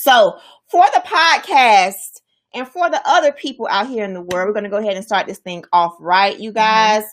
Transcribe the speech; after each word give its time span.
So, 0.00 0.38
for 0.70 0.84
the 0.94 1.02
podcast 1.04 2.22
and 2.54 2.66
for 2.66 2.88
the 2.88 3.02
other 3.04 3.32
people 3.32 3.68
out 3.70 3.86
here 3.86 4.02
in 4.02 4.14
the 4.14 4.22
world, 4.22 4.46
we're 4.48 4.54
going 4.54 4.64
to 4.64 4.70
go 4.70 4.78
ahead 4.78 4.96
and 4.96 5.04
start 5.04 5.26
this 5.26 5.40
thing 5.40 5.62
off 5.74 5.94
right, 6.00 6.38
you 6.40 6.52
guys. 6.52 7.04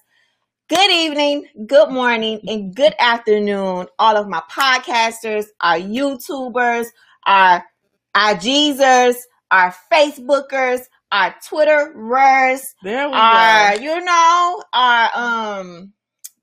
Good 0.69 0.89
evening, 0.89 1.47
good 1.65 1.89
morning, 1.89 2.39
and 2.47 2.73
good 2.73 2.93
afternoon, 2.97 3.87
all 3.99 4.15
of 4.15 4.29
my 4.29 4.41
podcasters, 4.49 5.47
our 5.59 5.77
YouTubers, 5.77 6.87
our 7.25 7.65
IGzers, 8.15 9.15
our 9.51 9.75
Facebookers, 9.91 10.81
our 11.11 11.35
Twitterers, 11.45 12.73
There 12.83 13.09
we 13.09 13.13
our, 13.15 13.75
go. 13.75 13.83
you 13.83 13.99
know, 14.05 14.63
our 14.71 15.09
um 15.13 15.93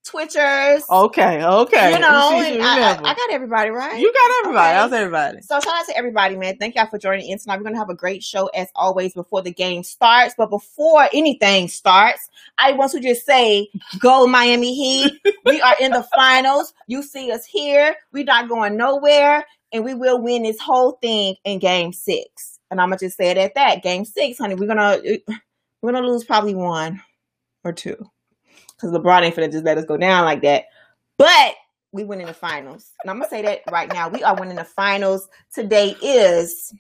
Twitchers. 0.05 0.83
Okay, 0.91 1.45
okay. 1.45 1.93
You 1.95 1.99
know, 1.99 2.31
She- 2.43 2.55
she 2.55 2.61
I, 2.61 2.93
I. 2.93 3.11
I 3.11 3.15
got 3.15 3.31
everybody 3.33 3.71
right. 3.71 3.99
you 3.99 4.13
got 4.13 4.31
everybody. 4.45 4.69
Okay. 4.69 4.77
How's 4.79 4.93
everybody? 4.93 5.41
So 5.43 5.59
shout 5.61 5.73
out 5.81 5.87
to 5.87 5.97
everybody, 5.97 6.37
man. 6.37 6.57
Thank 6.59 6.75
y'all 6.75 6.87
for 6.89 6.99
joining 6.99 7.29
in 7.31 7.39
tonight. 7.39 7.57
We're 7.57 7.65
gonna 7.65 7.79
have 7.79 7.91
a 7.91 7.95
great 7.95 8.23
show 8.23 8.47
as 8.49 8.69
always 8.75 9.15
before 9.15 9.43
the 9.43 9.51
game 9.53 9.83
starts. 9.83 10.35
But 10.37 10.51
before 10.51 11.09
anything 11.13 11.69
starts, 11.69 12.29
I 12.59 12.73
want 12.73 12.93
to 12.93 13.01
just 13.01 13.25
say, 13.25 13.69
go 13.99 14.27
Miami 14.27 14.75
Heat. 14.75 15.13
we 15.45 15.61
are 15.61 15.77
in 15.81 15.93
the 15.93 16.07
finals. 16.15 16.73
You 16.87 17.03
see 17.03 17.33
us 17.33 17.45
here. 17.47 17.95
We're 18.13 18.25
not 18.25 18.49
going 18.49 18.77
nowhere, 18.77 19.45
and 19.73 19.85
we 19.85 19.95
will 19.95 20.21
win 20.21 20.43
this 20.43 20.61
whole 20.61 20.93
thing 21.01 21.37
in 21.45 21.59
game 21.59 21.93
six. 21.93 22.59
And 22.71 22.81
I'm 22.81 22.89
gonna 22.89 22.99
just 22.99 23.17
say 23.17 23.31
it 23.31 23.39
at 23.39 23.55
that. 23.55 23.83
Game 23.83 24.05
six, 24.05 24.39
honey. 24.39 24.55
We're 24.55 24.67
gonna 24.67 25.01
we're 25.83 25.93
gonna 25.93 26.07
lose 26.07 26.25
probably 26.25 26.55
one 26.55 27.01
or 27.65 27.73
two. 27.73 27.97
Because 28.77 28.93
LeBron 28.93 29.23
ain't 29.23 29.37
finna 29.37 29.53
just 29.53 29.65
let 29.65 29.79
us 29.79 29.85
go 29.85 29.97
down 29.97 30.25
like 30.25 30.43
that. 30.43 30.65
But 31.19 31.55
we 31.93 32.05
win 32.05 32.21
in 32.21 32.27
the 32.27 32.35
finals. 32.35 32.91
And 33.03 33.11
I'm 33.11 33.19
gonna 33.19 33.29
say 33.31 33.43
that 33.43 33.61
right 33.71 33.93
now. 33.93 34.09
We 34.09 34.23
are 34.25 34.35
winning 34.39 34.57
the 34.57 34.65
finals. 34.65 35.29
Today 35.53 35.97
is 36.03 36.75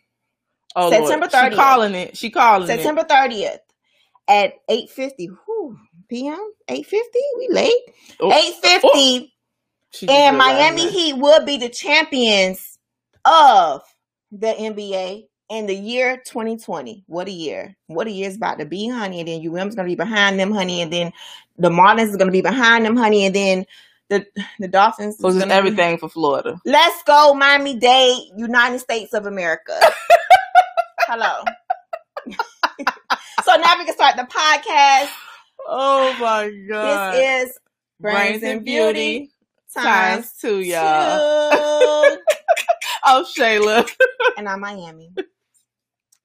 Oh, 0.76 0.90
September 0.90 1.28
Lord. 1.32 1.32
30th. 1.32 1.50
She 1.50 1.56
calling 1.56 1.94
it. 1.94 2.16
She 2.16 2.30
calling 2.30 2.68
it. 2.68 2.72
September 2.72 3.04
30th 3.04 3.58
at 4.26 4.54
8:50 4.68 5.28
p.m. 6.08 6.52
8:50. 6.68 7.02
We 7.38 7.48
late. 7.50 7.82
Oh, 8.20 8.30
8:50 8.30 9.30
she 9.92 10.08
and 10.08 10.36
Miami. 10.36 10.90
Heat 10.90 11.16
will 11.16 11.44
be 11.44 11.56
the 11.56 11.68
champions 11.68 12.78
of 13.24 13.82
the 14.32 14.48
NBA 14.48 15.28
in 15.50 15.66
the 15.66 15.74
year 15.74 16.16
2020. 16.16 17.04
What 17.06 17.28
a 17.28 17.32
year. 17.32 17.76
What 17.86 18.06
a 18.06 18.10
year 18.10 18.28
is 18.28 18.36
about 18.36 18.58
to 18.58 18.64
be, 18.64 18.88
honey. 18.88 19.20
And 19.20 19.28
then 19.28 19.46
UM's 19.58 19.74
gonna 19.74 19.88
be 19.88 19.94
behind 19.94 20.38
them, 20.38 20.52
honey, 20.52 20.80
and 20.82 20.92
then 20.92 21.12
the 21.58 21.68
Marlins 21.70 22.10
is 22.10 22.16
gonna 22.16 22.32
be 22.32 22.40
behind 22.42 22.84
them, 22.84 22.96
honey, 22.96 23.26
and 23.26 23.34
then 23.34 23.66
the 24.10 24.26
the 24.58 24.68
Dolphins 24.68 25.18
So 25.18 25.28
just 25.28 25.38
gonna 25.40 25.50
be- 25.50 25.56
everything 25.56 25.98
for 25.98 26.08
Florida. 26.08 26.60
Let's 26.64 27.02
go, 27.04 27.34
Miami 27.34 27.76
Dade, 27.76 28.30
United 28.36 28.78
States 28.80 29.12
of 29.14 29.26
America. 29.26 29.78
Hello. 31.06 31.44
so 33.44 33.54
now 33.56 33.78
we 33.78 33.84
can 33.84 33.94
start 33.94 34.16
the 34.16 34.22
podcast. 34.22 35.10
Oh 35.66 36.16
my 36.20 36.50
god. 36.68 37.14
This 37.14 37.50
is 37.50 37.58
Brains 38.00 38.42
and 38.42 38.64
Beauty 38.64 39.30
times 39.74 39.86
times 39.86 40.32
two, 40.40 40.60
y'all. 40.60 41.50
two. 41.50 42.18
Oh, 43.06 43.22
Shayla. 43.36 43.86
and 44.38 44.48
I'm 44.48 44.60
Miami. 44.60 45.10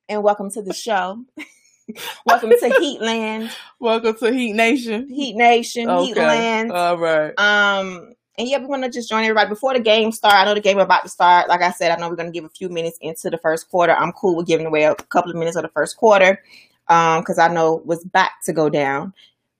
And 0.09 0.23
welcome 0.23 0.49
to 0.51 0.63
the 0.63 0.73
show. 0.73 1.23
welcome 2.25 2.49
to 2.49 2.55
Heatland, 2.81 3.51
Welcome 3.79 4.17
to 4.17 4.33
Heat 4.33 4.53
Nation. 4.53 5.07
Heat 5.07 5.35
Nation, 5.35 5.87
Okay. 5.87 6.13
Heatland. 6.13 6.71
All 6.73 6.97
right. 6.97 7.31
Um, 7.37 8.15
and 8.35 8.47
yeah, 8.47 8.57
we 8.57 8.65
want 8.65 8.83
to 8.83 8.89
just 8.89 9.07
join 9.07 9.23
everybody 9.23 9.49
before 9.49 9.75
the 9.75 9.79
game 9.79 10.11
start. 10.11 10.33
I 10.33 10.45
know 10.45 10.55
the 10.55 10.61
game 10.61 10.79
about 10.79 11.03
to 11.03 11.09
start. 11.09 11.47
Like 11.47 11.61
I 11.61 11.69
said, 11.69 11.91
I 11.91 11.97
know 11.97 12.09
we're 12.09 12.15
going 12.15 12.31
to 12.31 12.33
give 12.33 12.43
a 12.43 12.49
few 12.49 12.69
minutes 12.69 12.97
into 13.01 13.29
the 13.29 13.37
first 13.37 13.69
quarter. 13.69 13.93
I'm 13.93 14.11
cool 14.13 14.35
with 14.35 14.47
giving 14.47 14.65
away 14.65 14.85
a 14.85 14.95
couple 14.95 15.29
of 15.29 15.37
minutes 15.37 15.57
of 15.57 15.61
the 15.61 15.69
first 15.69 15.95
quarter, 15.97 16.41
um, 16.87 17.21
because 17.21 17.37
I 17.37 17.47
know 17.47 17.83
what's 17.85 18.03
back 18.03 18.41
to 18.45 18.53
go 18.53 18.67
down 18.67 19.13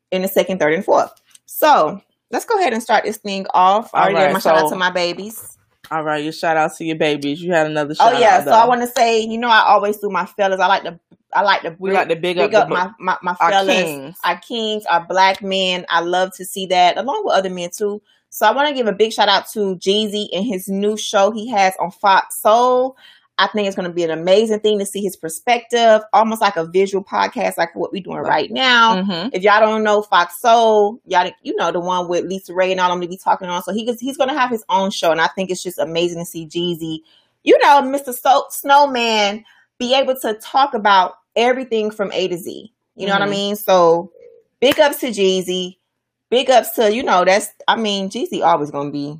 in 0.09 0.23
the 0.23 0.27
second, 0.27 0.57
third, 0.57 0.73
and 0.73 0.83
fourth. 0.83 1.11
So 1.45 2.01
let's 2.31 2.45
go 2.45 2.57
ahead 2.57 2.73
and 2.73 2.81
start 2.81 3.03
this 3.03 3.17
thing 3.17 3.45
off. 3.53 3.93
I 3.93 4.05
already 4.05 4.15
right, 4.15 4.33
my 4.33 4.39
shout 4.39 4.57
out 4.57 4.69
to 4.69 4.75
my 4.75 4.89
babies. 4.89 5.58
All 5.91 6.03
right. 6.03 6.23
Your 6.23 6.33
shout 6.33 6.57
out 6.57 6.75
to 6.77 6.85
your 6.85 6.95
babies. 6.97 7.41
You 7.41 7.51
had 7.53 7.67
another 7.67 7.91
oh, 7.99 8.09
shout 8.09 8.13
Oh 8.13 8.19
yeah, 8.19 8.37
out. 8.37 8.43
so 8.45 8.51
I 8.51 8.67
want 8.67 8.81
to 8.81 8.87
say, 8.87 9.21
you 9.21 9.37
know, 9.37 9.49
I 9.49 9.61
always 9.61 9.97
do 9.97 10.09
my 10.09 10.25
fellas. 10.25 10.59
I 10.59 10.67
like 10.67 10.83
to, 10.83 10.99
I 11.33 11.41
like 11.41 11.61
to 11.63 11.75
We 11.79 11.91
like 11.91 12.09
to 12.09 12.15
big, 12.15 12.37
big 12.37 12.53
up, 12.53 12.63
up 12.63 12.67
the, 12.69 12.73
my 12.73 12.91
my, 12.99 13.17
my 13.23 13.35
our 13.39 13.51
fellas, 13.51 13.75
kings. 13.75 14.17
our 14.23 14.37
kings, 14.39 14.85
our 14.85 15.05
black 15.05 15.41
men. 15.41 15.85
I 15.89 16.01
love 16.01 16.33
to 16.35 16.45
see 16.45 16.67
that, 16.67 16.97
along 16.97 17.23
with 17.25 17.33
other 17.35 17.49
men 17.49 17.69
too. 17.71 18.01
So 18.29 18.45
I 18.45 18.51
want 18.51 18.67
to 18.69 18.75
give 18.75 18.85
a 18.87 18.93
big 18.93 19.11
shout 19.11 19.29
out 19.29 19.49
to 19.53 19.75
Jeezy 19.77 20.27
and 20.33 20.45
his 20.45 20.67
new 20.67 20.95
show 20.97 21.31
he 21.31 21.49
has 21.49 21.73
on 21.79 21.91
Fox 21.91 22.39
Soul. 22.39 22.95
I 23.39 23.47
think 23.47 23.67
it's 23.67 23.75
going 23.75 23.87
to 23.87 23.93
be 23.95 24.03
an 24.03 24.11
amazing 24.11 24.59
thing 24.59 24.77
to 24.79 24.85
see 24.85 25.01
his 25.01 25.15
perspective, 25.15 26.01
almost 26.13 26.41
like 26.41 26.57
a 26.57 26.65
visual 26.65 27.03
podcast, 27.03 27.57
like 27.57 27.73
what 27.73 27.91
we're 27.93 28.03
doing 28.03 28.17
right 28.19 28.51
now. 28.51 29.01
Mhm. 29.01 29.29
If 29.33 29.43
y'all 29.43 29.61
don't 29.61 29.83
know 29.83 30.01
Fox 30.01 30.39
Soul, 30.41 30.99
y'all 31.05 31.31
you 31.41 31.55
know 31.55 31.71
the 31.71 31.79
one 31.79 32.07
with 32.09 32.25
LisaRaye 32.25 32.71
and 32.71 32.79
all 32.81 32.89
them 32.89 33.01
to 33.01 33.07
be 33.07 33.17
talking 33.17 33.47
on. 33.47 33.63
So 33.63 33.71
he 33.73 33.85
he's 33.99 34.17
going 34.17 34.29
to 34.29 34.37
have 34.37 34.49
his 34.51 34.63
own 34.69 34.91
show, 34.91 35.11
and 35.11 35.21
I 35.21 35.27
think 35.27 35.49
it's 35.49 35.63
just 35.63 35.79
amazing 35.79 36.19
to 36.19 36.25
see 36.25 36.45
Jeezy, 36.45 36.99
you 37.43 37.57
know, 37.59 37.81
Mr. 37.81 38.13
So- 38.13 38.45
Snowman, 38.49 39.45
be 39.79 39.95
able 39.95 40.15
to 40.19 40.33
talk 40.35 40.73
about 40.73 41.13
everything 41.35 41.89
from 41.91 42.11
A 42.11 42.27
to 42.27 42.37
Z. 42.37 42.73
You 42.95 43.07
know 43.07 43.13
what 43.13 43.21
I 43.21 43.27
Mhm. 43.27 43.31
mean? 43.31 43.55
So 43.55 44.11
big 44.59 44.77
ups 44.79 44.99
to 44.99 45.07
Jeezy. 45.07 45.77
Big 46.29 46.49
ups 46.49 46.71
to 46.71 46.93
you 46.93 47.01
know 47.01 47.23
that's 47.25 47.47
I 47.67 47.75
mean 47.77 48.09
Jeezy 48.09 48.43
always 48.45 48.69
gonna 48.69 48.91
be 48.91 49.17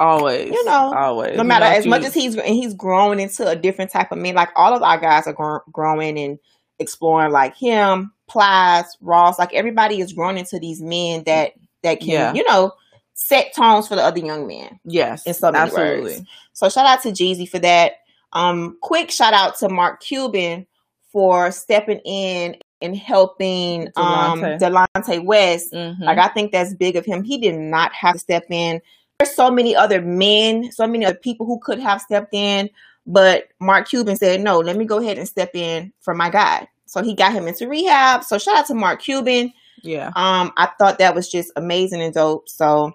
Always. 0.00 0.50
You 0.50 0.64
know, 0.64 0.92
Always. 0.96 1.36
no 1.36 1.42
You 1.42 1.48
matter 1.48 1.66
know, 1.66 1.72
as 1.76 1.86
much 1.86 2.02
as 2.04 2.14
he's 2.14 2.34
and 2.36 2.54
he's 2.54 2.74
growing 2.74 3.20
into 3.20 3.46
a 3.46 3.54
different 3.54 3.90
type 3.90 4.10
of 4.10 4.18
man. 4.18 4.34
Like 4.34 4.48
all 4.56 4.74
of 4.74 4.82
our 4.82 4.98
guys 4.98 5.26
are 5.26 5.32
gro- 5.34 5.60
growing 5.70 6.18
and 6.18 6.38
exploring. 6.78 7.32
Like 7.32 7.54
him, 7.56 8.12
Plies, 8.28 8.96
Ross. 9.00 9.38
Like 9.38 9.52
everybody 9.54 10.00
is 10.00 10.12
growing 10.14 10.38
into 10.38 10.58
these 10.58 10.80
men 10.80 11.22
that 11.26 11.52
that 11.82 12.00
can 12.00 12.08
Yeah. 12.08 12.32
you 12.34 12.44
know 12.48 12.72
set 13.14 13.54
tones 13.54 13.86
for 13.86 13.94
the 13.96 14.02
other 14.02 14.18
young 14.20 14.46
men. 14.46 14.80
Yes. 14.84 15.26
in 15.26 15.34
so 15.34 15.52
many 15.52 15.64
absolutely. 15.64 16.02
words. 16.14 16.22
So 16.54 16.68
shout 16.70 16.86
out 16.86 17.02
to 17.02 17.10
Jeezy 17.10 17.46
for 17.48 17.58
that. 17.58 17.92
Um, 18.32 18.78
quick 18.80 19.10
shout 19.10 19.34
out 19.34 19.58
to 19.58 19.68
Mark 19.68 20.00
Cuban 20.00 20.66
for 21.12 21.50
stepping 21.52 21.98
in 22.06 22.56
and 22.80 22.96
helping 22.96 23.88
um 23.96 24.40
Delonte. 24.40 24.86
Delonte 24.96 25.24
West. 25.24 25.72
Mhm. 25.74 26.00
Like 26.00 26.16
I 26.16 26.28
think 26.28 26.52
that's 26.52 26.72
big 26.74 26.96
of 26.96 27.04
him. 27.04 27.22
He 27.22 27.36
did 27.36 27.56
not 27.56 27.92
have 27.92 28.14
to 28.14 28.18
step 28.18 28.44
in. 28.48 28.80
There's 29.20 29.34
so 29.36 29.50
many 29.50 29.76
other 29.76 30.00
men, 30.00 30.72
so 30.72 30.86
many 30.86 31.04
other 31.04 31.18
people 31.18 31.44
who 31.44 31.60
could 31.62 31.78
have 31.78 32.00
stepped 32.00 32.32
in, 32.32 32.70
but 33.06 33.48
Mark 33.60 33.86
Cuban 33.86 34.16
said, 34.16 34.40
"No, 34.40 34.58
let 34.60 34.76
me 34.78 34.86
go 34.86 34.98
ahead 34.98 35.18
and 35.18 35.28
step 35.28 35.50
in 35.54 35.92
for 36.00 36.14
my 36.14 36.30
guy." 36.30 36.66
So 36.86 37.02
he 37.02 37.14
got 37.14 37.32
him 37.32 37.46
into 37.46 37.68
rehab. 37.68 38.24
So 38.24 38.38
shout 38.38 38.56
out 38.56 38.66
to 38.68 38.74
Mark 38.74 39.02
Cuban. 39.02 39.52
yeah. 39.82 40.06
Um, 40.16 40.52
I 40.56 40.70
thought 40.78 40.98
that 41.00 41.14
was 41.14 41.28
just 41.30 41.52
amazing 41.54 42.00
and 42.00 42.14
dope. 42.14 42.48
So 42.48 42.92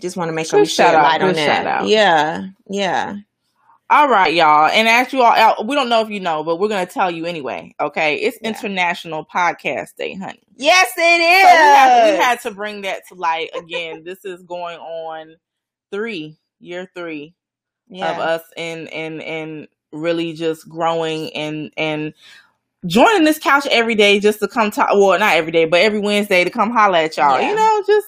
just 0.00 0.16
want 0.16 0.30
to 0.30 0.32
make 0.32 0.46
sure 0.46 0.58
Good 0.58 0.62
we 0.64 0.68
shed 0.68 0.84
shout 0.86 0.94
out, 0.94 1.02
light 1.02 1.20
on 1.20 1.28
good 1.28 1.36
that. 1.36 1.56
shout 1.64 1.66
out. 1.66 1.86
Yeah, 1.86 2.46
yeah. 2.70 3.16
All 3.90 4.08
right, 4.08 4.32
y'all. 4.32 4.68
And 4.68 4.88
as 4.88 5.12
you 5.12 5.20
all, 5.20 5.32
uh, 5.32 5.64
we 5.64 5.74
don't 5.74 5.88
know 5.88 6.00
if 6.00 6.10
you 6.10 6.20
know, 6.20 6.44
but 6.44 6.60
we're 6.60 6.68
going 6.68 6.86
to 6.86 6.92
tell 6.92 7.10
you 7.10 7.26
anyway. 7.26 7.74
Okay. 7.80 8.18
It's 8.18 8.38
Yeah. 8.40 8.50
International 8.50 9.26
Podcast 9.26 9.96
Day, 9.96 10.14
honey. 10.14 10.40
Yes, 10.56 10.92
it 10.96 11.00
is. 11.00 11.42
So 11.42 11.56
we, 11.56 11.74
had, 11.74 12.12
we 12.12 12.16
had 12.22 12.40
to 12.42 12.50
bring 12.52 12.82
that 12.82 13.02
to 13.08 13.16
light 13.16 13.50
again. 13.58 14.04
this 14.04 14.24
is 14.24 14.44
going 14.44 14.78
on 14.78 15.34
three, 15.90 16.38
year 16.60 16.88
three 16.94 17.34
yeah. 17.88 18.12
of 18.12 18.18
us 18.20 18.42
and 18.56 18.88
and 18.90 19.20
and 19.22 19.68
really 19.92 20.34
just 20.34 20.68
growing 20.68 21.34
and 21.34 21.72
and 21.76 22.14
joining 22.86 23.24
this 23.24 23.40
couch 23.40 23.66
every 23.72 23.96
day 23.96 24.20
just 24.20 24.38
to 24.38 24.46
come 24.46 24.70
talk. 24.70 24.90
Well, 24.92 25.18
not 25.18 25.34
every 25.34 25.50
day, 25.50 25.64
but 25.64 25.80
every 25.80 25.98
Wednesday 25.98 26.44
to 26.44 26.50
come 26.50 26.70
holler 26.70 26.98
at 26.98 27.16
y'all. 27.16 27.40
Yeah. 27.40 27.50
You 27.50 27.56
know, 27.56 27.82
just 27.88 28.06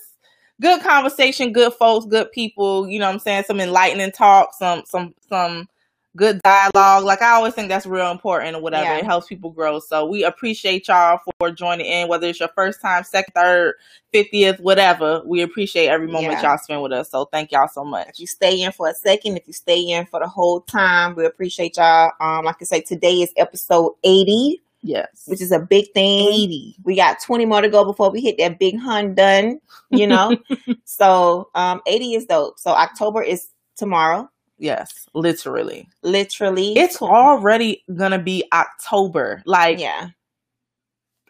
good 0.61 0.81
conversation, 0.83 1.53
good 1.53 1.73
folks, 1.75 2.07
good 2.07 2.31
people. 2.31 2.89
You 2.89 3.01
know 3.01 3.07
what 3.07 3.15
I'm 3.15 3.19
saying? 3.19 3.45
Some 3.49 3.61
enlightening 3.61 4.13
talk, 4.13 4.55
some 4.55 4.85
some 4.87 5.15
some 5.29 5.69
good 6.17 6.41
dialogue. 6.43 7.05
Like 7.05 7.23
I 7.23 7.31
always 7.33 7.55
think 7.55 7.69
that's 7.69 7.87
real 7.87 8.11
important 8.11 8.57
or 8.57 8.61
whatever. 8.61 8.85
Yeah. 8.85 8.99
It 8.99 9.05
helps 9.05 9.27
people 9.29 9.51
grow. 9.51 9.79
So 9.79 10.07
we 10.07 10.25
appreciate 10.25 10.89
y'all 10.89 11.21
for 11.39 11.51
joining 11.51 11.87
in, 11.87 12.09
whether 12.09 12.27
it's 12.27 12.41
your 12.41 12.51
first 12.55 12.81
time, 12.81 13.05
second, 13.05 13.33
third, 13.35 13.75
fiftieth, 14.13 14.61
whatever. 14.61 15.23
We 15.25 15.43
appreciate 15.43 15.89
every 15.89 16.07
moment 16.09 16.35
Yeah. 16.35 16.51
y'all 16.51 16.59
spend 16.59 16.83
with 16.83 16.93
us. 16.93 17.11
So 17.11 17.25
thank 17.27 17.53
y'all 17.53 17.69
so 17.69 17.85
much. 17.85 18.09
If 18.11 18.21
you 18.21 18.27
stay 18.27 18.61
in 18.63 18.73
for 18.73 18.89
a 18.89 18.95
second, 18.95 19.37
if 19.37 19.47
you 19.47 19.53
stay 19.53 19.81
in 19.81 20.07
for 20.07 20.21
the 20.21 20.29
whole 20.29 20.61
time, 20.61 21.15
we 21.15 21.25
appreciate 21.25 21.77
y'all. 21.77 22.13
Um, 22.21 22.45
like 22.45 22.57
I 22.61 22.65
say, 22.65 22.81
today 22.83 23.15
is 23.23 23.33
episode 23.37 23.95
80, 24.05 24.61
Yes. 24.83 25.25
which 25.27 25.41
is 25.41 25.53
a 25.53 25.61
big 25.61 25.93
thing. 25.95 26.29
80. 26.29 26.77
We 26.85 26.97
got 26.97 27.21
20 27.23 27.47
more 27.47 27.61
to 27.63 27.69
go 27.69 27.85
before 27.85 28.11
we 28.11 28.21
hit 28.21 28.37
that 28.39 28.59
big 28.59 28.79
hun 28.79 29.15
done, 29.15 29.61
you 29.91 30.07
know? 30.07 30.37
so 30.85 31.49
um 31.55 31.81
80 31.87 32.15
is 32.15 32.27
dope. 32.27 32.59
So 32.59 32.73
October 32.73 33.23
is 33.23 33.49
tomorrow. 33.77 34.29
Yes. 34.63 35.09
Literally. 35.13 35.89
Literally. 36.03 36.79
It's 36.79 37.03
already 37.03 37.83
gonna 37.93 38.21
be 38.21 38.45
October. 38.53 39.43
Like 39.45 39.81
yeah. 39.81 40.11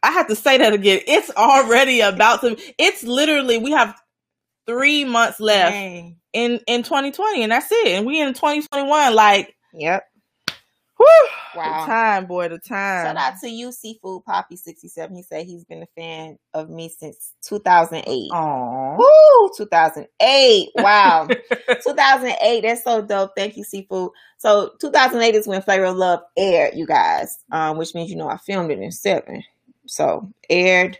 I 0.03 0.11
have 0.11 0.29
to 0.29 0.37
say 0.37 0.59
that 0.59 0.75
again. 0.75 1.01
It's 1.07 1.31
already 1.31 2.01
about 2.01 2.43
to 2.43 2.59
it's 2.77 3.03
literally 3.03 3.57
we 3.57 3.71
have 3.71 3.99
three 4.67 5.07
months 5.07 5.41
left 5.41 5.73
Dang. 5.73 6.19
in 6.35 6.61
in 6.67 6.83
2020 6.83 7.43
and 7.43 7.53
that's 7.53 7.73
it. 7.73 7.89
And 7.89 8.07
we 8.07 8.21
in 8.21 8.35
2021. 8.35 9.15
Like 9.15 9.57
Yep. 9.73 10.05
Whew, 11.03 11.29
Wow. 11.55 11.81
the 11.85 11.93
time, 11.93 12.27
boy, 12.27 12.49
the 12.49 12.59
time. 12.59 13.07
Shout 13.07 13.17
out 13.17 13.35
to 13.41 13.49
you, 13.49 13.73
Seafood 13.73 14.25
Poppy 14.25 14.57
67. 14.57 15.15
He 15.15 15.23
said 15.23 15.45
he's 15.47 15.65
been 15.65 15.83
a 15.83 15.87
fan 16.01 16.39
of 16.55 16.71
me 16.71 16.89
since 16.89 17.35
2008. 17.47 18.31
Aww. 18.31 18.97
Woo! 18.99 19.51
2008. 19.57 20.69
Wow. 20.77 21.29
2008. 21.85 22.61
That's 22.63 22.85
so 22.85 23.03
dope. 23.03 23.33
Thank 23.37 23.57
you, 23.57 23.65
Seafood. 23.65 24.11
So 24.39 24.73
2008 24.81 25.35
is 25.35 25.47
when 25.47 25.63
Flavor 25.63 25.85
of 25.87 25.97
Love 25.97 26.21
aired, 26.37 26.75
you 26.75 26.87
guys, 26.87 27.39
um, 27.53 27.77
which 27.77 27.95
means 27.95 28.11
you 28.11 28.17
know 28.17 28.29
I 28.29 28.39
filmed 28.39 28.71
it 28.71 28.79
in 28.79 28.91
seven. 28.91 29.43
So 29.87 30.33
aired, 30.49 30.99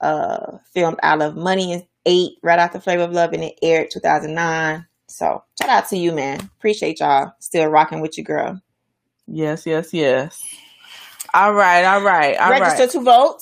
uh, 0.00 0.58
filmed 0.72 0.98
I 1.02 1.14
Love 1.16 1.36
Money 1.36 1.72
in 1.72 1.82
eight, 2.06 2.32
right 2.42 2.58
after 2.58 2.80
Flavor 2.80 3.02
of 3.02 3.12
Love, 3.12 3.32
and 3.32 3.44
it 3.44 3.58
aired 3.62 3.90
2009. 3.90 4.86
So 5.08 5.42
shout 5.60 5.68
out 5.70 5.88
to 5.88 5.96
you, 5.96 6.12
man. 6.12 6.38
Appreciate 6.58 7.00
y'all 7.00 7.32
still 7.40 7.66
rocking 7.68 8.00
with 8.00 8.16
your 8.16 8.24
girl. 8.24 8.62
Yes, 9.32 9.64
yes, 9.66 9.92
yes. 9.94 10.42
All 11.34 11.54
right, 11.54 11.84
all 11.84 12.02
right, 12.02 12.36
all 12.38 12.50
right. 12.50 12.60
Register 12.60 12.86
to 12.98 13.04
vote. 13.04 13.38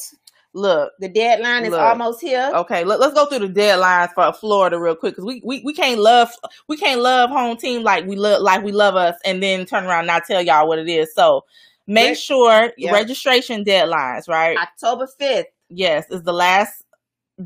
Look, 0.54 0.92
The 0.98 1.08
deadline 1.08 1.64
is 1.64 1.70
Look. 1.70 1.80
almost 1.80 2.20
here. 2.20 2.50
okay, 2.54 2.82
let, 2.84 3.00
us 3.00 3.14
go 3.14 3.26
through 3.26 3.48
the 3.48 3.60
deadlines 3.60 4.12
for 4.14 4.32
Florida 4.32 4.78
real 4.78 4.96
quick 4.96 5.12
because 5.14 5.24
we, 5.24 5.40
we 5.44 5.62
we 5.64 5.72
can't 5.74 6.00
love 6.00 6.30
we 6.68 6.76
can't 6.76 7.00
love 7.00 7.30
home 7.30 7.56
team 7.56 7.82
like 7.82 8.06
we 8.06 8.16
love 8.16 8.42
like 8.42 8.62
we 8.64 8.72
love 8.72 8.96
us 8.96 9.14
and 9.24 9.42
then 9.42 9.66
turn 9.66 9.84
around 9.84 10.00
and 10.00 10.06
not 10.08 10.24
tell 10.26 10.42
y'all 10.42 10.66
what 10.66 10.78
it 10.78 10.88
is. 10.88 11.14
So 11.14 11.44
make 11.86 12.08
Reg- 12.08 12.16
sure 12.16 12.72
Yeah. 12.76 12.92
registration 12.92 13.64
deadlines, 13.64 14.28
right? 14.28 14.56
October 14.58 15.06
5th. 15.20 15.44
yes, 15.68 16.06
is 16.10 16.22
the 16.22 16.32
last 16.32 16.82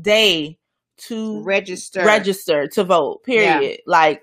day 0.01 0.57
to 0.97 1.41
Register. 1.43 2.03
register 2.05 2.67
to 2.69 2.83
vote. 2.83 3.23
Period. 3.23 3.79
Like, 3.85 4.21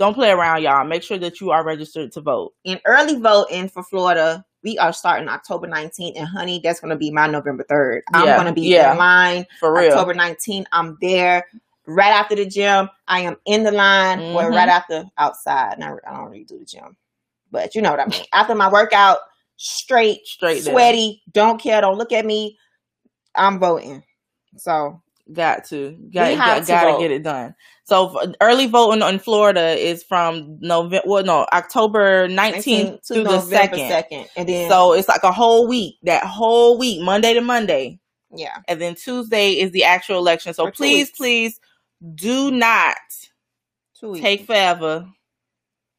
don't 0.00 0.14
play 0.14 0.30
around, 0.30 0.62
y'all. 0.62 0.84
Make 0.86 1.02
sure 1.02 1.18
that 1.18 1.40
you 1.42 1.50
are 1.50 1.62
registered 1.62 2.10
to 2.12 2.22
vote. 2.22 2.54
in 2.64 2.80
early 2.86 3.16
voting 3.20 3.68
for 3.68 3.82
Florida, 3.82 4.42
we 4.64 4.78
are 4.78 4.94
starting 4.94 5.28
October 5.28 5.68
19th. 5.68 6.14
And 6.16 6.26
honey, 6.26 6.58
that's 6.64 6.80
going 6.80 6.88
to 6.90 6.96
be 6.96 7.10
my 7.10 7.26
November 7.26 7.64
3rd. 7.70 8.00
I'm 8.14 8.26
Yeah, 8.26 8.34
going 8.36 8.46
to 8.46 8.52
be 8.54 8.62
yeah. 8.62 8.92
in 8.92 8.98
line 8.98 9.46
For 9.60 9.74
real. 9.74 9.92
October 9.92 10.14
19th. 10.14 10.64
I'm 10.72 10.96
there 11.02 11.44
right 11.86 12.08
after 12.12 12.34
the 12.34 12.46
gym. 12.46 12.88
I 13.08 13.20
am 13.20 13.36
in 13.44 13.62
the 13.62 13.72
line 13.72 14.20
or 14.34 14.44
Mhm. 14.44 14.54
right 14.56 14.68
after 14.70 15.04
outside. 15.18 15.78
Now, 15.78 15.98
I 16.06 16.14
don't 16.16 16.30
really 16.30 16.44
do 16.44 16.58
the 16.58 16.64
gym, 16.64 16.96
but 17.52 17.74
you 17.74 17.82
know 17.82 17.90
what 17.90 18.00
I 18.00 18.06
mean. 18.06 18.24
after 18.32 18.54
my 18.54 18.70
workout, 18.72 19.18
straight, 19.56 20.26
Straight 20.26 20.62
sweaty, 20.64 21.22
don't 21.32 21.60
care, 21.60 21.82
don't 21.82 21.98
look 21.98 22.12
at 22.12 22.24
me. 22.24 22.58
I'm 23.34 23.58
voting. 23.58 24.02
So 24.56 25.00
Got 25.32 25.64
to. 25.66 25.92
Got, 26.12 26.36
got, 26.36 26.60
to 26.62 26.66
gotta 26.66 26.92
vote. 26.92 27.00
get 27.00 27.10
it 27.10 27.22
done. 27.22 27.54
So 27.84 28.32
early 28.40 28.66
voting 28.66 29.02
in 29.06 29.18
Florida 29.18 29.70
is 29.78 30.02
from 30.02 30.58
November, 30.60 31.02
well, 31.06 31.24
no, 31.24 31.46
October 31.52 32.28
19th 32.28 33.02
to 33.06 33.14
through 33.14 33.24
the 33.24 33.38
2nd. 33.38 33.88
2nd. 34.10 34.28
And 34.36 34.48
then, 34.48 34.70
So 34.70 34.92
it's 34.92 35.08
like 35.08 35.22
a 35.24 35.32
whole 35.32 35.66
week, 35.68 35.96
that 36.04 36.24
whole 36.24 36.78
week, 36.78 37.02
Monday 37.02 37.34
to 37.34 37.40
Monday. 37.40 37.98
yeah. 38.34 38.58
And 38.68 38.80
then 38.80 38.94
Tuesday 38.94 39.52
is 39.52 39.72
the 39.72 39.84
actual 39.84 40.18
election. 40.18 40.54
So 40.54 40.66
For 40.66 40.72
please, 40.72 41.10
please 41.10 41.58
do 42.14 42.50
not 42.50 42.96
take 44.16 44.46
forever 44.46 45.06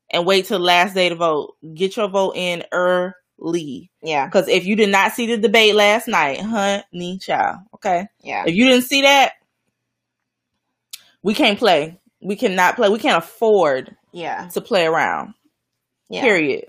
and 0.10 0.26
wait 0.26 0.46
till 0.46 0.60
the 0.60 0.66
last 0.66 0.94
day 0.96 1.10
to 1.10 1.16
vote. 1.16 1.54
Get 1.74 1.96
your 1.98 2.08
vote 2.08 2.36
in 2.36 2.64
early. 2.72 3.14
Yeah. 4.02 4.26
Because 4.26 4.48
if 4.48 4.66
you 4.66 4.76
did 4.76 4.90
not 4.90 5.14
see 5.14 5.28
the 5.28 5.38
debate 5.38 5.76
last 5.76 6.08
night, 6.08 6.40
honey, 6.42 7.18
child, 7.20 7.60
okay? 7.76 8.08
Yeah. 8.22 8.44
If 8.46 8.56
you 8.56 8.66
didn't 8.66 8.84
see 8.86 9.02
that, 9.02 9.34
we 11.24 11.34
can't 11.34 11.58
play. 11.60 12.00
We 12.22 12.36
cannot 12.36 12.76
play. 12.76 12.90
We 12.90 13.00
can't 13.00 13.24
afford 13.24 13.96
Yeah. 14.12 14.48
to 14.50 14.62
play 14.62 14.86
around. 14.86 15.34
Yeah. 16.10 16.22
Period. 16.22 16.66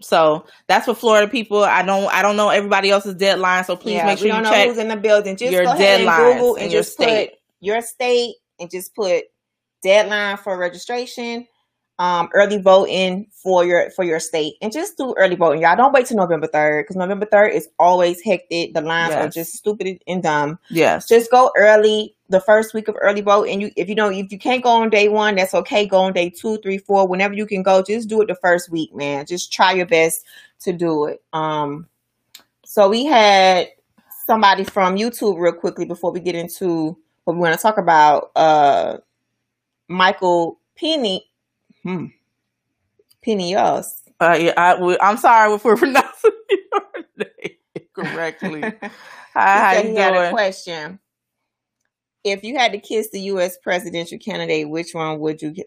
So 0.00 0.46
that's 0.66 0.86
for 0.86 0.94
Florida 0.94 1.30
people. 1.30 1.62
I 1.62 1.82
don't. 1.82 2.12
I 2.12 2.22
don't 2.22 2.36
know 2.36 2.50
everybody 2.50 2.90
else's 2.90 3.14
deadline. 3.14 3.64
So 3.64 3.76
please 3.76 3.94
yeah, 3.94 4.06
make 4.06 4.18
sure 4.18 4.26
we 4.26 4.28
don't 4.32 4.38
you 4.38 4.44
know 4.44 4.50
check. 4.50 4.68
who's 4.68 4.78
in 4.78 4.88
the 4.88 4.96
building. 4.96 5.36
Just 5.36 5.52
your 5.52 5.64
go 5.64 5.72
ahead 5.72 6.00
and 6.00 6.08
Google 6.34 6.56
in 6.56 6.64
and 6.64 6.72
your 6.72 6.82
just 6.82 6.92
state. 6.94 7.30
put 7.30 7.38
your 7.60 7.80
state 7.80 8.34
and 8.60 8.70
just 8.70 8.94
put 8.94 9.24
deadline 9.82 10.36
for 10.36 10.56
registration, 10.58 11.46
um, 11.98 12.28
early 12.34 12.58
voting 12.58 13.26
for 13.30 13.64
your 13.64 13.90
for 13.90 14.04
your 14.04 14.18
state, 14.18 14.54
and 14.60 14.72
just 14.72 14.96
do 14.96 15.14
early 15.16 15.36
voting. 15.36 15.62
Y'all 15.62 15.76
don't 15.76 15.92
wait 15.92 16.06
till 16.06 16.16
November 16.16 16.46
third 16.46 16.82
because 16.82 16.96
November 16.96 17.26
third 17.26 17.52
is 17.52 17.68
always 17.78 18.20
hectic. 18.20 18.74
The 18.74 18.80
lines 18.80 19.14
are 19.14 19.28
just 19.28 19.54
stupid 19.54 20.02
and 20.06 20.22
dumb. 20.22 20.58
Yes. 20.70 21.06
Just 21.06 21.30
go 21.30 21.52
early 21.56 22.16
the 22.28 22.40
first 22.40 22.74
week 22.74 22.88
of 22.88 22.96
early 23.00 23.20
vote, 23.20 23.48
and 23.48 23.62
you 23.62 23.70
if 23.76 23.88
you 23.88 23.94
don't 23.94 24.14
if 24.14 24.32
you 24.32 24.38
can't 24.38 24.62
go 24.62 24.70
on 24.70 24.90
day 24.90 25.08
one, 25.08 25.36
that's 25.36 25.54
okay. 25.54 25.86
Go 25.86 25.98
on 25.98 26.12
day 26.12 26.30
two, 26.30 26.58
three, 26.58 26.78
four, 26.78 27.06
whenever 27.06 27.34
you 27.34 27.46
can 27.46 27.62
go. 27.62 27.82
Just 27.82 28.08
do 28.08 28.20
it 28.22 28.26
the 28.26 28.34
first 28.34 28.70
week, 28.70 28.94
man. 28.94 29.26
Just 29.26 29.52
try 29.52 29.72
your 29.72 29.86
best 29.86 30.24
to 30.60 30.72
do 30.72 31.06
it. 31.06 31.22
Um, 31.32 31.86
so 32.64 32.88
we 32.88 33.04
had 33.04 33.68
somebody 34.26 34.64
from 34.64 34.96
YouTube 34.96 35.38
real 35.38 35.52
quickly 35.52 35.84
before 35.84 36.10
we 36.10 36.18
get 36.18 36.34
into 36.34 36.96
what 37.24 37.34
we 37.34 37.40
want 37.40 37.54
to 37.54 37.62
talk 37.62 37.78
about. 37.78 38.32
Uh, 38.34 38.98
Michael 39.88 40.58
Penny, 40.76 41.26
hmm, 41.84 42.06
Penios. 43.24 44.00
Uh, 44.20 44.36
yeah, 44.40 44.52
I, 44.56 44.80
we- 44.80 44.98
I'm 45.00 45.16
sorry 45.16 45.52
if 45.54 45.64
we're 45.64 45.76
pronouncing 45.76 46.30
your 46.50 47.04
name 47.18 47.86
correctly. 47.94 48.60
Hi, 49.34 49.74
how 49.74 49.80
you 49.82 49.90
he 49.90 49.96
had 49.96 50.14
a 50.14 50.30
question. 50.30 50.98
If 52.22 52.42
you 52.44 52.56
had 52.56 52.72
to 52.72 52.78
kiss 52.78 53.10
the 53.10 53.20
U.S. 53.22 53.58
presidential 53.58 54.18
candidate, 54.18 54.68
which 54.68 54.94
one 54.94 55.18
would 55.20 55.42
you 55.42 55.50
get? 55.50 55.66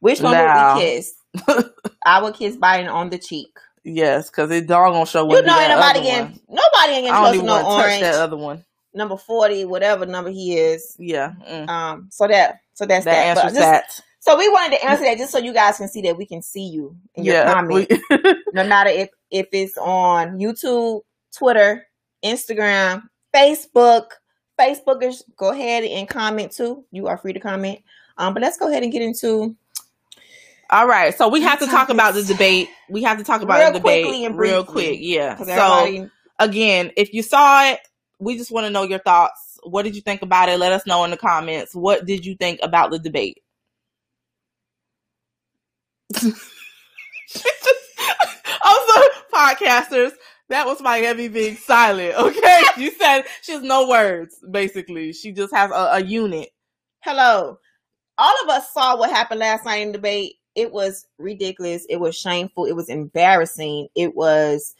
Which 0.00 0.20
one 0.20 0.32
Now. 0.32 0.74
would 0.74 0.80
we 0.82 0.86
kiss? 0.88 1.14
I 2.04 2.22
would 2.22 2.34
kiss 2.34 2.56
Biden 2.56 2.90
on 2.92 3.10
the 3.10 3.18
cheek. 3.18 3.56
yes, 3.84 4.30
because 4.30 4.50
it 4.50 4.66
dog 4.66 4.92
gonna 4.94 5.06
show 5.06 5.28
You 5.30 5.42
know, 5.42 5.58
ain't 5.60 5.70
nobody 5.70 6.00
getting 6.02 6.40
nobody 6.48 6.92
ain't 6.92 7.04
getting 7.04 7.10
I 7.10 7.12
don't 7.12 7.20
close 7.22 7.30
to 7.32 7.34
even 7.36 7.46
no 7.46 7.52
want 7.52 7.64
to 7.64 7.70
touch 7.70 7.84
orange. 7.84 8.00
that 8.02 8.14
other 8.14 8.36
one. 8.36 8.64
Number 8.94 9.16
forty, 9.16 9.64
whatever 9.64 10.06
number 10.06 10.30
he 10.30 10.56
is. 10.56 10.96
Yeah, 10.98 11.34
mm. 11.48 11.68
Um, 11.68 12.08
so 12.10 12.26
that 12.26 12.60
so 12.74 12.86
that's 12.86 13.04
that 13.04 13.34
that. 13.34 13.36
Answers 13.44 13.58
just- 13.58 13.60
that. 13.60 14.00
So 14.20 14.36
we 14.36 14.48
wanted 14.48 14.76
to 14.78 14.84
answer 14.84 15.04
that 15.04 15.16
just 15.18 15.32
so 15.32 15.38
you 15.38 15.52
guys 15.52 15.76
can 15.78 15.88
see 15.88 16.02
that 16.02 16.16
we 16.16 16.26
can 16.26 16.42
see 16.42 16.64
you 16.68 16.96
in 17.14 17.24
your 17.24 17.34
Yeah, 17.36 17.52
comment. 17.52 17.88
we- 17.90 18.34
no 18.52 18.64
matter 18.66 18.90
if 18.90 19.10
if 19.30 19.46
it's 19.52 19.76
on 19.78 20.38
YouTube, 20.38 21.02
Twitter, 21.36 21.86
Instagram, 22.24 23.02
Facebook. 23.34 24.06
Facebookers, 24.58 25.22
go 25.36 25.50
ahead 25.52 25.84
and 25.84 26.08
comment 26.08 26.50
too. 26.50 26.84
You 26.90 27.06
are 27.06 27.16
free 27.16 27.32
to 27.32 27.38
comment. 27.38 27.78
Um, 28.16 28.34
but 28.34 28.42
let's 28.42 28.58
go 28.58 28.68
ahead 28.68 28.82
and 28.82 28.90
get 28.90 29.02
into 29.02 29.54
All 30.70 30.86
right, 30.88 31.16
so 31.16 31.28
we 31.28 31.40
have 31.42 31.60
to 31.60 31.66
talk 31.66 31.88
about 31.90 32.14
the 32.14 32.24
debate. 32.24 32.68
We 32.90 33.04
have 33.04 33.18
to 33.18 33.24
talk 33.24 33.42
about 33.42 33.60
Real 33.60 33.72
the 33.72 33.78
debate 33.78 34.04
quickly 34.04 34.24
and 34.24 34.36
real 34.36 34.64
quick. 34.64 34.98
Yeah. 35.00 35.36
So 35.36 35.44
everybody 35.44 36.10
again, 36.40 36.90
if 36.96 37.14
you 37.14 37.22
saw 37.22 37.66
it, 37.70 37.78
we 38.18 38.36
just 38.36 38.50
want 38.50 38.66
to 38.66 38.70
know 38.70 38.82
your 38.82 38.98
thoughts. 38.98 39.60
What 39.62 39.84
did 39.84 39.94
you 39.94 40.02
think 40.02 40.22
about 40.22 40.48
it? 40.48 40.58
Let 40.58 40.72
us 40.72 40.84
know 40.86 41.04
in 41.04 41.12
the 41.12 41.16
comments. 41.16 41.72
What 41.74 42.04
did 42.04 42.26
you 42.26 42.34
think 42.36 42.58
about 42.62 42.90
the 42.90 42.98
debate? 42.98 43.40
also, 48.64 49.00
podcasters, 49.32 50.12
that 50.48 50.66
was 50.66 50.80
Miami 50.80 51.28
being 51.28 51.56
silent. 51.56 52.14
Okay, 52.16 52.62
you 52.78 52.90
said 52.92 53.22
she 53.42 53.52
has 53.52 53.62
no 53.62 53.88
words. 53.88 54.36
Basically, 54.50 55.12
she 55.12 55.32
just 55.32 55.54
has 55.54 55.70
a, 55.70 55.90
a 55.94 56.00
unit. 56.02 56.50
hello. 57.00 57.58
All 58.18 58.34
of 58.42 58.48
us 58.50 58.72
saw 58.72 58.98
what 58.98 59.10
happened 59.10 59.40
last 59.40 59.64
night 59.64 59.76
in 59.78 59.88
the 59.88 59.98
debate. 59.98 60.34
It 60.56 60.72
was 60.72 61.06
ridiculous. 61.18 61.86
It 61.88 62.00
was 62.00 62.16
shameful. 62.16 62.64
It 62.64 62.74
was 62.74 62.88
embarrassing. 62.88 63.88
It 63.94 64.16
was 64.16 64.74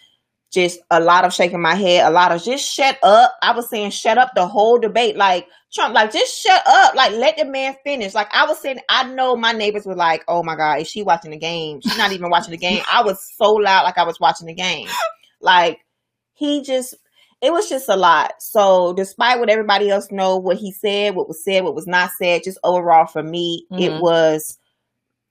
just 0.52 0.81
a 0.90 1.00
lot 1.00 1.25
of 1.25 1.35
shaking 1.35 1.61
my 1.61 1.75
head, 1.75 2.07
a 2.07 2.11
lot 2.11 2.33
of 2.33 2.43
just 2.43 2.73
shut 2.73 2.99
up. 3.02 3.35
I 3.43 3.52
was 3.52 3.69
saying 3.69 3.90
shut 3.90 4.19
up 4.19 4.33
the 4.35 4.47
whole 4.47 4.78
debate. 4.78 5.17
Like 5.17 5.47
Trump, 5.73 5.95
like 5.95 6.12
just 6.12 6.40
shut 6.40 6.62
up. 6.67 6.95
Like 6.95 7.12
let 7.12 7.37
the 7.37 7.45
man 7.45 7.76
finish. 7.85 8.14
Like 8.14 8.28
I 8.33 8.47
was 8.47 8.59
saying, 8.59 8.78
I 8.88 9.05
know 9.12 9.37
my 9.37 9.52
neighbors 9.52 9.85
were 9.85 9.95
like, 9.95 10.25
Oh 10.26 10.43
my 10.43 10.57
God, 10.57 10.81
is 10.81 10.88
she 10.88 11.02
watching 11.02 11.33
the 11.33 11.38
game? 11.38 11.81
She's 11.83 11.99
not 11.99 12.12
even 12.12 12.31
watching 12.31 12.52
the 12.52 12.57
game. 12.57 12.83
I 12.90 13.02
was 13.02 13.31
so 13.37 13.52
loud 13.52 13.83
like 13.85 13.99
I 13.99 14.05
was 14.05 14.21
watching 14.21 14.47
the 14.47 14.55
game. 14.55 14.88
Like 15.40 15.81
he 16.35 16.62
just 16.62 16.95
it 17.40 17.52
was 17.52 17.69
just 17.69 17.88
a 17.88 17.97
lot. 17.97 18.33
So 18.40 18.95
despite 18.95 19.38
what 19.38 19.50
everybody 19.50 19.90
else 19.90 20.11
know, 20.11 20.37
what 20.37 20.57
he 20.57 20.73
said, 20.73 21.14
what 21.14 21.28
was 21.28 21.45
said, 21.45 21.62
what 21.62 21.75
was 21.75 21.87
not 21.87 22.11
said, 22.19 22.43
just 22.43 22.59
overall 22.64 23.07
for 23.07 23.23
me, 23.23 23.67
mm-hmm. 23.71 23.83
it 23.83 24.00
was 24.00 24.59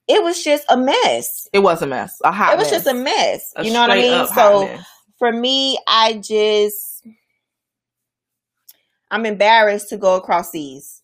it 0.07 0.24
was 0.24 0.41
just 0.43 0.65
a 0.69 0.77
mess. 0.77 1.50
It 1.51 1.59
was 1.59 1.81
a 1.81 1.88
mess. 1.88 2.21
A 2.24 2.31
hot 2.31 2.53
It 2.53 2.57
was 2.57 2.71
mess. 2.71 2.83
just 2.83 2.88
a 2.88 2.93
mess. 2.93 3.53
A 3.57 3.65
you 3.65 3.74
know 3.74 3.81
what 3.81 3.91
I 3.91 3.95
mean? 3.95 4.27
So 4.27 4.65
mess. 4.65 4.88
For 5.17 5.31
me, 5.31 5.77
I 5.88 6.13
just 6.13 7.05
I'm 9.09 9.25
embarrassed 9.25 9.89
to 9.89 9.97
go 9.97 10.15
across 10.15 10.51
seas. 10.51 11.01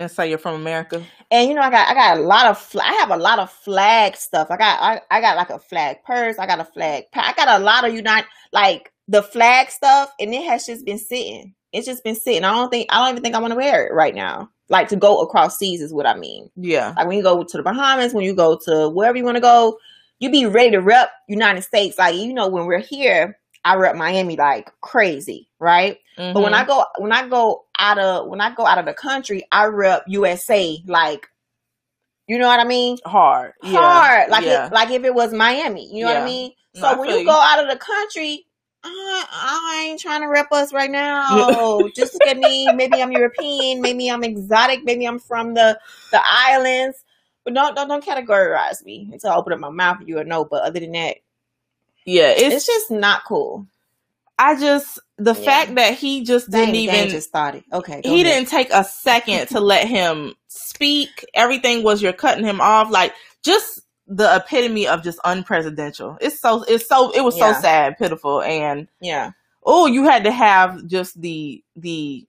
And 0.00 0.10
say 0.10 0.28
you're 0.28 0.38
from 0.38 0.56
America. 0.56 1.02
And 1.30 1.48
you 1.48 1.54
know, 1.54 1.62
I 1.62 1.70
got 1.70 1.88
I 1.88 1.94
got 1.94 2.18
a 2.18 2.22
lot 2.22 2.46
of 2.46 2.58
fl- 2.58 2.80
I 2.80 2.92
have 2.94 3.10
a 3.10 3.16
lot 3.16 3.38
of 3.38 3.50
flag 3.50 4.16
stuff. 4.16 4.48
I 4.50 4.56
got 4.56 4.82
I, 4.82 5.00
I 5.10 5.20
got 5.20 5.36
like 5.36 5.50
a 5.50 5.58
flag 5.58 5.98
purse. 6.04 6.38
I 6.38 6.46
got 6.46 6.60
a 6.60 6.64
flag. 6.64 7.04
I 7.14 7.32
got 7.34 7.60
a 7.60 7.62
lot 7.62 7.86
of 7.86 7.94
United 7.94 8.26
like 8.52 8.92
the 9.06 9.22
flag 9.22 9.70
stuff, 9.70 10.10
and 10.18 10.34
it 10.34 10.44
has 10.44 10.66
just 10.66 10.84
been 10.84 10.98
sitting. 10.98 11.54
It's 11.72 11.86
just 11.86 12.02
been 12.02 12.16
sitting. 12.16 12.44
I 12.44 12.52
don't 12.52 12.70
think 12.70 12.88
I 12.90 12.98
don't 12.98 13.12
even 13.12 13.22
think 13.22 13.36
I 13.36 13.40
want 13.40 13.52
to 13.52 13.56
wear 13.56 13.86
it 13.86 13.92
right 13.92 14.14
now. 14.14 14.50
Like 14.68 14.88
to 14.88 14.96
go 14.96 15.20
across 15.20 15.58
seas 15.58 15.80
is 15.80 15.92
what 15.92 16.06
I 16.06 16.16
mean. 16.16 16.50
Yeah. 16.56 16.94
Like 16.96 17.06
when 17.06 17.16
you 17.16 17.22
go 17.22 17.44
to 17.44 17.56
the 17.56 17.62
Bahamas, 17.62 18.14
when 18.14 18.24
you 18.24 18.34
go 18.34 18.58
to 18.64 18.88
wherever 18.88 19.16
you 19.16 19.24
want 19.24 19.36
to 19.36 19.40
go, 19.40 19.78
you 20.18 20.30
be 20.30 20.46
ready 20.46 20.72
to 20.72 20.78
rep 20.78 21.10
United 21.28 21.62
States. 21.62 21.98
Like 21.98 22.16
you 22.16 22.32
know, 22.32 22.48
when 22.48 22.66
we're 22.66 22.78
here, 22.78 23.38
I 23.64 23.76
rep 23.76 23.96
Miami 23.96 24.36
like 24.36 24.70
crazy, 24.80 25.48
right? 25.58 25.98
Mm-hmm. 26.18 26.32
But 26.34 26.42
when 26.42 26.52
Mm-hmm. 26.52 26.62
I 26.62 26.66
go 26.66 26.84
when 26.98 27.12
I 27.12 27.28
go 27.28 27.64
out 27.78 27.98
of 27.98 28.28
when 28.28 28.40
I 28.40 28.54
go 28.54 28.66
out 28.66 28.78
of 28.78 28.86
the 28.86 28.94
country, 28.94 29.46
I 29.50 29.66
rep 29.66 30.04
USA 30.06 30.78
like 30.86 31.26
you 32.26 32.38
know 32.38 32.46
what 32.46 32.60
I 32.60 32.64
mean? 32.64 32.96
hard. 33.04 33.52
Yeah. 33.62 33.70
Hard. 33.72 34.30
Like 34.30 34.44
yeah. 34.44 34.66
it, 34.66 34.72
like 34.72 34.90
if 34.90 35.04
it 35.04 35.14
was 35.14 35.32
Miami. 35.32 35.94
You 35.94 36.04
know 36.04 36.14
what 36.14 36.22
I 36.22 36.24
mean? 36.24 36.52
So 36.74 36.86
I 36.86 36.96
when 36.96 37.10
you 37.10 37.24
go 37.24 37.32
out 37.32 37.62
of 37.62 37.70
the 37.70 37.76
country, 37.76 38.46
I, 38.82 39.26
I 39.30 39.86
ain't 39.88 40.00
trying 40.00 40.22
to 40.22 40.28
rep 40.28 40.50
us 40.52 40.72
right 40.72 40.90
now. 40.90 41.80
Just 41.96 42.14
look 42.14 42.26
at 42.26 42.38
me. 42.38 42.70
Maybe 42.72 43.02
I'm 43.02 43.12
European. 43.12 43.80
Maybe 43.80 44.08
I'm 44.10 44.24
exotic. 44.24 44.84
Maybe 44.84 45.06
I'm 45.06 45.18
from 45.18 45.54
the 45.54 45.78
the 46.12 46.20
islands. 46.24 47.03
But 47.44 47.54
don't 47.54 47.74
don't, 47.74 47.88
don't 47.88 48.04
categorize 48.04 48.84
me 48.84 49.10
until 49.12 49.30
I 49.30 49.36
open 49.36 49.52
up 49.52 49.60
my 49.60 49.70
mouth. 49.70 49.98
You 50.04 50.16
will 50.16 50.24
know. 50.24 50.44
But 50.44 50.62
other 50.64 50.80
than 50.80 50.92
that, 50.92 51.18
yeah, 52.04 52.28
it's, 52.30 52.54
it's, 52.56 52.66
just 52.66 52.90
not 52.90 53.24
cool. 53.24 53.66
I 54.38 54.58
just 54.58 54.98
the 55.18 55.34
Yeah. 55.34 55.44
fact 55.44 55.74
that 55.76 55.94
he 55.94 56.24
just 56.24 56.50
Dang, 56.50 56.66
didn't 56.66 56.74
even 56.76 57.08
just 57.10 57.28
started. 57.28 57.64
Okay, 57.72 58.00
he 58.02 58.22
ahead. 58.22 58.26
didn't 58.26 58.48
take 58.48 58.70
a 58.72 58.84
second 58.84 59.48
to 59.48 59.60
let 59.60 59.86
him 59.88 60.34
speak. 60.48 61.24
Everything 61.34 61.82
was 61.82 62.02
you're 62.02 62.12
cutting 62.12 62.44
him 62.44 62.60
off. 62.60 62.90
Like 62.90 63.14
just 63.44 63.82
the 64.06 64.36
epitome 64.36 64.86
of 64.86 65.02
just 65.02 65.18
unpresidential. 65.20 66.18
It's 66.20 66.40
so 66.40 66.64
it's 66.64 66.88
so 66.88 67.10
it 67.12 67.22
was 67.22 67.36
Yeah. 67.36 67.54
so 67.54 67.60
sad, 67.60 67.98
pitiful, 67.98 68.42
and 68.42 68.88
Yeah, 69.00 69.32
oh, 69.64 69.86
you 69.86 70.04
had 70.04 70.24
to 70.24 70.32
have 70.32 70.86
just 70.86 71.20
the 71.20 71.62
the 71.76 72.26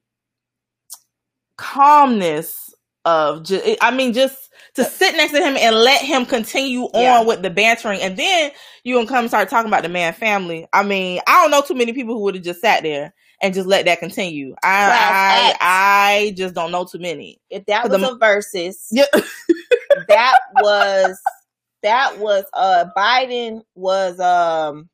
calmness 1.58 2.75
of 3.06 3.44
just 3.44 3.66
I 3.82 3.92
mean 3.92 4.14
just 4.14 4.50
to 4.76 4.84
sit 4.84 5.16
next 5.16 5.32
to 5.34 5.40
him 5.42 5.56
and 5.58 5.76
let 5.76 6.02
him 6.02 6.26
continue 6.26 6.90
Yeah. 6.94 7.20
on 7.20 7.28
with 7.28 7.42
the 7.42 7.50
bantering 7.50 8.02
and 8.02 8.18
then 8.18 8.52
you 8.84 8.96
gonna 8.96 9.08
come 9.08 9.28
start 9.30 9.48
talking 9.50 9.70
about 9.70 9.84
the 9.84 9.90
man 9.90 10.14
family. 10.14 10.68
I 10.74 10.84
mean, 10.84 11.22
I 11.28 11.42
don't 11.42 11.52
know 11.52 11.62
too 11.62 11.76
many 11.76 11.94
people 11.94 12.16
who 12.16 12.22
would 12.24 12.36
have 12.36 12.44
just 12.44 12.62
sat 12.62 12.84
there 12.84 13.14
and 13.42 13.54
just 13.54 13.68
let 13.68 13.86
that 13.86 14.00
continue. 14.00 14.56
I 14.64 15.56
I. 15.62 16.26
I 16.28 16.34
just 16.38 16.56
don't 16.56 16.72
know 16.72 16.86
too 16.86 17.00
many. 17.00 17.40
if 17.50 17.66
that 17.68 17.90
was 17.90 18.02
the- 18.02 18.12
a 18.12 18.18
versus, 18.18 18.88
Yeah. 18.92 19.06
that 20.08 20.38
was 20.62 21.18
that 21.84 22.18
was 22.20 22.44
uh 22.54 22.86
Biden 22.98 23.62
was 23.76 24.20
um 24.20 24.90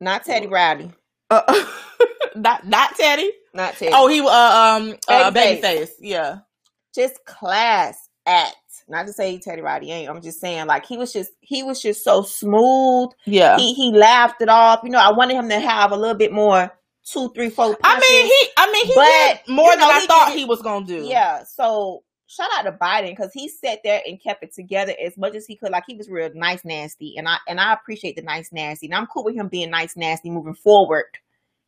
not 0.00 0.24
Teddy 0.24 0.46
Riley, 0.46 0.90
Uh, 1.30 1.66
not 2.34 2.66
not 2.66 2.96
Teddy. 2.96 3.30
not 3.54 3.74
Teddy. 3.74 3.92
Oh, 3.94 4.08
he 4.08 4.20
uh 4.20 4.24
um 4.26 4.94
uh, 5.08 5.30
Babyface. 5.30 5.60
babyface. 5.62 5.90
Yeah. 6.00 6.38
just 6.94 7.24
class 7.24 8.08
act. 8.26 8.56
Not 8.88 9.06
to 9.06 9.12
say 9.12 9.38
Teddy 9.38 9.62
Riley 9.62 9.92
ain't. 9.92 10.10
I'm 10.10 10.20
just 10.20 10.40
saying 10.40 10.66
like 10.66 10.84
he 10.84 10.96
was 10.96 11.12
just 11.12 11.30
he 11.40 11.62
was 11.62 11.80
just 11.80 12.02
so 12.02 12.22
smooth. 12.22 13.10
Yeah. 13.24 13.56
He 13.56 13.72
he 13.74 13.92
laughed 13.92 14.42
it 14.42 14.48
off. 14.48 14.80
You 14.82 14.90
know, 14.90 14.98
I 14.98 15.12
wanted 15.12 15.34
him 15.36 15.48
to 15.48 15.60
have 15.60 15.92
a 15.92 15.96
little 15.96 16.16
bit 16.16 16.32
more 16.32 16.72
two, 17.04 17.30
three, 17.34 17.50
four. 17.50 17.76
I 17.84 17.98
mean, 18.00 18.26
he. 18.26 18.48
I 18.56 18.72
mean, 18.72 18.86
he 18.86 18.94
But, 18.94 19.46
did 19.46 19.54
more 19.54 19.70
you 19.70 19.78
than 19.78 19.80
know, 19.80 19.90
I 19.90 20.00
he 20.00 20.06
thought 20.06 20.32
he 20.32 20.44
was 20.44 20.60
gonna 20.62 20.86
do. 20.86 21.04
Yeah. 21.04 21.44
So 21.44 22.02
shout 22.26 22.48
out 22.58 22.62
to 22.62 22.72
Biden 22.72 23.10
because 23.10 23.30
he 23.32 23.48
sat 23.48 23.78
there 23.84 24.02
and 24.06 24.20
kept 24.20 24.42
it 24.42 24.52
together 24.54 24.94
as 25.04 25.16
much 25.16 25.34
as 25.36 25.46
he 25.46 25.56
could. 25.56 25.70
Like 25.70 25.84
he 25.86 25.94
was 25.96 26.08
real 26.08 26.30
nice, 26.34 26.64
nasty, 26.64 27.14
and 27.16 27.28
I 27.28 27.36
and 27.46 27.60
I 27.60 27.72
appreciate 27.72 28.16
the 28.16 28.22
nice, 28.22 28.50
nasty. 28.52 28.86
And 28.86 28.94
I'm 28.96 29.06
cool 29.06 29.24
with 29.24 29.36
him 29.36 29.48
being 29.48 29.70
nice, 29.70 29.96
nasty 29.96 30.30
moving 30.30 30.54
forward. 30.54 31.06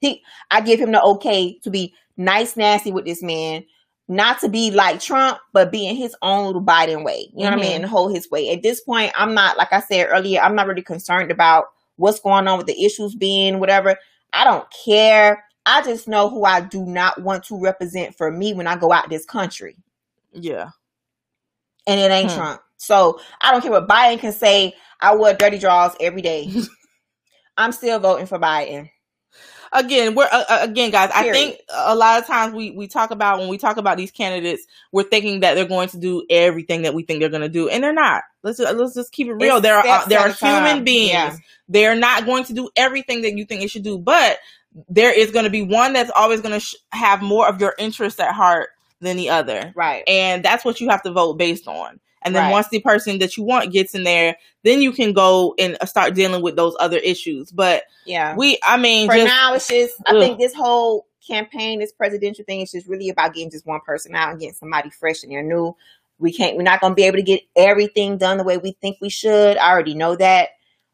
He, 0.03 0.23
I 0.51 0.61
give 0.61 0.81
him 0.81 0.93
the 0.93 1.03
okay 1.03 1.59
to 1.61 1.71
be 1.71 1.95
nice, 2.19 2.57
nasty 2.59 2.93
with 2.93 3.07
this 3.07 3.23
man. 3.23 3.65
Not 4.09 4.41
to 4.41 4.51
be 4.51 4.73
like 4.73 5.01
Trump, 5.01 5.39
but 5.55 5.73
be 5.73 5.87
in 5.89 5.97
his 5.97 6.15
own 6.23 6.47
little 6.47 6.63
Biden 6.63 7.05
way. 7.05 7.31
You 7.35 7.45
know 7.45 7.53
what 7.53 7.55
I 7.55 7.57
Mhm. 7.57 7.61
mean? 7.61 7.77
And 7.77 7.87
hold 7.87 8.15
his 8.15 8.31
way. 8.31 8.51
At 8.51 8.63
this 8.63 8.83
point, 8.83 9.13
I'm 9.17 9.35
not, 9.35 9.57
like 9.57 9.73
I 9.73 9.81
said 9.81 10.09
earlier, 10.11 10.41
I'm 10.43 10.57
not 10.57 10.67
really 10.67 10.83
concerned 10.83 11.31
about 11.31 11.67
what's 11.97 12.21
going 12.21 12.49
on 12.49 12.59
with 12.59 12.67
the 12.67 12.85
issues 12.85 13.15
being 13.15 13.61
whatever. 13.61 13.97
I 14.35 14.45
don't 14.45 14.67
care. 14.85 15.45
I 15.67 15.83
just 15.83 16.09
know 16.09 16.29
who 16.29 16.45
I 16.45 16.61
do 16.61 16.85
not 16.85 17.23
want 17.23 17.45
to 17.45 17.61
represent 17.61 18.17
for 18.19 18.31
me 18.31 18.53
when 18.55 18.67
I 18.67 18.77
go 18.77 18.93
out 18.93 19.09
this 19.09 19.25
country. 19.25 19.77
Yeah. 20.33 20.71
And 21.87 22.01
it 22.01 22.11
ain't 22.11 22.31
Hmm. 22.31 22.37
Trump. 22.37 22.63
So 22.79 23.21
I 23.41 23.53
don't 23.53 23.63
care 23.63 23.71
what 23.71 23.89
Biden 23.89 24.19
can 24.19 24.33
say. 24.33 24.75
I 25.01 25.15
wear 25.15 25.35
dirty 25.35 25.59
draws 25.59 25.95
every 26.01 26.23
day. 26.23 26.53
I'm 27.57 27.73
still 27.73 28.01
voting 28.01 28.27
for 28.27 28.39
Biden. 28.39 28.91
Again, 29.75 30.15
we're 30.15 30.29
uh, 30.31 30.45
uh, 30.49 30.59
again, 30.63 30.91
guys. 30.91 31.11
I 31.15 31.31
think 31.33 31.59
a 31.73 31.95
lot 31.95 32.21
of 32.21 32.27
times 32.27 32.53
we 32.55 32.71
we 32.73 32.89
talk 32.89 33.11
about 33.11 33.39
when 33.39 33.49
we 33.49 33.57
talk 33.57 33.79
about 33.79 33.97
these 33.97 34.11
candidates, 34.11 34.67
we're 34.93 35.03
thinking 35.03 35.41
that 35.41 35.55
they're 35.55 35.65
going 35.65 35.89
to 35.89 35.99
do 35.99 36.25
everything 36.29 36.83
that 36.83 36.93
we 36.95 37.05
think 37.05 37.21
they're 37.21 37.31
going 37.31 37.43
to 37.43 37.49
do, 37.49 37.69
and 37.69 37.83
they're 37.83 37.93
not. 37.93 38.25
Let's 38.43 38.59
let's 38.59 38.95
just 38.95 39.13
keep 39.13 39.29
it 39.29 39.33
real. 39.33 39.57
It's 39.57 39.63
there 39.63 39.77
are 39.77 39.83
steps 39.83 40.07
there 40.07 40.21
are 40.21 40.29
a 40.29 40.35
time. 40.35 40.67
human 40.67 40.85
beings. 40.85 41.13
Yeah. 41.13 41.37
They're 41.69 41.97
not 41.97 42.27
going 42.27 42.45
to 42.45 42.53
do 42.53 42.69
everything 42.77 43.23
that 43.23 43.37
you 43.37 43.47
think 43.47 43.63
they 43.63 43.67
should 43.67 43.85
do, 43.85 43.99
but 43.99 44.39
there 44.89 45.17
is 45.19 45.31
going 45.31 45.45
to 45.45 45.51
be 45.51 45.63
one 45.63 45.93
that's 45.95 46.11
always 46.15 46.41
going 46.41 46.55
to 46.55 46.61
sh- 46.61 46.75
have 46.91 47.23
more 47.23 47.49
of 47.49 47.61
your 47.61 47.75
interests 47.79 48.21
at 48.21 48.35
heart 48.35 48.71
than 49.01 49.17
the 49.17 49.31
other. 49.31 49.73
Right. 49.75 50.05
and 50.07 50.45
that's 50.45 50.65
what 50.65 50.81
you 50.81 50.91
have 50.91 51.03
to 51.03 51.13
vote 51.13 51.39
based 51.39 51.67
on. 51.67 51.99
And 52.25 52.35
then 52.35 52.45
Right. 52.45 52.53
once 52.53 52.69
the 52.69 52.81
person 52.81 53.19
that 53.19 53.37
you 53.37 53.45
want 53.45 53.73
gets 53.73 53.95
in 53.95 54.05
there, 54.05 54.37
then 54.65 54.81
you 54.83 54.93
can 54.93 55.13
go 55.13 55.55
and 55.59 55.77
uh, 55.81 55.87
start 55.87 56.15
dealing 56.15 56.43
with 56.43 56.57
those 56.57 56.75
other 56.81 56.99
issues. 56.99 57.51
But 57.51 57.85
Yeah. 58.05 58.35
we, 58.37 58.59
I 58.65 58.77
mean, 58.77 59.09
For 59.09 59.15
just 59.17 59.27
now, 59.27 59.55
it's 59.55 59.69
just, 59.69 59.95
I 60.07 60.19
think 60.19 60.39
this 60.39 60.55
whole 60.55 61.07
campaign, 61.27 61.79
this 61.81 61.93
presidential 61.93 62.45
thing, 62.45 62.61
is 62.61 62.71
just 62.73 62.87
really 62.89 63.09
about 63.09 63.35
getting 63.35 63.51
just 63.51 63.67
one 63.67 63.81
person 63.85 64.15
out 64.15 64.31
and 64.31 64.39
getting 64.41 64.55
somebody 64.55 64.91
fresh 64.91 65.23
and 65.23 65.33
they're 65.33 65.43
new. 65.43 65.77
We 66.19 66.33
can't, 66.33 66.57
we're 66.57 66.63
not 66.63 66.81
going 66.81 66.93
to 66.93 66.95
be 66.95 67.05
able 67.05 67.17
to 67.19 67.23
get 67.23 67.43
everything 67.57 68.19
done 68.19 68.39
the 68.39 68.45
way 68.45 68.57
we 68.59 68.77
think 68.81 68.99
we 69.01 69.09
should. 69.11 69.57
I 69.57 69.71
already 69.71 69.95
know 69.95 70.17
that. 70.17 70.51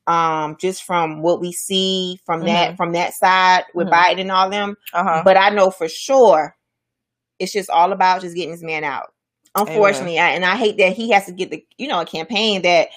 Um, 0.07 0.57
just 0.59 0.85
from 0.85 1.21
what 1.21 1.39
we 1.39 1.53
see 1.53 2.19
from 2.25 2.47
that, 2.47 2.79
from 2.79 2.93
that 2.93 3.13
side 3.13 3.65
with 3.75 3.89
Mhm. 3.89 3.93
Biden 3.93 4.21
and 4.23 4.33
all 4.33 4.49
them. 4.49 4.77
uh-huh. 4.95 5.21
But 5.23 5.37
I 5.37 5.51
know 5.51 5.71
for 5.71 5.87
sure 5.87 6.57
it's 7.39 7.53
just 7.53 7.69
all 7.69 7.93
about 7.93 8.23
just 8.23 8.35
getting 8.35 8.53
this 8.53 8.63
man 8.63 8.85
out. 8.85 9.13
Unfortunately, 9.67 10.19
I, 10.19 10.31
and 10.31 10.45
I 10.45 10.57
hate 10.57 10.79
that 10.79 10.93
he 10.95 11.11
has 11.11 11.27
to 11.27 11.33
get 11.33 11.51
the 11.51 11.65
you 11.79 11.89
know 11.89 12.01
a 12.01 12.07
campaign 12.07 12.63
that 12.63 12.89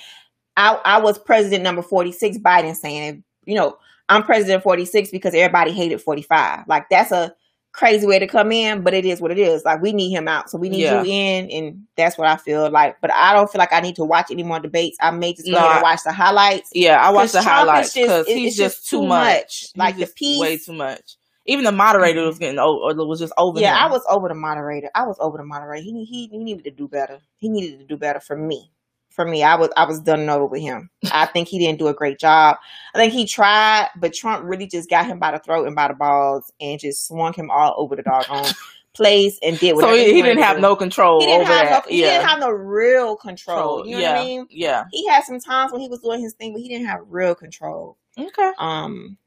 I 0.57 0.79
I 0.85 0.99
was 0.99 1.17
president 1.17 1.63
number 1.63 1.81
forty 1.81 2.11
six. 2.11 2.37
Biden 2.37 2.75
saying 2.75 3.23
you 3.45 3.55
know 3.55 3.77
I'm 4.09 4.23
president 4.23 4.63
forty 4.63 4.85
six 4.85 5.09
because 5.09 5.33
everybody 5.33 5.71
hated 5.71 6.01
forty 6.01 6.21
five. 6.21 6.67
Like 6.67 6.89
that's 6.89 7.11
a 7.11 7.33
crazy 7.73 8.05
way 8.05 8.19
to 8.19 8.27
come 8.27 8.51
in, 8.51 8.81
but 8.81 8.93
it 8.93 9.05
is 9.05 9.21
what 9.21 9.31
it 9.31 9.39
is. 9.39 9.63
Like 9.63 9.81
we 9.81 9.93
need 9.93 10.11
him 10.11 10.27
out, 10.27 10.49
so 10.49 10.57
we 10.57 10.67
need 10.67 10.81
Yeah. 10.81 11.01
you 11.03 11.09
in, 11.09 11.49
and 11.51 11.83
that's 11.95 12.17
what 12.17 12.27
I 12.27 12.35
feel 12.35 12.69
like. 12.69 12.97
But 12.99 13.13
I 13.13 13.33
don't 13.33 13.49
feel 13.49 13.59
like 13.59 13.71
I 13.71 13.79
need 13.79 13.95
to 13.95 14.03
watch 14.03 14.29
any 14.29 14.43
more 14.43 14.59
debates. 14.59 14.97
I 14.99 15.11
may 15.11 15.33
just 15.33 15.47
go 15.49 15.55
ahead 15.55 15.71
and 15.77 15.81
watch 15.81 16.03
the 16.03 16.11
highlights. 16.11 16.69
yeah, 16.73 16.97
I 17.01 17.11
watch 17.11 17.31
the 17.31 17.41
Trump 17.41 17.47
highlights 17.69 17.93
because 17.93 18.27
he's 18.27 18.57
just, 18.57 18.79
just 18.79 18.89
too 18.89 19.03
much. 19.07 19.07
much. 19.07 19.71
Like, 19.77 19.95
the 19.95 20.07
piece- 20.13 20.41
way 20.41 20.57
too 20.57 20.73
much. 20.73 21.15
Even 21.47 21.65
the 21.65 21.71
moderator 21.71 22.21
Mhm. 22.21 22.27
was 22.27 22.37
getting 22.39 22.59
over, 22.59 22.99
or 23.01 23.07
was 23.07 23.19
just 23.19 23.33
over. 23.37 23.59
Yeah, 23.59 23.75
him. 23.77 23.83
I 23.83 23.91
was 23.91 24.03
over 24.09 24.27
the 24.27 24.35
moderator. 24.35 24.89
I 24.95 25.05
was 25.05 25.17
over 25.19 25.37
the 25.37 25.43
moderator. 25.43 25.83
He 25.83 26.03
he 26.05 26.27
he 26.27 26.37
needed 26.37 26.63
to 26.65 26.71
do 26.71 26.87
better. 26.87 27.19
He 27.37 27.49
needed 27.49 27.79
to 27.79 27.85
do 27.85 27.97
better 27.97 28.19
for 28.19 28.35
me. 28.35 28.71
For 29.09 29.25
me, 29.25 29.43
I 29.43 29.55
was 29.55 29.69
I 29.75 29.85
was 29.85 29.99
done 29.99 30.21
and 30.21 30.29
over 30.29 30.45
with 30.45 30.61
him. 30.61 30.89
I 31.11 31.25
think 31.25 31.47
he 31.49 31.59
didn't 31.59 31.79
do 31.79 31.87
a 31.87 31.93
great 31.93 32.17
job. 32.19 32.57
I 32.95 32.97
think 32.97 33.11
he 33.11 33.25
tried, 33.25 33.89
but 33.97 34.13
Trump 34.13 34.45
really 34.45 34.67
just 34.67 34.89
got 34.89 35.05
him 35.07 35.19
by 35.19 35.31
the 35.31 35.39
throat 35.39 35.67
and 35.67 35.75
by 35.75 35.87
the 35.89 35.93
balls 35.95 36.51
and 36.61 36.79
just 36.79 37.07
swung 37.07 37.33
him 37.33 37.49
all 37.51 37.73
over 37.77 37.95
the 37.97 38.03
doggone 38.03 38.53
place 38.93 39.37
and 39.41 39.57
did 39.59 39.69
So 39.71 39.75
whatever 39.87 39.97
he, 39.97 40.13
he 40.13 40.21
didn't 40.21 40.43
have 40.43 40.57
do. 40.57 40.61
no 40.61 40.75
control 40.75 41.19
He 41.21 41.25
didn't 41.25 41.41
over 41.43 41.53
have 41.53 41.69
that. 41.69 41.85
no. 41.85 41.91
He 41.91 42.01
yeah. 42.01 42.17
didn't 42.17 42.27
have 42.29 42.39
no 42.39 42.51
real 42.51 43.15
control. 43.17 43.85
You 43.85 43.95
know 43.95 44.01
yeah. 44.01 44.13
what 44.15 44.21
I 44.21 44.25
mean? 44.25 44.47
Yeah. 44.49 44.83
He 44.91 45.07
had 45.07 45.23
some 45.23 45.39
times 45.39 45.71
when 45.73 45.81
he 45.81 45.87
was 45.89 45.99
doing 46.01 46.21
his 46.21 46.33
thing, 46.33 46.53
but 46.53 46.61
he 46.61 46.69
didn't 46.69 46.87
have 46.87 47.01
real 47.07 47.35
control. 47.35 47.97
Okay. 48.17 48.51
Um. 48.59 49.17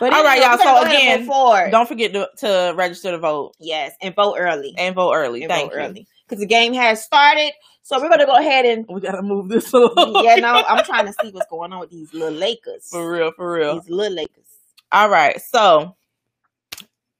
But 0.00 0.12
All 0.12 0.24
right, 0.24 0.40
y'all, 0.40 0.58
so 0.58 0.64
go 0.64 0.82
ahead 0.82 1.20
and 1.20 1.28
again. 1.28 1.70
Don't 1.70 1.86
forget 1.86 2.12
to, 2.14 2.28
to 2.38 2.74
register 2.76 3.12
to 3.12 3.18
vote 3.18 3.52
yes, 3.60 3.92
and 4.02 4.14
vote 4.14 4.36
early. 4.38 4.74
and 4.76 4.94
vote 4.94 5.12
early. 5.14 5.42
And 5.44 5.50
Thank 5.50 5.70
vote 5.70 5.78
you. 5.78 5.84
early 5.84 6.08
because 6.26 6.40
the 6.40 6.46
game 6.46 6.74
has 6.74 7.04
started. 7.04 7.52
So 7.82 8.00
we're 8.00 8.08
gonna 8.08 8.26
go 8.26 8.36
ahead 8.36 8.64
and 8.64 8.86
We 8.88 9.00
gotta 9.00 9.22
move 9.22 9.48
this 9.48 9.72
along. 9.74 10.24
yeah, 10.24 10.36
no, 10.36 10.64
I'm 10.66 10.84
trying 10.84 11.06
to 11.06 11.12
see 11.22 11.30
what's 11.30 11.46
going 11.50 11.72
on 11.72 11.80
with 11.80 11.90
these 11.90 12.12
little 12.12 12.32
Lakers. 12.38 12.88
for 12.90 13.10
real, 13.10 13.30
for 13.36 13.52
real. 13.52 13.80
These 13.80 13.90
little 13.90 14.16
Lakers. 14.16 14.46
All 14.90 15.08
right. 15.08 15.40
So 15.40 15.94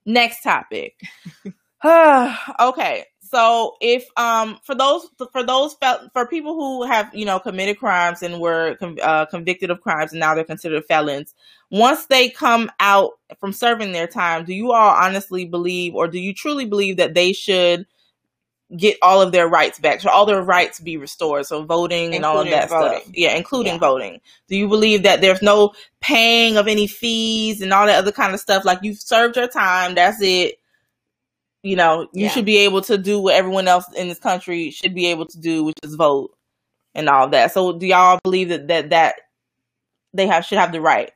next 0.07 0.43
topic. 0.43 1.00
okay. 2.61 3.04
So 3.35 3.76
if 3.81 4.07
um 4.17 4.59
for 4.62 4.76
those 4.76 5.09
for 5.33 5.45
those 5.45 5.76
for 6.12 6.26
people 6.29 6.55
who 6.55 6.85
have 6.85 7.12
you 7.14 7.25
know 7.25 7.41
committed 7.41 7.79
crimes 7.79 8.23
and 8.23 8.41
were 8.41 8.76
uh, 9.03 9.26
convicted 9.26 9.71
of 9.71 9.81
crimes 9.81 10.12
and 10.12 10.21
now 10.21 10.35
they're 10.35 10.45
considered 10.45 10.85
felons, 10.85 11.35
once 11.71 12.07
they 12.07 12.31
come 12.31 12.71
out 12.79 13.12
from 13.41 13.53
serving 13.53 13.93
their 13.93 14.07
time, 14.07 14.45
do 14.45 14.55
you 14.55 14.73
all 14.73 14.95
honestly 14.97 15.47
believe 15.47 15.95
or 15.95 16.07
do 16.07 16.19
you 16.21 16.33
truly 16.33 16.64
believe 16.64 16.99
that 16.99 17.14
they 17.14 17.33
should 17.33 17.87
get 18.76 18.99
all 19.03 19.21
of 19.21 19.33
their 19.33 19.49
rights 19.49 19.79
back? 19.79 20.00
Should 20.00 20.11
all 20.11 20.26
their 20.26 20.43
rights 20.43 20.81
be 20.81 20.97
restored? 20.97 21.47
So 21.47 21.64
voting 21.64 22.14
and 22.14 22.25
all 22.25 22.41
of 22.41 22.47
Including 22.47 22.61
that 22.61 22.69
stuff. 22.71 23.05
voting. 23.05 23.14
Yeah, 23.14 23.37
including 23.37 23.75
Yeah. 23.75 23.79
voting. 23.79 24.21
Do 24.49 24.57
you 24.57 24.69
believe 24.69 25.03
that 25.05 25.21
there's 25.21 25.43
no 25.43 25.73
paying 26.00 26.57
of 26.57 26.69
any 26.69 26.87
fees 26.87 27.61
and 27.62 27.73
all 27.73 27.87
that 27.87 27.99
other 27.99 28.12
kind 28.12 28.35
of 28.35 28.41
stuff? 28.41 28.64
Like 28.64 28.81
you've 28.83 29.00
served 29.00 29.37
your 29.37 29.49
time, 29.49 29.95
that's 29.97 30.21
it. 30.23 30.57
You 31.64 31.76
know, 31.76 32.02
you 32.12 32.25
Yeah. 32.25 32.28
should 32.28 32.44
be 32.44 32.59
able 32.59 32.83
to 32.83 32.99
do 32.99 33.18
what 33.18 33.35
everyone 33.35 33.66
else 33.66 33.87
in 33.97 34.09
this 34.09 34.18
country 34.21 34.71
should 34.71 34.94
be 34.94 35.06
able 35.06 35.26
to 35.26 35.38
do, 35.38 35.64
which 35.64 35.78
is 35.83 35.94
vote 35.94 36.30
and 36.94 37.09
all 37.09 37.28
that. 37.30 37.52
So 37.52 37.73
do 37.73 37.87
y'all 37.87 38.21
believe 38.23 38.50
that 38.50 38.68
that, 38.68 38.90
that 38.90 39.14
they 40.12 40.26
have 40.26 40.44
should 40.44 40.59
have 40.59 40.73
the 40.73 40.80
right? 40.80 41.11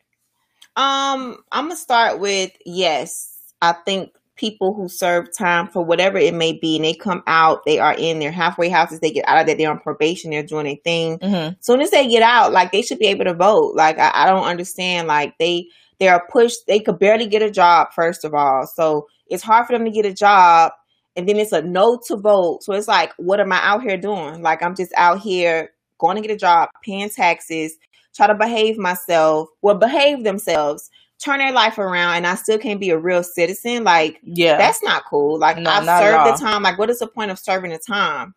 Um, 0.76 1.36
I'm 1.52 1.64
gonna 1.66 1.76
start 1.76 2.18
with 2.18 2.50
yes. 2.64 3.34
I 3.60 3.72
think 3.84 4.10
people 4.36 4.72
who 4.72 4.88
serve 4.88 5.26
time 5.36 5.66
for 5.68 5.84
whatever 5.84 6.16
it 6.16 6.32
may 6.32 6.52
be, 6.52 6.76
and 6.76 6.84
they 6.84 6.94
come 6.94 7.22
out, 7.26 7.64
they 7.66 7.78
are 7.80 7.94
in 7.98 8.20
their 8.20 8.30
halfway 8.30 8.68
houses, 8.68 9.00
they 9.00 9.10
get 9.10 9.28
out 9.28 9.40
of 9.40 9.46
that, 9.48 9.58
they're 9.58 9.70
on 9.70 9.80
probation, 9.80 10.30
they're 10.30 10.44
doing 10.44 10.64
their 10.66 10.76
thing. 10.84 11.18
Mm-hmm. 11.18 11.54
soon 11.60 11.80
as 11.80 11.90
they 11.90 12.06
get 12.08 12.22
out, 12.22 12.52
like 12.52 12.70
they 12.72 12.82
should 12.82 13.00
be 13.00 13.08
able 13.08 13.24
to 13.24 13.34
vote. 13.34 13.74
Like 13.74 13.98
I, 13.98 14.12
I 14.14 14.26
don't 14.30 14.46
understand. 14.46 15.08
Like 15.08 15.36
they 15.38 15.66
they 15.98 16.08
are 16.08 16.24
pushed. 16.30 16.66
They 16.68 16.78
could 16.80 16.98
barely 16.98 17.26
get 17.26 17.42
a 17.42 17.50
job 17.50 17.88
first 17.94 18.24
of 18.24 18.32
all, 18.32 18.66
so 18.66 19.08
it's 19.28 19.42
hard 19.42 19.66
for 19.66 19.72
them 19.72 19.84
to 19.84 19.90
get 19.90 20.06
a 20.06 20.12
job. 20.12 20.72
And 21.16 21.28
then 21.28 21.36
it's 21.36 21.52
a 21.52 21.62
no 21.62 21.98
to 22.06 22.16
vote. 22.16 22.62
So 22.62 22.72
it's 22.74 22.86
like, 22.88 23.12
what 23.16 23.40
am 23.40 23.52
I 23.52 23.58
out 23.62 23.82
here 23.82 23.96
doing? 23.96 24.40
Like 24.42 24.62
I'm 24.62 24.76
just 24.76 24.92
out 24.96 25.20
here 25.20 25.70
going 25.98 26.16
to 26.16 26.22
get 26.26 26.34
a 26.34 26.38
job, 26.38 26.68
paying 26.84 27.10
taxes, 27.10 27.76
try 28.14 28.28
to 28.28 28.34
behave 28.34 28.78
myself, 28.78 29.48
well 29.62 29.74
behave 29.74 30.22
themselves, 30.24 30.88
turn 31.22 31.38
their 31.38 31.52
life 31.52 31.78
around, 31.78 32.16
and 32.16 32.26
I 32.26 32.36
still 32.36 32.58
can't 32.58 32.78
be 32.80 32.90
a 32.90 32.98
real 32.98 33.24
citizen. 33.24 33.82
Like 33.84 34.18
Yeah. 34.22 34.56
that's 34.58 34.82
not 34.82 35.04
cool. 35.10 35.38
Like 35.38 35.58
No, 35.58 35.70
I've 35.70 35.84
served 35.84 36.26
the 36.40 36.44
time. 36.46 36.62
Like 36.62 36.78
what 36.78 36.90
is 36.90 37.00
the 37.00 37.08
point 37.08 37.30
of 37.32 37.38
serving 37.38 37.72
the 37.72 37.78
time? 37.78 38.34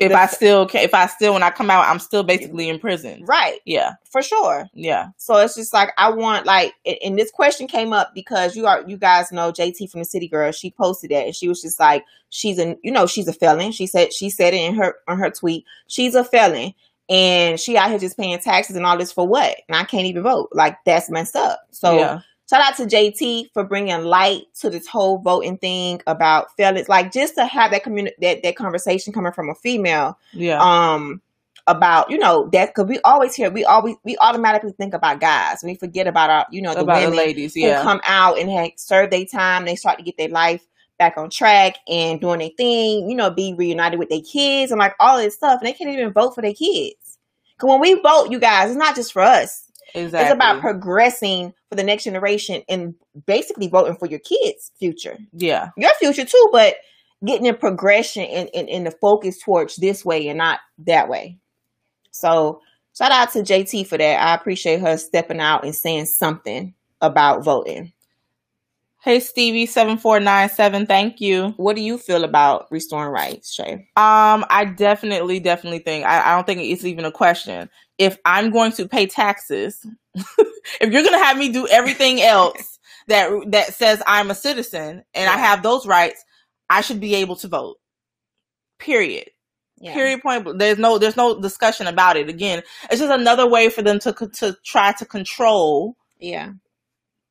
If 0.00 0.12
I 0.12 0.26
still 0.26 0.66
can, 0.66 0.82
if 0.82 0.94
I 0.94 1.06
still 1.06 1.34
when 1.34 1.42
I 1.42 1.50
come 1.50 1.70
out, 1.70 1.86
I'm 1.86 1.98
still 1.98 2.22
basically 2.22 2.68
in 2.68 2.78
prison. 2.78 3.24
Right, 3.26 3.60
Yeah. 3.66 3.92
for 4.10 4.22
sure. 4.22 4.68
Yeah. 4.74 5.08
So 5.18 5.36
it's 5.36 5.54
just 5.54 5.72
like 5.72 5.92
I 5.98 6.10
want 6.10 6.46
like, 6.46 6.74
and- 7.04 7.18
this 7.18 7.30
question 7.30 7.66
came 7.66 7.92
up 7.92 8.12
because 8.14 8.56
you 8.56 8.66
are 8.66 8.82
you 8.88 8.96
guys 8.96 9.30
know 9.30 9.52
JT 9.52 9.90
from 9.90 10.00
the 10.00 10.04
City 10.06 10.26
Girl. 10.26 10.50
She 10.52 10.70
posted 10.70 11.10
that 11.10 11.26
and 11.26 11.36
she 11.36 11.48
was 11.48 11.60
just 11.62 11.78
like, 11.78 12.04
she's 12.30 12.58
a 12.58 12.76
you 12.82 12.90
know 12.90 13.06
she's 13.06 13.28
a 13.28 13.32
felon. 13.32 13.72
She 13.72 13.86
said 13.86 14.12
she 14.12 14.30
said 14.30 14.54
it 14.54 14.62
in 14.62 14.74
her 14.74 14.96
on 15.06 15.18
her 15.18 15.30
tweet. 15.30 15.64
She's 15.86 16.14
a 16.14 16.24
felon 16.24 16.72
and 17.08 17.58
she 17.60 17.76
out 17.76 17.90
here 17.90 17.98
just 17.98 18.16
paying 18.16 18.38
taxes 18.38 18.76
and 18.76 18.86
all 18.86 18.96
this 18.96 19.12
for 19.12 19.26
what? 19.26 19.56
And 19.68 19.76
I 19.76 19.84
can't 19.84 20.06
even 20.06 20.22
vote. 20.22 20.48
Like 20.52 20.78
that's 20.86 21.10
messed 21.10 21.36
up. 21.36 21.60
So 21.72 21.98
yeah. 21.98 22.20
Shout 22.50 22.60
out 22.62 22.76
to 22.78 22.84
JT 22.84 23.52
for 23.54 23.62
bringing 23.64 24.02
light 24.04 24.42
to 24.60 24.68
this 24.70 24.86
whole 24.88 25.18
voting 25.18 25.56
thing 25.58 26.00
about 26.06 26.54
felons. 26.56 26.88
Like 26.88 27.12
just 27.12 27.36
to 27.36 27.46
have 27.46 27.70
that 27.70 27.84
community 27.84 28.16
that 28.20 28.42
that 28.42 28.56
conversation 28.56 29.12
coming 29.12 29.32
from 29.32 29.48
a 29.48 29.54
female 29.54 30.18
Yeah. 30.32 30.58
um 30.60 31.22
about 31.66 32.10
you 32.10 32.18
know 32.18 32.48
that 32.52 32.70
because 32.74 32.88
we 32.88 32.98
always 33.04 33.34
hear 33.34 33.50
we 33.50 33.64
always 33.64 33.94
we 34.02 34.16
automatically 34.18 34.72
think 34.72 34.94
about 34.94 35.20
guys 35.20 35.58
we 35.62 35.74
forget 35.76 36.06
about 36.06 36.30
our 36.30 36.46
you 36.50 36.60
know 36.60 36.74
the 36.74 36.80
About 36.80 36.98
the 37.00 37.04
women 37.06 37.18
ladies. 37.18 37.54
who 37.54 37.60
Yeah. 37.60 37.82
come 37.82 38.00
out 38.04 38.38
and 38.38 38.50
have 38.50 38.70
served 38.76 39.12
their 39.12 39.26
time 39.26 39.66
they 39.66 39.76
start 39.76 39.98
to 39.98 40.04
get 40.04 40.16
their 40.16 40.30
life 40.30 40.66
back 40.98 41.16
on 41.16 41.30
track 41.30 41.76
and 41.86 42.20
doing 42.20 42.40
their 42.40 42.48
thing 42.56 43.08
you 43.08 43.14
know 43.14 43.30
be 43.30 43.54
reunited 43.54 43.98
with 43.98 44.08
their 44.08 44.22
kids 44.22 44.72
and 44.72 44.78
like 44.78 44.94
all 44.98 45.18
this 45.18 45.34
stuff 45.34 45.60
and 45.60 45.68
they 45.68 45.72
can't 45.72 45.90
even 45.90 46.12
vote 46.12 46.34
for 46.34 46.40
their 46.42 46.54
kids 46.54 47.18
because 47.56 47.68
when 47.68 47.80
we 47.80 47.94
vote 48.00 48.28
you 48.30 48.40
guys 48.40 48.70
it's 48.70 48.78
not 48.78 48.96
just 48.96 49.12
for 49.12 49.22
us 49.22 49.69
exactly. 49.94 50.20
it's 50.20 50.34
about 50.34 50.60
progressing 50.60 51.52
for 51.68 51.76
the 51.76 51.82
next 51.82 52.04
generation 52.04 52.62
and 52.68 52.94
basically 53.26 53.68
voting 53.68 53.96
for 53.96 54.06
your 54.06 54.20
kids 54.20 54.72
future 54.78 55.18
yeah. 55.32 55.70
your 55.76 55.90
future 55.98 56.24
too, 56.24 56.48
but 56.52 56.76
getting 57.24 57.46
in 57.46 57.56
progression 57.56 58.24
and 58.24 58.48
in, 58.54 58.68
in, 58.68 58.84
the 58.84 58.90
focus 58.90 59.38
towards 59.38 59.76
this 59.76 60.04
way 60.04 60.28
and 60.28 60.38
not 60.38 60.60
that 60.78 61.08
way. 61.08 61.38
So 62.10 62.60
shout 62.96 63.12
out 63.12 63.32
to 63.32 63.40
JT 63.40 63.86
for 63.86 63.98
that. 63.98 64.22
I 64.22 64.34
appreciate 64.34 64.80
her 64.80 64.96
stepping 64.96 65.40
out 65.40 65.64
and 65.64 65.74
saying 65.74 66.06
something 66.06 66.74
about 67.00 67.44
voting. 67.44 67.92
Hey 69.02 69.20
Stevie 69.20 69.64
seven 69.64 69.96
four 69.96 70.20
nine 70.20 70.50
seven. 70.50 70.84
Thank 70.84 71.22
you. 71.22 71.54
What 71.56 71.74
do 71.74 71.80
you 71.80 71.96
feel 71.96 72.22
about 72.22 72.66
restoring 72.70 73.10
rights, 73.10 73.54
Shay? 73.54 73.88
Um, 73.96 74.44
I 74.50 74.70
definitely, 74.76 75.40
definitely 75.40 75.78
think 75.78 76.04
I, 76.04 76.20
I 76.20 76.34
don't 76.34 76.46
think 76.46 76.60
it's 76.60 76.84
even 76.84 77.06
a 77.06 77.10
question. 77.10 77.70
If 78.00 78.18
I'm 78.24 78.50
going 78.50 78.72
to 78.72 78.88
pay 78.88 79.06
taxes, 79.06 79.86
if 80.16 80.92
you're 80.92 81.04
gonna 81.04 81.18
have 81.24 81.36
me 81.38 81.52
do 81.52 81.68
everything 81.68 82.22
else 82.36 82.78
that 83.08 83.30
that 83.52 83.74
says 83.74 84.02
I'm 84.06 84.30
a 84.32 84.34
citizen 84.34 85.04
and 85.14 85.30
I 85.30 85.36
have 85.36 85.62
those 85.62 85.86
rights, 85.86 86.24
I 86.70 86.80
should 86.80 87.00
be 87.00 87.16
able 87.16 87.36
to 87.36 87.48
vote. 87.48 87.76
Period. 88.78 89.30
Yeah. 89.78 89.94
Period. 89.94 90.22
Point. 90.22 90.58
There's 90.58 90.78
no 90.78 90.98
there's 90.98 91.16
no 91.16 91.40
discussion 91.40 91.86
about 91.86 92.16
it. 92.16 92.28
Again, 92.30 92.62
it's 92.90 93.00
just 93.00 93.12
another 93.12 93.46
way 93.46 93.68
for 93.68 93.82
them 93.82 93.98
to 94.00 94.12
to 94.12 94.56
try 94.64 94.92
to 94.92 95.04
control 95.06 95.96
Yeah. 96.18 96.52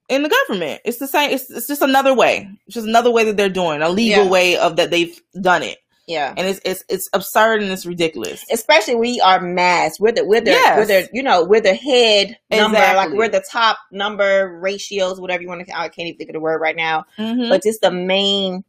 in 0.10 0.24
the 0.24 0.30
government. 0.30 0.82
It's 0.86 1.00
the 1.00 1.08
same. 1.08 1.32
It's 1.32 1.50
it's 1.50 1.68
just 1.68 1.82
another 1.82 2.14
way. 2.14 2.48
It's 2.68 2.76
just 2.76 2.88
another 2.88 3.12
way 3.12 3.26
that 3.26 3.38
they're 3.38 3.50
doing 3.50 3.82
a 3.82 3.90
legal 3.90 4.26
Yeah. 4.26 4.30
way 4.30 4.58
of 4.58 4.76
that 4.78 4.92
they've 4.92 5.20
done 5.42 5.64
it, 5.64 5.80
Yeah. 6.10 6.34
and 6.36 6.48
it's 6.48 6.60
it's 6.66 6.84
it's 6.90 7.08
absurd 7.14 7.62
and 7.62 7.72
it's 7.72 7.86
ridiculous. 7.86 8.44
Especially 8.52 8.96
we 8.96 9.22
are 9.22 9.40
mass. 9.40 10.00
We're 10.00 10.12
the 10.12 10.26
we're 10.26 10.42
the 10.42 10.52
Yes. 10.52 10.78
we're 10.78 10.86
the 10.86 11.10
you 11.14 11.22
know 11.24 11.44
we're 11.46 11.62
the 11.62 11.76
head 11.76 12.38
number. 12.52 12.80
Like 12.80 13.12
we're 13.12 13.30
the 13.30 13.44
top 13.50 13.78
number 13.92 14.60
ratios, 14.60 15.22
whatever 15.22 15.42
you 15.44 15.48
want 15.48 15.66
to. 15.66 15.78
I 15.80 15.88
can't 15.90 16.08
even 16.08 16.18
think 16.18 16.30
of 16.32 16.34
the 16.34 16.40
word 16.40 16.60
right 16.60 16.76
now. 16.76 17.06
Mhm. 17.18 17.48
But 17.50 17.64
just 17.64 17.82
the 17.82 17.92
main 17.92 18.64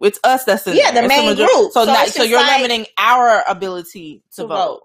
It's 0.00 0.18
us 0.24 0.44
that's 0.44 0.66
in 0.66 0.76
Yeah, 0.76 0.90
there. 0.90 1.02
the 1.02 1.08
main 1.08 1.26
major- 1.30 1.46
group. 1.46 1.72
So, 1.72 1.84
So 1.84 1.84
not, 1.86 2.08
so 2.08 2.22
you're 2.22 2.38
like- 2.40 2.60
limiting 2.60 2.86
our 2.98 3.42
ability 3.48 4.22
to, 4.32 4.42
To 4.42 4.46
vote. 4.48 4.56
vote. 4.56 4.82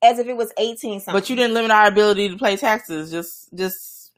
as 0.00 0.18
if 0.18 0.26
it 0.28 0.36
was 0.36 0.52
eighteen 0.58 1.00
something. 1.00 1.12
but 1.20 1.28
you 1.28 1.34
didn't 1.36 1.54
limit 1.54 1.70
our 1.70 1.86
ability 1.86 2.28
to 2.28 2.36
pay 2.36 2.56
taxes. 2.56 3.10
Just 3.10 3.52
just 3.54 4.12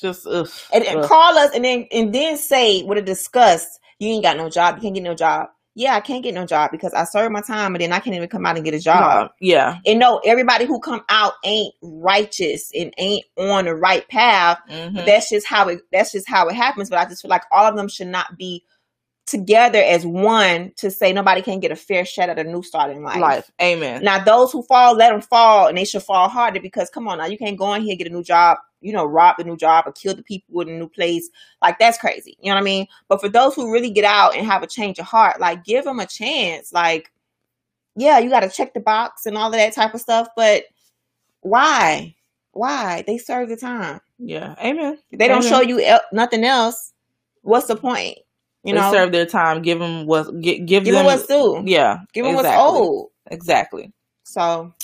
just 0.00 0.26
ugh. 0.26 0.48
and, 0.72 0.84
and 0.84 1.00
Ugh. 1.00 1.08
call 1.08 1.36
us 1.38 1.50
and 1.54 1.64
then 1.64 1.86
and 1.92 2.14
then 2.14 2.36
say 2.36 2.82
with 2.82 2.98
a 2.98 3.02
disgust, 3.02 3.68
you 3.98 4.08
ain't 4.10 4.22
got 4.22 4.36
no 4.36 4.48
job, 4.50 4.76
you 4.76 4.82
can't 4.82 4.94
get 4.94 5.02
no 5.02 5.14
job. 5.14 5.48
Yeah, 5.78 5.94
I 5.94 6.00
can't 6.00 6.24
get 6.24 6.32
no 6.32 6.46
job 6.46 6.70
because 6.70 6.94
I 6.94 7.04
served 7.04 7.34
my 7.34 7.42
time 7.42 7.74
and 7.74 7.82
then 7.82 7.92
I 7.92 8.00
can't 8.00 8.16
even 8.16 8.30
come 8.30 8.46
out 8.46 8.56
and 8.56 8.64
get 8.64 8.72
a 8.72 8.78
job. 8.80 9.26
Uh, 9.26 9.28
yeah. 9.42 9.76
And 9.84 9.98
no, 9.98 10.22
everybody 10.24 10.64
who 10.64 10.80
come 10.80 11.04
out 11.10 11.34
ain't 11.44 11.74
righteous 11.82 12.72
and 12.74 12.94
ain't 12.96 13.26
on 13.36 13.66
the 13.66 13.74
right 13.74 14.08
path. 14.08 14.58
Mhm. 14.70 15.04
That's 15.04 15.28
just 15.28 15.46
how 15.46 15.68
it 15.68 15.80
that's 15.92 16.12
just 16.12 16.30
how 16.30 16.48
it 16.48 16.54
happens. 16.54 16.88
But 16.88 16.98
I 16.98 17.04
just 17.04 17.20
feel 17.20 17.28
like 17.28 17.44
all 17.52 17.66
of 17.66 17.76
them 17.76 17.88
should 17.88 18.06
not 18.06 18.38
be 18.38 18.64
together 19.26 19.80
as 19.82 20.06
one 20.06 20.72
to 20.76 20.90
say 20.90 21.12
nobody 21.12 21.42
can 21.42 21.58
get 21.58 21.72
a 21.72 21.76
fair 21.76 22.04
shot 22.04 22.28
at 22.28 22.38
a 22.38 22.44
new 22.44 22.62
start 22.62 22.90
in 22.90 23.02
life. 23.02 23.20
Life. 23.20 23.50
Amen. 23.60 24.02
Now, 24.04 24.22
those 24.22 24.52
who 24.52 24.62
fall, 24.62 24.94
let 24.94 25.10
them 25.10 25.20
fall, 25.20 25.66
and 25.66 25.76
they 25.76 25.84
should 25.84 26.04
fall 26.04 26.28
harder 26.28 26.60
because, 26.60 26.88
come 26.90 27.08
on, 27.08 27.18
now 27.18 27.26
you 27.26 27.36
can't 27.36 27.58
go 27.58 27.74
in 27.74 27.82
here 27.82 27.96
get 27.96 28.06
a 28.06 28.10
new 28.10 28.22
job, 28.22 28.58
you 28.80 28.92
know, 28.92 29.04
rob 29.04 29.36
the 29.36 29.44
new 29.44 29.56
job 29.56 29.84
or 29.86 29.92
kill 29.92 30.14
the 30.14 30.22
people 30.22 30.60
in 30.60 30.68
a 30.68 30.78
new 30.78 30.88
place. 30.88 31.28
Like 31.60 31.78
that's 31.78 31.98
crazy. 31.98 32.36
You 32.40 32.50
know 32.50 32.54
what 32.54 32.60
I 32.60 32.64
mean? 32.64 32.86
But 33.08 33.20
for 33.20 33.28
those 33.28 33.54
who 33.54 33.72
really 33.72 33.90
get 33.90 34.04
out 34.04 34.36
and 34.36 34.46
have 34.46 34.62
a 34.62 34.68
change 34.68 34.98
of 35.00 35.06
heart, 35.06 35.40
like 35.40 35.64
give 35.64 35.84
them 35.84 35.98
a 35.98 36.06
chance. 36.06 36.72
Like, 36.72 37.10
yeah, 37.96 38.18
you 38.20 38.30
got 38.30 38.40
to 38.40 38.48
check 38.48 38.74
the 38.74 38.80
box 38.80 39.26
and 39.26 39.36
all 39.36 39.48
of 39.48 39.54
that 39.54 39.72
type 39.74 39.94
of 39.94 40.00
stuff, 40.00 40.28
but 40.36 40.64
why? 41.40 42.14
Why? 42.52 43.02
They 43.06 43.18
serve 43.18 43.48
the 43.48 43.56
time. 43.56 44.00
yeah. 44.18 44.54
Amen. 44.62 44.98
They 45.10 45.26
don't 45.28 45.44
Amen. 45.44 45.50
show 45.50 45.60
you 45.62 45.80
el- 45.80 46.00
nothing 46.12 46.44
else. 46.44 46.92
What's 47.42 47.66
the 47.66 47.76
point? 47.76 48.18
You 48.66 48.74
they 48.74 48.80
know, 48.80 48.92
serve 48.92 49.12
their 49.12 49.26
time. 49.26 49.62
Give 49.62 49.78
them 49.78 50.06
what. 50.06 50.24
Give, 50.40 50.66
give 50.66 50.84
give 50.84 50.94
them 50.94 51.04
what's 51.04 51.26
due. 51.26 51.62
Yeah. 51.64 52.00
Give 52.12 52.24
them 52.24 52.34
what's 52.34 52.48
old. 52.48 53.10
Exactly. 53.30 53.92
So 54.24 54.74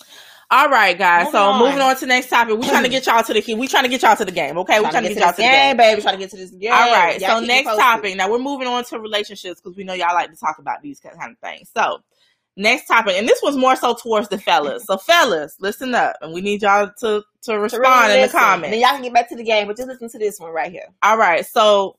All 0.51 0.69
right, 0.69 0.97
guys. 0.97 1.25
Moving 1.25 1.33
so 1.33 1.45
on. 1.45 1.59
moving 1.59 1.81
on 1.81 1.95
to 1.95 2.01
the 2.01 2.07
next 2.07 2.29
topic. 2.29 2.57
We're 2.57 2.69
trying 2.69 2.83
to 2.85 2.89
get 2.89 3.07
y'all 3.07 3.23
to 3.23 3.33
the 3.33 3.55
we 3.55 3.67
trying 3.67 3.83
to 3.83 3.89
get 3.89 4.03
y'all 4.03 4.17
to 4.17 4.25
the 4.25 4.33
game. 4.33 4.57
Okay, 4.59 4.81
we're 4.81 4.91
trying 4.91 5.03
to 5.03 5.09
get 5.09 5.19
y'all 5.19 5.31
to 5.31 5.37
the 5.37 5.43
game. 5.43 5.77
baby. 5.77 6.01
Trying 6.01 6.15
to 6.15 6.21
get 6.21 6.31
to 6.31 6.37
this 6.37 6.51
game. 6.51 6.73
All 6.73 6.93
right. 6.93 7.21
Y'all 7.21 7.41
so 7.41 7.47
next 7.47 7.67
topic. 7.67 8.17
Now 8.17 8.31
we're 8.31 8.39
moving 8.39 8.69
on 8.69 8.85
to 8.85 9.01
relationships 9.01 9.61
because 9.61 9.77
we 9.77 9.85
know 9.85 9.95
y'all 9.95 10.15
like 10.15 10.31
to 10.31 10.37
talk 10.37 10.59
about 10.59 10.81
these 10.83 11.01
kind 11.01 11.17
of 11.33 11.39
things. 11.39 11.71
So 11.75 12.03
next 12.57 12.87
topic, 12.87 13.17
and 13.17 13.29
this 13.29 13.41
was 13.43 13.57
more 13.57 13.75
so 13.77 13.95
towards 13.95 14.29
the 14.29 14.39
fellas. 14.39 14.85
So 14.85 14.97
fellas, 14.97 15.57
listen 15.59 15.95
up, 15.95 16.17
and 16.21 16.33
we 16.33 16.41
need 16.41 16.63
y'all 16.63 16.87
to 17.01 17.23
to 17.43 17.53
To 17.53 17.59
respond 17.59 18.09
really 18.09 18.21
in 18.21 18.27
the 18.27 18.33
comments. 18.33 18.71
Then 18.71 18.81
y'all 18.81 18.91
can 18.91 19.03
get 19.03 19.15
back 19.15 19.29
to 19.31 19.37
the 19.37 19.45
game, 19.45 19.67
but 19.67 19.77
just 19.77 19.89
listen 19.89 20.09
to 20.09 20.19
this 20.19 20.39
one 20.39 20.53
right 20.53 20.71
here. 20.71 20.87
All 21.03 21.19
right. 21.19 21.45
So 21.45 21.97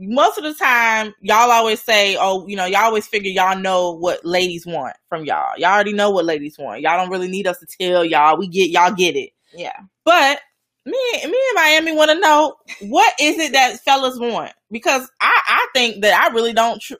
most 0.00 0.38
of 0.38 0.44
the 0.44 0.54
time, 0.54 1.14
y'all 1.20 1.50
always 1.50 1.80
say, 1.82 2.16
"Oh, 2.18 2.46
you 2.48 2.56
know, 2.56 2.64
y'all 2.64 2.84
always 2.84 3.06
figure 3.06 3.30
y'all 3.30 3.58
know 3.58 3.92
what 3.92 4.24
ladies 4.24 4.66
want 4.66 4.96
from 5.08 5.24
y'all. 5.24 5.58
Y'all 5.58 5.72
already 5.72 5.92
know 5.92 6.10
what 6.10 6.24
ladies 6.24 6.56
want. 6.58 6.80
Y'all 6.80 6.96
don't 6.96 7.10
really 7.10 7.28
need 7.28 7.46
us 7.46 7.58
to 7.58 7.66
tell 7.66 8.04
y'all. 8.04 8.38
We 8.38 8.48
get 8.48 8.70
y'all 8.70 8.92
get 8.92 9.16
it." 9.16 9.30
Yeah. 9.52 9.78
But 10.04 10.40
me, 10.86 10.92
me 11.14 11.22
and 11.24 11.54
Miami 11.54 11.92
want 11.92 12.10
to 12.10 12.18
know 12.18 12.56
what 12.80 13.14
is 13.20 13.38
it 13.38 13.52
that 13.52 13.80
fellas 13.80 14.18
want 14.18 14.52
because 14.70 15.10
I, 15.20 15.40
I 15.46 15.68
think 15.74 16.02
that 16.02 16.18
I 16.18 16.32
really 16.34 16.54
don't. 16.54 16.80
Tr- 16.80 16.94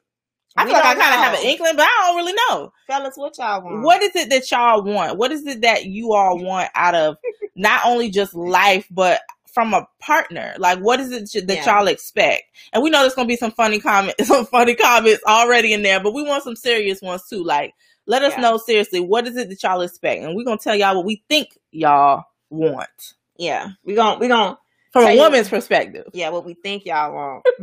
I 0.57 0.65
We 0.65 0.73
feel 0.73 0.81
like 0.81 0.97
I 0.97 1.01
kind 1.01 1.15
of 1.15 1.21
have 1.21 1.39
an 1.39 1.47
inkling, 1.47 1.77
but 1.77 1.85
I 1.85 2.07
don't 2.07 2.17
really 2.17 2.35
know. 2.49 2.73
Fellas, 2.87 3.17
what 3.17 3.39
y'all 3.39 3.63
want? 3.63 3.83
What 3.83 4.03
is 4.03 4.17
it 4.17 4.31
that 4.31 4.51
y'all 4.51 4.83
want? 4.83 5.17
What 5.17 5.31
is 5.31 5.47
it 5.47 5.63
that 5.63 5.87
you 5.87 6.13
all 6.13 6.43
want 6.43 6.71
out 6.75 6.95
of 6.95 7.17
not 7.55 7.83
only 7.87 8.11
just 8.11 8.35
life, 8.35 8.87
but 8.91 9.21
from 9.55 9.75
a 9.75 9.87
partner? 10.01 10.55
Like, 10.59 10.79
what 10.79 11.01
is 11.01 11.11
it 11.35 11.47
that 11.47 11.55
Yeah. 11.55 11.79
y'all 11.79 11.87
expect? 11.89 12.43
And 12.73 12.83
we 12.83 12.91
know 12.91 13.01
there's 13.01 13.15
gonna 13.15 13.29
be 13.29 13.37
some 13.37 13.53
funny 13.53 13.81
comments, 13.81 14.27
some 14.29 14.47
funny 14.47 14.75
comments 14.75 15.23
already 15.27 15.73
in 15.73 15.83
there, 15.83 16.01
but 16.01 16.15
we 16.15 16.23
want 16.23 16.45
some 16.45 16.57
serious 16.57 17.01
ones 17.03 17.23
too. 17.29 17.43
Like, 17.45 17.75
let 18.07 18.23
us 18.23 18.33
Yeah. 18.35 18.41
know 18.43 18.57
seriously 18.59 19.01
what 19.01 19.27
is 19.27 19.37
it 19.37 19.49
that 19.51 19.63
y'all 19.63 19.81
expect, 19.83 20.23
and 20.23 20.35
we're 20.35 20.45
gonna 20.45 20.59
tell 20.59 20.75
y'all 20.77 20.97
what 20.97 21.05
we 21.05 21.23
think 21.29 21.49
y'all 21.71 22.25
want 22.51 23.15
Yeah. 23.37 23.69
we 23.85 23.95
gonna 23.95 24.19
we 24.19 24.29
gon' 24.29 24.57
from 24.93 25.05
a 25.07 25.13
you- 25.13 25.21
woman's 25.21 25.49
perspective. 25.49 26.07
yeah, 26.13 26.31
what 26.31 26.45
we 26.45 26.55
think 26.55 26.85
y'all 26.85 27.15
want. 27.15 27.47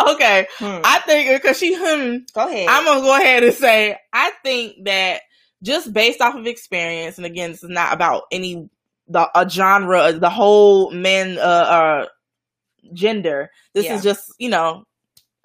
Hmm. 0.00 0.08
Okay, 0.08 0.46
Hmm. 0.58 0.80
I 0.82 0.98
think 1.06 1.30
because 1.42 1.58
she 1.58 1.74
hmm 1.74 2.18
Go 2.34 2.48
ahead. 2.48 2.68
I'm 2.68 2.84
gonna 2.84 3.00
go 3.02 3.14
ahead 3.16 3.44
and 3.44 3.54
say 3.54 3.96
I 4.12 4.32
think 4.42 4.84
that 4.84 5.20
just 5.62 5.92
based 5.92 6.20
off 6.22 6.34
of 6.34 6.46
experience, 6.46 7.18
and 7.18 7.26
again, 7.26 7.50
this 7.52 7.62
is 7.62 7.68
not 7.70 7.92
about 7.92 8.22
any 8.32 8.68
the 9.10 9.28
a 9.38 9.48
genre, 9.48 10.12
the 10.12 10.30
whole 10.30 10.90
men 10.92 11.38
uh, 11.38 11.42
uh 11.42 12.06
gender. 12.94 13.50
This 13.74 13.86
Yeah. 13.86 13.96
is 13.96 14.02
just 14.02 14.32
you 14.38 14.48
know 14.48 14.84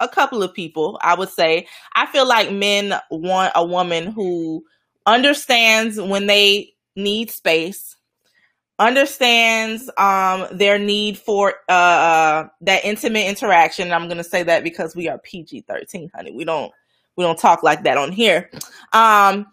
a 0.00 0.08
couple 0.08 0.42
of 0.42 0.54
people. 0.54 0.98
I 1.02 1.14
would 1.14 1.30
say 1.30 1.66
I 1.94 2.06
feel 2.06 2.26
like 2.26 2.52
men 2.52 2.94
want 3.10 3.52
a 3.54 3.64
woman 3.64 4.12
who 4.12 4.64
understands 5.06 6.00
when 6.00 6.26
they 6.26 6.72
need 6.96 7.30
space 7.30 7.96
understands 8.78 9.90
um 9.96 10.46
their 10.52 10.78
need 10.78 11.16
for 11.16 11.54
uh, 11.68 11.72
uh 11.72 12.48
that 12.60 12.84
intimate 12.84 13.26
interaction 13.26 13.90
i'm 13.90 14.06
gonna 14.06 14.24
say 14.24 14.42
that 14.42 14.62
because 14.62 14.94
we 14.94 15.08
are 15.08 15.18
pg-13 15.18 16.10
honey 16.14 16.30
we 16.32 16.44
don't 16.44 16.72
we 17.16 17.24
don't 17.24 17.38
talk 17.38 17.62
like 17.62 17.84
that 17.84 17.96
on 17.96 18.12
here 18.12 18.50
um 18.92 19.46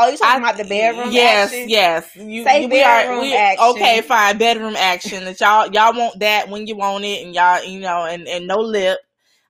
oh, 0.00 0.08
you 0.10 0.16
talking 0.16 0.44
I- 0.44 0.48
about 0.50 0.56
the 0.62 0.68
bedroom? 0.68 1.10
yes 1.12 1.52
action? 1.52 1.68
yes 1.68 2.16
you, 2.16 2.44
Say 2.44 2.62
you- 2.62 2.68
bedroom 2.68 3.24
action. 3.32 3.64
okay 3.66 4.00
fine 4.02 4.38
bedroom 4.38 4.74
action 4.76 5.24
that 5.24 5.40
y'all 5.40 5.70
y'all 5.72 5.96
want 5.96 6.18
that 6.20 6.48
when 6.48 6.66
you 6.66 6.76
want 6.76 7.04
it 7.04 7.24
and 7.24 7.34
y'all 7.34 7.62
you 7.64 7.80
know 7.80 8.04
and 8.04 8.26
and 8.28 8.46
no 8.46 8.56
lip 8.58 8.98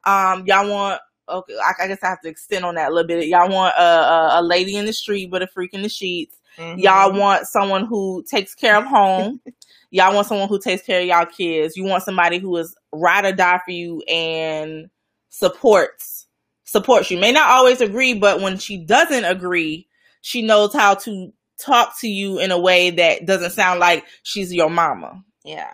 um 0.05 0.45
y'all 0.47 0.69
want 0.69 1.01
okay 1.29 1.55
i, 1.65 1.85
I 1.85 1.89
guess 1.89 1.99
i 2.03 2.09
have 2.09 2.21
to 2.23 2.29
extend 2.29 2.65
on 2.65 2.75
that 2.75 2.91
a 2.91 2.95
little 2.95 3.07
bit 3.07 3.27
y'all 3.29 3.49
want 3.49 3.75
a, 3.79 3.83
a, 3.83 4.41
a 4.41 4.43
lady 4.43 4.77
in 4.77 4.85
the 4.87 4.93
street 4.93 5.31
with 5.31 5.43
a 5.43 5.47
freak 5.47 5.73
in 5.75 5.83
the 5.83 5.89
sheets 5.89 6.37
Mhm. 6.59 6.83
Y'all 6.83 7.13
want 7.13 7.47
someone 7.47 7.87
who 7.87 8.25
takes 8.29 8.57
care 8.57 8.77
of 8.77 8.85
home. 8.85 9.41
y'all 9.93 10.13
want 10.13 10.27
someone 10.27 10.49
who 10.49 10.59
takes 10.59 10.83
care 10.83 11.01
of 11.01 11.07
y'all 11.07 11.25
kids. 11.25 11.77
You 11.77 11.85
want 11.85 12.03
somebody 12.03 12.39
who 12.39 12.55
is 12.57 12.75
ride 12.93 13.25
or 13.25 13.31
die 13.33 13.61
for 13.65 13.71
you 13.71 14.03
and 14.09 14.91
supports 15.29 16.27
supports 16.65 17.09
you. 17.11 17.19
May 17.19 17.31
not 17.33 17.49
always 17.51 17.81
agree, 17.81 18.15
but 18.15 18.41
when 18.41 18.59
she 18.59 18.77
doesn't 18.85 19.25
agree, 19.25 19.87
she 20.21 20.43
knows 20.43 20.73
how 20.73 20.95
to 20.95 21.33
talk 21.61 21.99
to 22.01 22.09
you 22.09 22.39
in 22.39 22.51
a 22.51 22.59
way 22.59 22.91
that 22.91 23.27
doesn't 23.27 23.51
sound 23.51 23.81
like 23.81 24.05
she's 24.23 24.53
your 24.53 24.71
mama. 24.71 25.25
Yeah. 25.45 25.73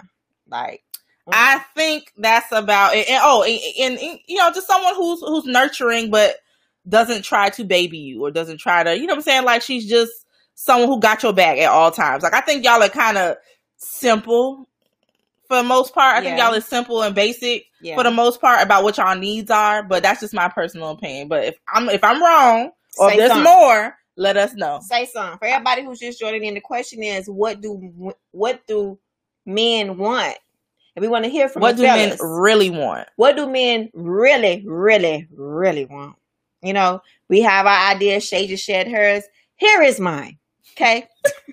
Like 0.48 0.82
mm. 1.26 1.32
I 1.32 1.59
think 1.74 2.12
that's 2.16 2.52
about 2.52 2.94
it. 2.94 3.09
And, 3.09 3.20
oh, 3.22 3.42
and, 3.42 3.98
and, 3.98 4.18
you 4.26 4.37
know, 4.37 4.50
just 4.52 4.66
someone 4.66 4.94
who's 4.94 5.20
who's 5.20 5.44
nurturing, 5.44 6.11
but 6.11 6.37
doesn't 6.88 7.22
try 7.22 7.50
to 7.50 7.64
baby 7.64 7.98
you 7.98 8.24
or 8.24 8.30
doesn't 8.30 8.59
try 8.59 8.82
to, 8.82 8.96
you 8.96 9.06
know, 9.06 9.14
what 9.14 9.18
I'm 9.18 9.22
saying 9.22 9.44
like 9.44 9.62
she's 9.62 9.88
just 9.88 10.12
someone 10.54 10.88
who 10.88 11.00
got 11.00 11.22
your 11.22 11.32
back 11.32 11.59
at 11.59 11.70
all 11.70 11.90
times. 11.90 12.22
Like 12.22 12.35
I 12.35 12.40
think 12.40 12.64
y'all 12.64 12.82
are 12.82 12.88
kind 12.88 13.18
of 13.18 13.37
simple 13.76 14.66
for 15.48 15.56
the 15.56 15.62
most 15.62 15.94
part. 15.94 16.16
I 16.16 16.22
think 16.22 16.38
y'all 16.38 16.54
are 16.54 16.61
simple 16.61 17.02
and 17.02 17.14
basic 17.14 17.66
yeah. 17.80 17.94
for 17.94 18.02
the 18.02 18.11
most 18.11 18.40
part 18.40 18.62
about 18.62 18.85
what 18.85 18.96
y'all 18.96 19.16
needs 19.16 19.50
are. 19.50 19.82
But 19.82 20.02
that's 20.02 20.20
just 20.20 20.35
my 20.35 20.48
personal 20.48 20.90
opinion. 20.90 21.28
But 21.28 21.44
if 21.44 21.56
I'm 21.72 21.88
if 21.88 22.02
I'm 22.02 22.22
wrong 22.22 22.72
or 22.98 23.09
if 23.09 23.12
Say 23.12 23.18
there's 23.18 23.32
something. 23.32 23.52
more, 23.52 23.96
let 24.16 24.37
us 24.37 24.55
know. 24.55 24.81
say 24.83 25.07
something 25.07 25.38
for 25.38 25.46
everybody 25.46 25.85
who's 25.85 25.98
just 26.00 26.18
joining 26.20 26.44
in. 26.44 26.55
The 26.55 26.61
question 26.61 27.02
is, 27.02 27.29
what 27.29 27.61
do 27.61 28.14
what 28.33 28.66
do 28.66 28.98
men 29.44 29.96
want? 29.98 30.37
And 30.94 31.02
we 31.02 31.09
want 31.09 31.24
to 31.24 31.31
hear 31.31 31.48
from 31.48 31.61
What 31.62 31.76
do 31.76 31.83
men 31.83 32.16
fellas. 32.16 32.20
really 32.22 32.70
want? 32.70 33.09
what 33.16 33.37
do 33.37 33.46
men 33.48 33.90
really, 33.94 34.64
really, 34.66 35.29
really 35.35 35.85
want? 35.85 36.16
You 36.62 36.72
know, 36.72 37.02
we 37.29 37.42
have 37.42 37.66
our 37.66 37.94
ideas. 37.94 38.24
Shay 38.24 38.46
just 38.46 38.64
shared 38.64 38.88
hers. 38.88 39.24
Here 39.57 39.83
is 39.83 40.00
mine. 40.00 40.38
Okay. 40.72 41.07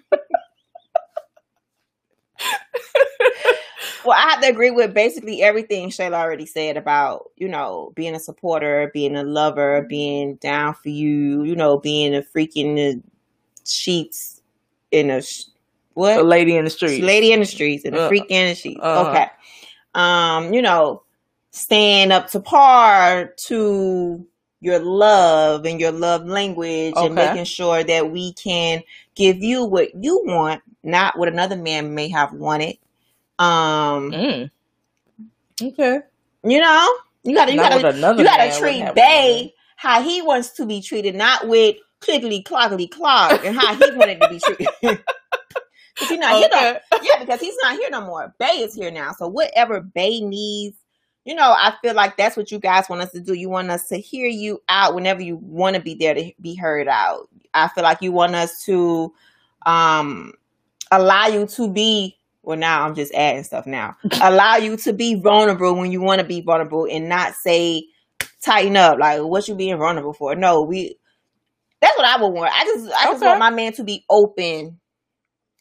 well, 4.06 4.18
I 4.18 4.32
have 4.32 4.42
to 4.42 4.48
agree 4.48 4.72
with 4.72 4.94
basically 4.94 5.42
everything 5.42 5.90
Shayla 5.90 6.14
already 6.14 6.46
said 6.46 6.78
about, 6.78 7.32
you 7.38 7.48
know, 7.48 7.92
being 7.96 8.16
a 8.16 8.20
supporter, 8.20 8.92
being 8.94 9.16
a 9.16 9.24
lover, 9.24 9.82
being 9.84 10.36
down 10.36 10.74
for 10.74 10.90
you, 10.90 11.44
you 11.44 11.56
know, 11.56 11.78
being 11.78 12.16
a 12.16 12.22
freaking 12.22 12.76
the 12.76 13.02
sheets 13.66 14.42
in 14.92 15.10
a 15.10 15.22
what? 15.94 16.20
A 16.20 16.24
lady 16.24 16.56
in 16.56 16.66
the 16.66 16.70
street. 16.70 17.04
lady 17.04 17.32
in 17.32 17.40
the 17.40 17.46
streets 17.46 17.86
and 17.86 17.96
a 17.96 18.02
Uh, 18.02 18.08
freak 18.08 18.26
in 18.30 18.50
the 18.50 18.56
sheets. 18.56 18.80
uh-huh. 18.82 19.10
Okay. 19.10 19.28
Um, 19.94 20.54
you 20.54 20.62
know, 20.62 21.04
stand 21.52 22.12
up 22.12 22.30
to 22.32 22.40
par 22.40 23.34
to 23.46 24.26
your 24.60 24.80
love 24.80 25.66
and 25.66 25.80
your 25.80 25.92
love 25.92 26.26
language 26.26 26.94
and 26.98 27.14
making 27.14 27.44
sure 27.46 27.84
that 27.84 28.12
we 28.12 28.34
can 28.34 28.82
give 29.16 29.38
you 29.38 29.66
what 29.66 29.94
you 29.94 30.24
want, 30.26 30.62
not 30.84 31.18
what 31.18 31.28
another 31.28 31.58
man 31.58 31.94
may 31.94 32.08
have 32.08 32.34
wanted. 32.34 32.78
Um, 33.40 34.12
Mm. 34.12 34.52
Okay. 35.62 36.00
you 36.44 36.60
know, 36.60 36.88
you 37.24 37.36
gotta 37.36 37.52
you 37.52 37.58
Not 37.58 37.70
gotta 37.72 37.78
you 38.18 38.24
gotta 38.26 38.52
treat 38.60 38.94
Bay 38.96 39.54
how 39.78 40.02
he 40.02 40.22
wants 40.22 40.52
to 40.52 40.66
be 40.66 40.82
treated, 40.82 41.16
not 41.16 41.48
with 41.48 41.78
clickety 42.02 42.42
clockety 42.44 42.88
clock 42.88 43.44
and 43.44 43.56
how 43.56 43.76
he 43.76 43.92
wanted 43.92 44.20
to 44.22 44.28
be 44.28 44.40
treated. 44.40 44.68
'Cause 46.00 46.10
you 46.10 46.18
know, 46.18 46.30
he 46.36 46.48
don't 46.50 46.70
Okay. 46.70 46.80
yeah, 47.02 47.20
because 47.20 47.40
he's 47.40 47.56
not 47.64 47.78
here 47.78 47.90
no 47.92 48.02
more. 48.02 48.34
Bay 48.40 48.60
is 48.62 48.74
here 48.74 48.92
now. 48.92 49.14
So 49.14 49.28
whatever 49.28 49.80
Bay 49.82 50.22
needs, 50.22 50.78
you 51.26 51.36
know, 51.36 51.52
I 51.52 51.74
feel 51.82 51.94
like 51.94 52.18
that's 52.18 52.36
what 52.36 52.52
you 52.52 52.60
guys 52.60 52.90
want 52.90 53.02
us 53.02 53.12
to 53.12 53.22
do. 53.22 53.34
You 53.34 53.50
want 53.50 53.70
us 53.72 53.88
to 53.90 53.98
hear 53.98 54.28
you 54.28 54.62
out 54.70 54.96
whenever 54.96 55.22
you 55.22 55.38
want 55.38 55.76
to 55.76 55.82
be 55.82 55.96
there 55.96 56.14
to 56.16 56.32
be 56.42 56.56
heard 56.56 56.88
out. 56.88 57.30
I 57.54 57.68
feel 57.70 57.84
like 57.84 58.02
you 58.02 58.12
want 58.12 58.36
us 58.36 58.64
to 58.66 59.14
um 59.66 60.34
allow 60.92 61.28
you 61.28 61.48
to 61.48 61.70
be 61.72 62.18
well 62.44 62.58
now 62.58 62.84
I'm 62.86 62.96
just 62.96 63.14
adding 63.14 63.44
stuff 63.44 63.66
now. 63.66 63.96
allow 64.22 64.58
you 64.58 64.78
to 64.78 64.94
be 64.94 65.16
vulnerable 65.16 65.76
when 65.76 65.92
you 65.92 66.02
want 66.02 66.22
to 66.22 66.28
be 66.28 66.42
vulnerable 66.42 66.88
and 66.90 67.10
not 67.10 67.34
say 67.34 67.86
tighten 68.44 68.78
up 68.78 69.00
like 69.00 69.22
what 69.22 69.48
you 69.48 69.56
being 69.56 69.78
vulnerable 69.78 70.14
for. 70.14 70.36
No, 70.36 70.62
we 70.64 70.98
that's 71.82 71.98
what 71.98 72.08
I 72.08 72.22
would 72.22 72.34
want. 72.34 72.52
I 72.54 72.64
just 72.66 72.92
I 72.94 73.06
just 73.06 73.18
Okay. 73.18 73.26
want 73.26 73.40
my 73.40 73.50
man 73.50 73.74
to 73.74 73.84
be 73.84 74.06
open 74.10 74.80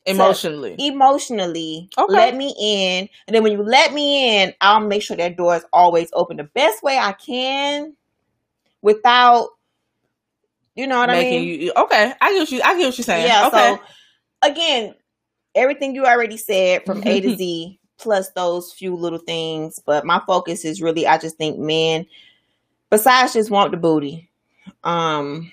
Emotionally. 0.06 0.74
emotionally 0.78 1.88
Okay. 1.96 2.12
let 2.12 2.34
me 2.34 2.54
in 2.60 3.08
and 3.26 3.34
then 3.36 3.42
when 3.44 3.52
you 3.52 3.62
let 3.62 3.92
me 3.92 4.42
in 4.42 4.52
i'll 4.60 4.80
make 4.80 5.00
sure 5.02 5.16
that 5.16 5.36
door 5.36 5.54
is 5.54 5.64
always 5.72 6.08
open 6.12 6.38
the 6.38 6.44
best 6.44 6.82
way 6.82 6.98
i 6.98 7.12
can 7.12 7.94
without 8.82 9.50
you 10.74 10.86
know 10.88 10.98
what 10.98 11.10
i 11.10 11.16
mean 11.16 11.52
you 11.60 11.72
okay. 11.76 12.12
I 12.20 12.32
get 12.32 12.38
what 12.40 12.50
you 12.50 12.60
I 12.64 12.76
get 12.76 12.86
what 12.86 12.98
you're 12.98 13.04
saying. 13.04 13.26
yeah 13.26 13.46
okay. 13.46 13.76
so 13.78 13.82
again 14.42 14.94
everything 15.54 15.94
you 15.94 16.04
already 16.04 16.36
said 16.36 16.84
from 16.84 17.02
a 17.06 17.20
to 17.20 17.36
z 17.36 17.78
plus 17.98 18.30
those 18.30 18.72
few 18.72 18.96
little 18.96 19.18
things 19.18 19.80
but 19.84 20.04
my 20.04 20.20
focus 20.26 20.64
is 20.64 20.82
really 20.82 21.06
i 21.06 21.18
just 21.18 21.36
think 21.36 21.58
men 21.58 22.06
besides 22.90 23.32
just 23.32 23.50
want 23.50 23.70
the 23.70 23.76
booty 23.76 24.28
um 24.84 25.52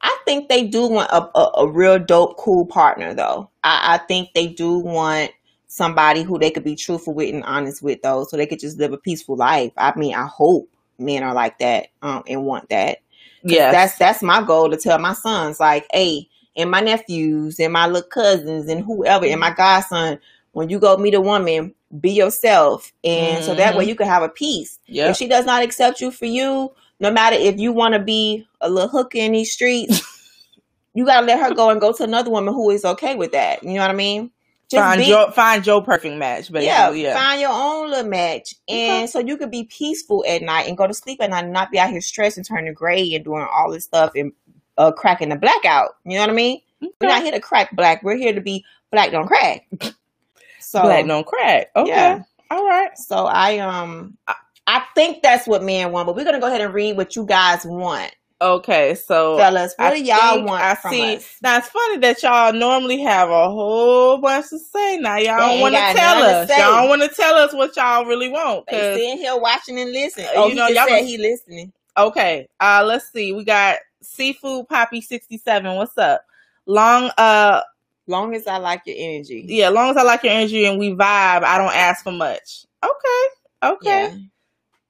I 0.00 0.16
think 0.24 0.48
they 0.48 0.66
do 0.66 0.86
want 0.86 1.10
a, 1.10 1.38
a, 1.38 1.50
a 1.58 1.68
real 1.68 1.98
dope, 1.98 2.38
cool 2.38 2.64
partner, 2.66 3.14
though. 3.14 3.50
I, 3.62 3.94
I 3.94 3.98
think 3.98 4.30
they 4.34 4.46
do 4.46 4.78
want 4.78 5.32
somebody 5.66 6.22
who 6.22 6.38
they 6.38 6.50
could 6.50 6.64
be 6.64 6.74
truthful 6.74 7.14
with 7.14 7.32
and 7.32 7.44
honest 7.44 7.82
with, 7.82 8.00
though, 8.02 8.24
so 8.24 8.36
they 8.36 8.46
could 8.46 8.60
just 8.60 8.78
live 8.78 8.92
a 8.92 8.98
peaceful 8.98 9.36
life. 9.36 9.72
I 9.76 9.96
mean, 9.98 10.14
I 10.14 10.26
hope 10.26 10.68
men 10.98 11.22
are 11.22 11.34
like 11.34 11.58
that 11.58 11.88
um, 12.02 12.22
and 12.26 12.44
want 12.44 12.68
that. 12.70 12.98
yeah. 13.42 13.72
That's 13.72 13.96
that's 13.98 14.22
my 14.22 14.42
goal 14.42 14.70
to 14.70 14.76
tell 14.76 14.98
my 14.98 15.12
sons, 15.12 15.60
like, 15.60 15.86
hey, 15.92 16.28
and 16.60 16.70
my 16.70 16.80
nephews 16.80 17.58
and 17.58 17.72
my 17.72 17.86
little 17.86 18.08
cousins 18.08 18.68
and 18.68 18.84
whoever 18.84 19.26
and 19.26 19.40
my 19.40 19.52
godson, 19.52 20.18
when 20.52 20.68
you 20.68 20.78
go 20.78 20.96
meet 20.96 21.14
a 21.14 21.20
woman, 21.20 21.74
be 22.00 22.10
yourself. 22.12 22.92
And 23.04 23.44
so 23.44 23.54
that 23.54 23.76
way 23.76 23.84
Mhm. 23.84 23.88
you 23.88 23.94
can 23.96 24.06
have 24.06 24.22
a 24.22 24.28
peace. 24.28 24.78
Yep. 24.86 25.10
If 25.10 25.16
she 25.16 25.26
does 25.28 25.44
not 25.44 25.62
accept 25.62 26.00
you 26.00 26.10
for 26.10 26.26
you, 26.26 26.72
no 27.00 27.10
matter 27.10 27.36
if 27.36 27.58
you 27.58 27.72
want 27.72 27.94
to 27.94 28.00
be 28.00 28.46
a 28.60 28.68
little 28.70 28.88
hooker 28.88 29.18
in 29.18 29.32
these 29.32 29.52
streets, 29.52 30.02
you 30.94 31.04
gotta 31.04 31.26
let 31.26 31.38
her 31.40 31.54
go 31.54 31.70
and 31.70 31.80
go 31.80 31.92
to 31.92 32.02
another 32.04 32.30
woman 32.30 32.52
who 32.54 32.70
is 32.70 32.84
okay 32.84 33.14
with 33.14 33.32
that. 33.32 33.62
You 33.62 33.74
know 33.74 33.80
what 33.80 33.90
I 33.90 33.94
mean? 33.94 34.30
Just 34.70 34.82
find 34.82 35.00
be- 35.00 35.06
Joe 35.08 35.30
find 35.32 35.64
Joe 35.64 35.80
perfect 35.80 36.16
match, 36.16 36.52
but 36.52 36.62
yeah, 36.62 36.90
yeah, 36.90 37.08
yeah. 37.08 37.14
find 37.14 37.40
your 37.40 37.50
own 37.52 37.90
little 37.90 38.08
match, 38.08 38.54
and 38.68 38.98
Okay. 39.02 39.06
so 39.08 39.18
you 39.18 39.36
could 39.36 39.50
be 39.50 39.64
peaceful 39.64 40.24
at 40.28 40.42
night 40.42 40.68
and 40.68 40.76
go 40.78 40.86
to 40.86 40.94
sleep 40.94 41.20
at 41.20 41.30
night, 41.30 41.42
and 41.44 41.52
not 41.52 41.72
be 41.72 41.78
out 41.80 41.90
here 41.90 42.00
stressed 42.00 42.36
and 42.36 42.46
turning 42.46 42.72
gray 42.72 43.12
and 43.14 43.24
doing 43.24 43.44
all 43.52 43.72
this 43.72 43.82
stuff 43.84 44.12
and 44.14 44.30
uh, 44.80 44.92
cracking 44.92 45.28
the 45.28 45.36
blackout. 45.36 45.96
You 46.04 46.14
know 46.14 46.20
what 46.20 46.30
I 46.30 46.34
mean? 46.34 46.60
We're 46.80 47.08
not 47.08 47.22
here 47.22 47.32
to 47.32 47.40
crack 47.40 47.74
black. 47.76 48.02
We're 48.02 48.16
here 48.16 48.32
to 48.32 48.40
be 48.40 48.64
black 48.90 49.10
don't 49.10 49.26
crack. 49.26 49.68
So 50.60 50.82
Black 50.82 51.06
don't 51.06 51.26
crack. 51.26 51.68
Okay. 51.76 51.90
Yeah. 51.90 52.22
All 52.50 52.66
right. 52.66 52.96
so 52.96 53.26
I 53.26 53.58
um 53.58 54.16
I, 54.26 54.34
I 54.66 54.82
think 54.94 55.22
that's 55.22 55.46
what 55.46 55.62
men 55.62 55.92
want, 55.92 56.06
but 56.06 56.16
we're 56.16 56.24
gonna 56.24 56.40
go 56.40 56.46
ahead 56.46 56.60
and 56.62 56.72
read 56.72 56.96
what 56.96 57.14
you 57.16 57.26
guys 57.26 57.64
want, 57.64 58.14
Okay. 58.42 58.94
So 58.94 59.36
fellas. 59.36 59.74
What 59.76 59.92
I 59.92 59.96
do 59.96 60.02
y'all 60.02 60.44
want 60.44 60.64
I 60.64 60.90
see. 60.90 61.16
us? 61.16 61.36
Now 61.42 61.58
it's 61.58 61.68
funny 61.68 61.98
that 61.98 62.22
y'all 62.22 62.52
normally 62.54 63.00
have 63.02 63.28
a 63.28 63.50
whole 63.50 64.18
bunch 64.18 64.48
to 64.48 64.58
say. 64.58 64.96
Now 64.96 65.18
y'all 65.18 65.38
don't 65.38 65.60
want 65.60 65.74
to 65.74 65.80
tell 65.80 66.22
to 66.22 66.26
us. 66.26 66.48
Y'all 66.48 66.80
don't 66.80 66.88
want 66.88 67.02
to 67.02 67.08
tell 67.08 67.34
us 67.34 67.52
what 67.52 67.76
y'all 67.76 68.06
really 68.06 68.30
want. 68.30 68.66
They 68.68 68.80
sitting 68.94 69.18
here 69.18 69.38
watching 69.38 69.78
and 69.78 69.92
listening. 69.92 70.26
Uh, 70.28 70.32
Oh, 70.36 70.48
you 70.48 70.54
know, 70.54 70.68
y'all 70.68 70.88
said 70.88 71.04
he 71.04 71.18
listening. 71.18 71.72
Okay. 71.98 72.48
Uh 72.60 72.82
let's 72.86 73.12
see. 73.12 73.32
We 73.34 73.44
got 73.44 73.78
Seafood 74.02 74.68
Poppy 74.68 75.00
67. 75.00 75.74
What's 75.76 75.96
up? 75.98 76.24
Long 76.66 77.10
uh 77.18 77.62
Long 78.06 78.34
as 78.34 78.46
I 78.46 78.56
like 78.56 78.82
your 78.86 78.96
energy. 78.98 79.44
yeah, 79.48 79.68
as 79.68 79.74
long 79.74 79.90
as 79.90 79.96
I 79.96 80.02
like 80.02 80.24
your 80.24 80.32
energy 80.32 80.64
and 80.64 80.78
we 80.78 80.90
vibe, 80.90 81.44
I 81.44 81.58
don't 81.58 81.74
ask 81.74 82.02
for 82.02 82.12
much. 82.12 82.66
Okay. 82.84 83.72
Okay. 83.74 84.08
Yeah. 84.12 84.16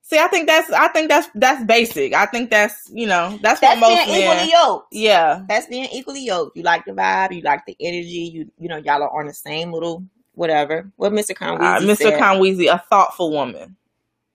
See, 0.02 0.18
I 0.18 0.26
think 0.28 0.48
that's 0.48 0.70
I 0.72 0.88
think 0.88 1.08
that's 1.08 1.28
that's 1.34 1.62
basic. 1.64 2.14
I 2.14 2.26
think 2.26 2.50
that's 2.50 2.90
you 2.92 3.06
know, 3.06 3.38
that's, 3.42 3.60
That's 3.60 3.80
what 3.80 3.90
most 3.90 4.06
being 4.06 4.26
men 4.26 4.46
equally 4.46 4.52
yoked. 4.52 4.86
Yeah. 4.92 5.42
That's 5.48 5.66
being 5.66 5.88
equally 5.92 6.24
yoked. 6.24 6.56
You 6.56 6.62
like 6.62 6.84
the 6.84 6.92
vibe, 6.92 7.34
you 7.34 7.42
like 7.42 7.64
the 7.66 7.76
energy, 7.80 8.30
you 8.32 8.50
you 8.58 8.68
know, 8.68 8.76
y'all 8.78 9.02
are 9.02 9.20
on 9.20 9.26
the 9.26 9.34
same 9.34 9.72
little 9.72 10.04
whatever. 10.34 10.90
What 10.96 11.12
Mr. 11.12 11.34
Conway 11.34 11.64
Uh, 11.64 11.80
Mr. 11.80 11.96
said. 11.96 12.20
Conweezy, 12.20 12.72
a 12.72 12.82
thoughtful 12.90 13.30
woman. 13.30 13.76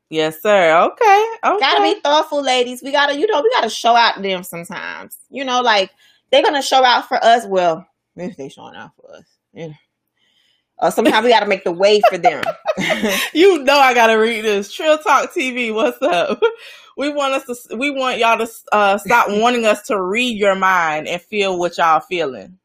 Yes, 0.09 0.41
sir. 0.41 0.77
Okay. 0.91 1.25
Okay. 1.43 1.59
Gotta 1.59 1.81
be 1.81 1.99
thoughtful, 2.01 2.43
ladies. 2.43 2.81
We 2.83 2.91
gotta, 2.91 3.17
you 3.19 3.27
know, 3.27 3.41
we 3.41 3.49
gotta 3.51 3.69
show 3.69 3.95
out 3.95 4.15
to 4.15 4.21
them 4.21 4.43
sometimes. 4.43 5.17
You 5.29 5.43
know, 5.45 5.61
like 5.61 5.91
they're 6.31 6.43
gonna 6.43 6.61
show 6.61 6.83
out 6.83 7.07
for 7.07 7.17
us. 7.23 7.45
Well, 7.47 7.87
if 8.15 8.37
they 8.37 8.49
showing 8.49 8.75
out 8.75 8.91
for 8.99 9.15
us, 9.15 9.25
yeah. 9.53 9.73
Or 10.77 10.91
sometimes 10.91 11.23
we 11.23 11.29
gotta 11.31 11.47
make 11.47 11.63
the 11.63 11.71
way 11.71 12.01
for 12.01 12.17
them. 12.17 12.43
you 13.33 13.63
know 13.63 13.77
I 13.77 13.93
gotta 13.93 14.19
read 14.19 14.43
this. 14.43 14.71
Trill 14.73 14.97
Talk 14.97 15.33
TV, 15.33 15.73
what's 15.73 16.01
up? 16.01 16.41
We 16.97 17.09
want 17.09 17.33
us 17.33 17.67
to 17.69 17.75
we 17.75 17.89
want 17.89 18.19
y'all 18.19 18.37
to 18.37 18.51
uh, 18.71 18.97
stop 18.97 19.27
wanting 19.29 19.65
us 19.65 19.81
to 19.87 20.01
read 20.01 20.37
your 20.37 20.55
mind 20.55 21.07
and 21.07 21.21
feel 21.21 21.57
what 21.57 21.77
y'all 21.77 21.99
feeling. 21.99 22.57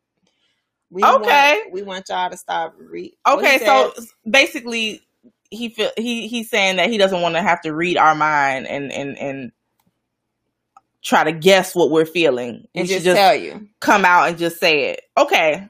We 0.90 1.04
Okay. 1.04 1.60
want, 1.62 1.72
we 1.72 1.82
want 1.82 2.08
y'all 2.08 2.30
to 2.30 2.36
stop 2.36 2.74
read. 2.78 3.14
Okay, 3.26 3.58
so 3.58 3.92
basically 4.28 5.02
he 5.50 5.68
feel 5.70 5.90
he 5.96 6.28
he's 6.28 6.48
saying 6.50 6.76
that 6.76 6.90
he 6.90 6.98
doesn't 6.98 7.22
want 7.22 7.34
to 7.34 7.42
have 7.42 7.60
to 7.62 7.74
read 7.74 7.96
our 7.96 8.14
mind 8.14 8.66
and 8.66 8.92
and 8.92 9.18
and 9.18 9.52
try 11.02 11.24
to 11.24 11.32
guess 11.32 11.74
what 11.74 11.90
we're 11.90 12.06
feeling. 12.06 12.66
and 12.74 12.84
we 12.86 12.88
just, 12.94 13.04
just 13.04 13.16
tell 13.16 13.34
you. 13.34 13.68
come 13.80 14.04
out 14.04 14.28
and 14.28 14.38
just 14.38 14.58
say 14.60 14.90
it. 14.90 15.00
Okay. 15.16 15.68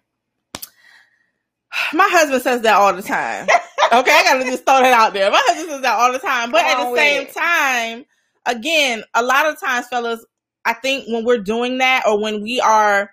My 1.93 2.09
husband 2.11 2.43
says 2.43 2.63
that 2.63 2.75
all 2.75 2.95
the 2.95 3.03
time. 3.03 3.49
Okay, 3.93 4.13
I 4.13 4.23
gotta 4.23 4.45
just 4.45 4.65
throw 4.65 4.79
that 4.83 4.93
out 4.93 5.15
there. 5.15 5.29
My 5.33 5.43
husband 5.47 5.69
says 5.69 5.83
that 5.83 5.99
all 5.99 6.13
the 6.13 6.21
time. 6.21 6.53
But 6.53 6.61
Come 6.63 6.71
at 6.87 6.91
the 6.91 6.97
same 6.97 7.23
it. 7.23 7.35
time, 7.35 8.05
again, 8.47 9.03
a 9.15 9.23
lot 9.25 9.47
of 9.47 9.59
times, 9.59 9.89
fellas, 9.89 10.25
I 10.65 10.75
think 10.75 11.07
when 11.09 11.25
we're 11.25 11.39
doing 11.39 11.79
that 11.79 12.05
or 12.07 12.23
when 12.23 12.41
we 12.41 12.61
are 12.61 13.11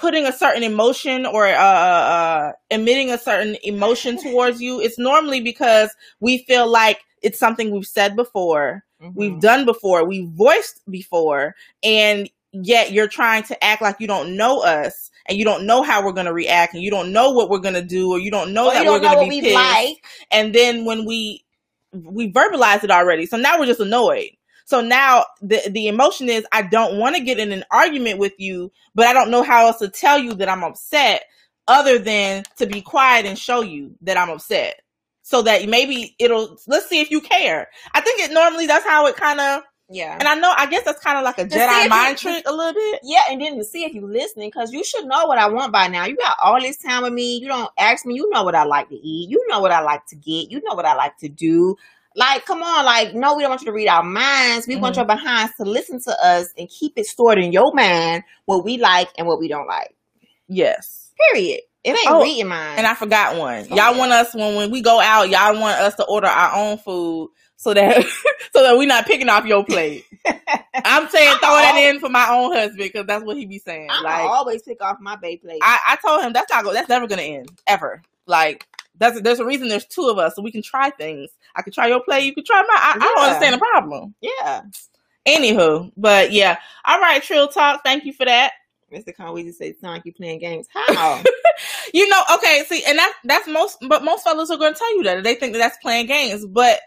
putting 0.00 0.24
a 0.26 0.32
certain 0.32 0.62
emotion 0.62 1.26
or 1.26 1.46
uh, 1.46 1.52
uh, 1.56 2.52
emitting 2.70 3.10
a 3.10 3.18
certain 3.18 3.56
emotion 3.62 4.16
towards 4.22 4.60
you, 4.60 4.80
it's 4.80 4.98
normally 4.98 5.40
because 5.40 5.90
we 6.20 6.38
feel 6.38 6.66
like 6.70 6.98
it's 7.22 7.38
something 7.38 7.70
we've 7.70 7.86
said 7.86 8.16
before 8.16 8.82
we've 9.14 9.32
Mhm. 9.32 9.40
done 9.40 9.64
before, 9.64 10.04
we've 10.06 10.28
voiced 10.28 10.80
before, 10.90 11.54
and 11.82 12.28
yet 12.52 12.92
you're 12.92 13.08
trying 13.08 13.42
to 13.44 13.64
act 13.64 13.80
like 13.80 13.96
you 13.98 14.06
don't 14.06 14.36
know 14.36 14.60
us 14.62 15.10
and 15.26 15.38
you 15.38 15.44
don't 15.44 15.64
know 15.64 15.82
how 15.82 16.04
we're 16.04 16.12
going 16.12 16.26
to 16.26 16.34
react 16.34 16.74
and 16.74 16.82
you 16.82 16.90
don't 16.90 17.10
know 17.12 17.30
what 17.30 17.48
we're 17.48 17.60
going 17.60 17.74
to 17.74 17.82
do 17.82 18.10
or 18.10 18.18
you 18.18 18.30
don't 18.30 18.52
know 18.52 18.66
Or 18.68 18.72
that 18.74 18.84
you 18.84 18.90
we're 18.90 19.00
going 19.00 19.14
to 19.18 19.20
be 19.24 19.28
we 19.28 19.40
pissed. 19.40 19.54
like. 19.54 20.04
And 20.30 20.54
then 20.54 20.84
when 20.84 21.04
we 21.06 21.44
we 21.92 22.30
verbalize 22.32 22.84
it 22.84 22.90
already, 22.90 23.24
so 23.26 23.36
now 23.36 23.58
we're 23.58 23.66
just 23.66 23.80
annoyed. 23.80 24.30
So 24.70 24.80
now 24.80 25.24
the 25.42 25.60
the 25.68 25.88
emotion 25.88 26.28
is 26.28 26.46
I 26.52 26.62
don't 26.62 26.96
want 26.96 27.16
to 27.16 27.22
get 27.24 27.40
in 27.40 27.50
an 27.50 27.64
argument 27.72 28.20
with 28.20 28.34
you, 28.38 28.70
but 28.94 29.04
I 29.04 29.12
don't 29.12 29.32
know 29.32 29.42
how 29.42 29.66
else 29.66 29.78
to 29.80 29.88
tell 29.88 30.16
you 30.16 30.32
that 30.34 30.48
I'm 30.48 30.62
upset 30.62 31.24
other 31.66 31.98
than 31.98 32.44
to 32.58 32.66
be 32.66 32.80
quiet 32.80 33.26
and 33.26 33.36
show 33.36 33.62
you 33.62 33.96
that 34.02 34.16
I'm 34.16 34.30
upset. 34.30 34.80
So 35.22 35.42
that 35.42 35.68
maybe 35.68 36.14
it'll 36.20 36.56
let's 36.68 36.88
see 36.88 37.00
if 37.00 37.10
you 37.10 37.20
care. 37.20 37.66
I 37.94 38.00
think 38.00 38.20
it 38.20 38.30
normally 38.32 38.68
that's 38.68 38.86
how 38.86 39.06
it 39.08 39.16
kind 39.16 39.40
of 39.40 39.62
Yeah. 39.88 40.16
and 40.16 40.28
I 40.28 40.36
know 40.36 40.52
I 40.56 40.66
guess 40.66 40.84
that's 40.84 41.02
kind 41.02 41.18
of 41.18 41.24
like 41.24 41.38
a 41.38 41.50
see 41.50 41.58
Jedi 41.58 41.88
mind 41.88 42.22
you- 42.22 42.30
trick 42.30 42.44
a 42.46 42.52
little 42.54 42.72
bit. 42.72 43.00
Yeah, 43.02 43.22
and 43.28 43.40
then 43.42 43.58
to 43.58 43.64
see 43.64 43.82
if 43.82 43.92
you 43.92 44.06
listening, 44.06 44.50
because 44.54 44.72
you 44.72 44.84
should 44.84 45.04
know 45.06 45.26
what 45.26 45.38
I 45.38 45.48
want 45.48 45.72
by 45.72 45.88
now. 45.88 46.04
You 46.06 46.16
got 46.16 46.36
all 46.40 46.60
this 46.60 46.76
time 46.78 47.02
with 47.02 47.12
me. 47.12 47.38
You 47.38 47.48
don't 47.48 47.70
ask 47.76 48.06
me. 48.06 48.14
You 48.14 48.30
know 48.30 48.44
what 48.44 48.54
I 48.54 48.62
like 48.62 48.88
to 48.90 48.94
eat. 48.94 49.30
You 49.30 49.44
know 49.48 49.58
what 49.58 49.72
I 49.72 49.80
like 49.80 50.06
to 50.06 50.14
get. 50.16 50.48
You 50.52 50.62
know 50.64 50.74
what 50.76 50.86
I 50.86 50.94
like 50.94 51.16
to 51.18 51.28
do. 51.28 51.76
Like, 52.16 52.44
come 52.44 52.62
on, 52.62 52.84
like, 52.84 53.14
no, 53.14 53.34
we 53.36 53.42
don't 53.42 53.50
want 53.50 53.62
you 53.62 53.66
to 53.66 53.72
read 53.72 53.88
our 53.88 54.02
minds. 54.02 54.66
We 54.66 54.76
want 54.76 54.94
Mhm. 54.94 54.98
your 54.98 55.04
behinds 55.06 55.52
to 55.58 55.64
listen 55.64 56.00
to 56.02 56.24
us 56.26 56.48
and 56.58 56.68
keep 56.68 56.94
it 56.96 57.06
stored 57.06 57.38
in 57.38 57.52
your 57.52 57.72
mind 57.72 58.24
what 58.46 58.64
we 58.64 58.78
like 58.78 59.08
and 59.16 59.26
what 59.26 59.38
we 59.38 59.48
don't 59.48 59.68
like. 59.68 59.94
Yes. 60.48 61.10
Period. 61.32 61.60
It 61.84 61.90
ain't 61.90 62.08
Oh, 62.08 62.22
reading 62.22 62.48
minds. 62.48 62.78
And 62.78 62.86
I 62.86 62.94
forgot 62.94 63.36
one. 63.36 63.60
Oh, 63.70 63.76
y'all 63.76 63.92
yeah. 63.92 63.98
want 63.98 64.12
us 64.12 64.34
when 64.34 64.54
when 64.56 64.70
we 64.70 64.82
go 64.82 65.00
out, 65.00 65.30
y'all 65.30 65.58
want 65.58 65.78
us 65.80 65.94
to 65.96 66.04
order 66.04 66.26
our 66.26 66.54
own 66.54 66.76
food 66.78 67.30
so 67.56 67.72
that 67.72 68.02
so 68.52 68.62
that 68.62 68.76
we're 68.76 68.86
not 68.86 69.06
picking 69.06 69.28
off 69.30 69.46
your 69.46 69.64
plate. 69.64 70.04
I'm 70.84 71.08
saying 71.08 71.38
throw 71.38 71.50
that 71.50 71.76
in 71.76 72.00
for 72.00 72.08
my 72.10 72.28
own 72.30 72.52
husband 72.52 72.78
because 72.78 73.06
that's 73.06 73.24
what 73.24 73.36
he 73.36 73.46
be 73.46 73.58
saying. 73.58 73.88
I'm 73.90 74.02
like 74.02 74.20
always 74.20 74.62
pick 74.62 74.82
off 74.82 74.98
my 75.00 75.16
bay 75.16 75.36
plate. 75.38 75.60
I, 75.62 75.78
I 75.88 75.96
told 76.06 76.22
him 76.22 76.32
that's 76.34 76.50
not 76.50 76.64
go 76.64 76.72
that's 76.72 76.88
never 76.88 77.06
gonna 77.06 77.22
end 77.22 77.50
ever. 77.66 78.02
Like 78.26 78.66
that's 78.98 79.20
there's 79.22 79.40
a 79.40 79.46
reason 79.46 79.68
there's 79.68 79.86
two 79.86 80.08
of 80.08 80.18
us 80.18 80.36
so 80.36 80.42
we 80.42 80.52
can 80.52 80.62
try 80.62 80.90
things. 80.90 81.30
I 81.56 81.62
could 81.62 81.72
try 81.72 81.86
your 81.88 82.02
play. 82.02 82.20
you 82.20 82.34
can 82.34 82.44
try 82.44 82.60
mine. 82.60 82.68
I, 82.70 82.96
I 82.96 82.98
don't 82.98 83.24
understand 83.24 83.54
the 83.54 83.58
problem. 83.58 84.14
yeah. 84.20 84.62
Anywho, 85.28 85.92
but 85.96 86.32
yeah. 86.32 86.58
All 86.84 86.98
right, 86.98 87.22
Trill 87.22 87.48
Talk. 87.48 87.82
Thank 87.84 88.04
you 88.04 88.12
for 88.12 88.24
that. 88.24 88.52
Mr. 88.92 89.14
Conway 89.14 89.44
just 89.44 89.58
said, 89.58 89.74
like 89.82 90.04
you 90.04 90.12
playing 90.12 90.40
games. 90.40 90.66
How? 90.72 91.22
You 91.92 92.08
know, 92.08 92.22
okay, 92.34 92.64
see, 92.68 92.82
and 92.86 92.98
that's 92.98 93.14
that's 93.24 93.48
most, 93.48 93.78
but 93.88 94.04
most 94.04 94.24
fellas 94.24 94.50
are 94.50 94.56
going 94.56 94.72
to 94.72 94.78
tell 94.78 94.96
you 94.96 95.02
that 95.04 95.22
they 95.24 95.34
think 95.34 95.52
that 95.52 95.58
that's 95.58 95.76
playing 95.78 96.06
games. 96.06 96.46
But 96.46 96.80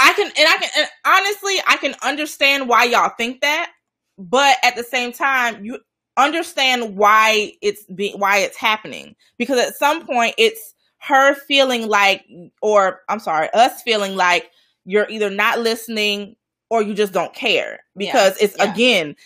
I 0.00 0.12
can, 0.12 0.26
and 0.26 0.48
I 0.48 0.56
can, 0.58 0.70
and 0.76 0.88
honestly, 1.06 1.54
I 1.66 1.76
can 1.78 1.94
understand 2.02 2.68
why 2.68 2.84
y'all 2.84 3.12
think 3.16 3.40
that. 3.40 3.70
But 4.18 4.56
at 4.62 4.76
the 4.76 4.82
same 4.82 5.12
time, 5.12 5.64
you 5.64 5.78
understand 6.16 6.96
why 6.96 7.52
it's 7.62 7.84
be, 7.84 8.12
why 8.12 8.38
it's 8.38 8.56
happening 8.56 9.14
because 9.38 9.58
at 9.58 9.76
some 9.76 10.06
point 10.06 10.34
it's 10.38 10.74
her 11.06 11.34
feeling 11.34 11.88
like, 11.88 12.24
or 12.62 13.00
I'm 13.08 13.20
sorry, 13.20 13.48
us 13.52 13.82
feeling 13.82 14.16
like 14.16 14.50
you're 14.84 15.08
either 15.08 15.30
not 15.30 15.60
listening 15.60 16.36
or 16.70 16.82
you 16.82 16.94
just 16.94 17.12
don't 17.12 17.34
care. 17.34 17.80
Because 17.96 18.36
it's 18.40 18.56
yeah. 18.58 18.72
again 18.72 19.16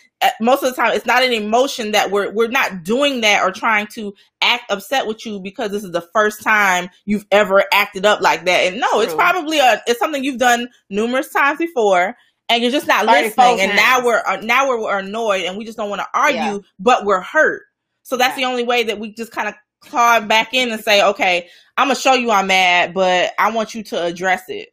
most 0.41 0.63
of 0.63 0.71
the 0.71 0.77
time 0.77 0.93
it's 0.93 1.07
not 1.07 1.23
an 1.23 1.33
emotion 1.33 1.93
that 1.93 2.11
we're 2.11 2.31
we're 2.33 2.49
not 2.49 2.85
doing 2.85 3.23
that 3.23 3.43
or 3.43 3.51
trying 3.51 3.87
to 3.87 4.15
act 4.43 4.71
upset 4.71 5.07
with 5.07 5.25
you 5.25 5.41
because 5.41 5.71
this 5.71 5.85
is 5.85 5.93
the 5.93 6.07
first 6.13 6.43
time 6.43 6.91
you've 7.07 7.27
ever 7.31 7.65
acted 7.73 8.05
up 8.05 8.21
like 8.21 8.45
that. 8.45 8.73
And 8.73 8.81
no 8.81 9.01
it's 9.01 9.15
probably 9.15 9.59
a 9.59 9.83
it's 9.87 9.99
something 9.99 10.23
you've 10.23 10.39
done 10.39 10.69
numerous 10.91 11.33
times 11.33 11.59
before 11.59 12.15
and 12.49 12.63
you're 12.63 12.73
just 12.73 12.87
not 12.87 13.07
34 13.07 13.45
listening 13.45 13.61
and 13.61 13.77
now 13.77 14.05
we're 14.05 14.23
uh, 14.27 14.37
now 14.43 14.69
we're, 14.69 14.81
we're 14.81 14.99
annoyed 14.99 15.45
and 15.45 15.57
we 15.57 15.65
just 15.65 15.79
don't 15.79 15.89
want 15.89 16.01
to 16.01 16.09
argue 16.13 16.39
Yeah. 16.39 16.59
but 16.79 17.05
we're 17.05 17.23
hurt. 17.23 17.63
So 18.03 18.17
that's 18.17 18.37
the 18.37 18.45
only 18.45 18.65
way 18.65 18.85
that 18.85 18.99
we 18.99 19.15
just 19.15 19.33
kind 19.33 19.49
of 19.49 19.55
claw 19.81 20.21
back 20.21 20.53
in 20.53 20.71
and 20.71 20.83
say 20.83 21.03
okay 21.03 21.49
i'm 21.81 21.87
gonna 21.89 21.95
show 21.95 22.15
you 22.15 22.31
i'm 22.31 22.47
mad 22.47 22.93
but 22.95 23.33
i 23.39 23.51
want 23.51 23.75
you 23.75 23.83
to 23.83 24.03
address 24.03 24.45
it 24.49 24.69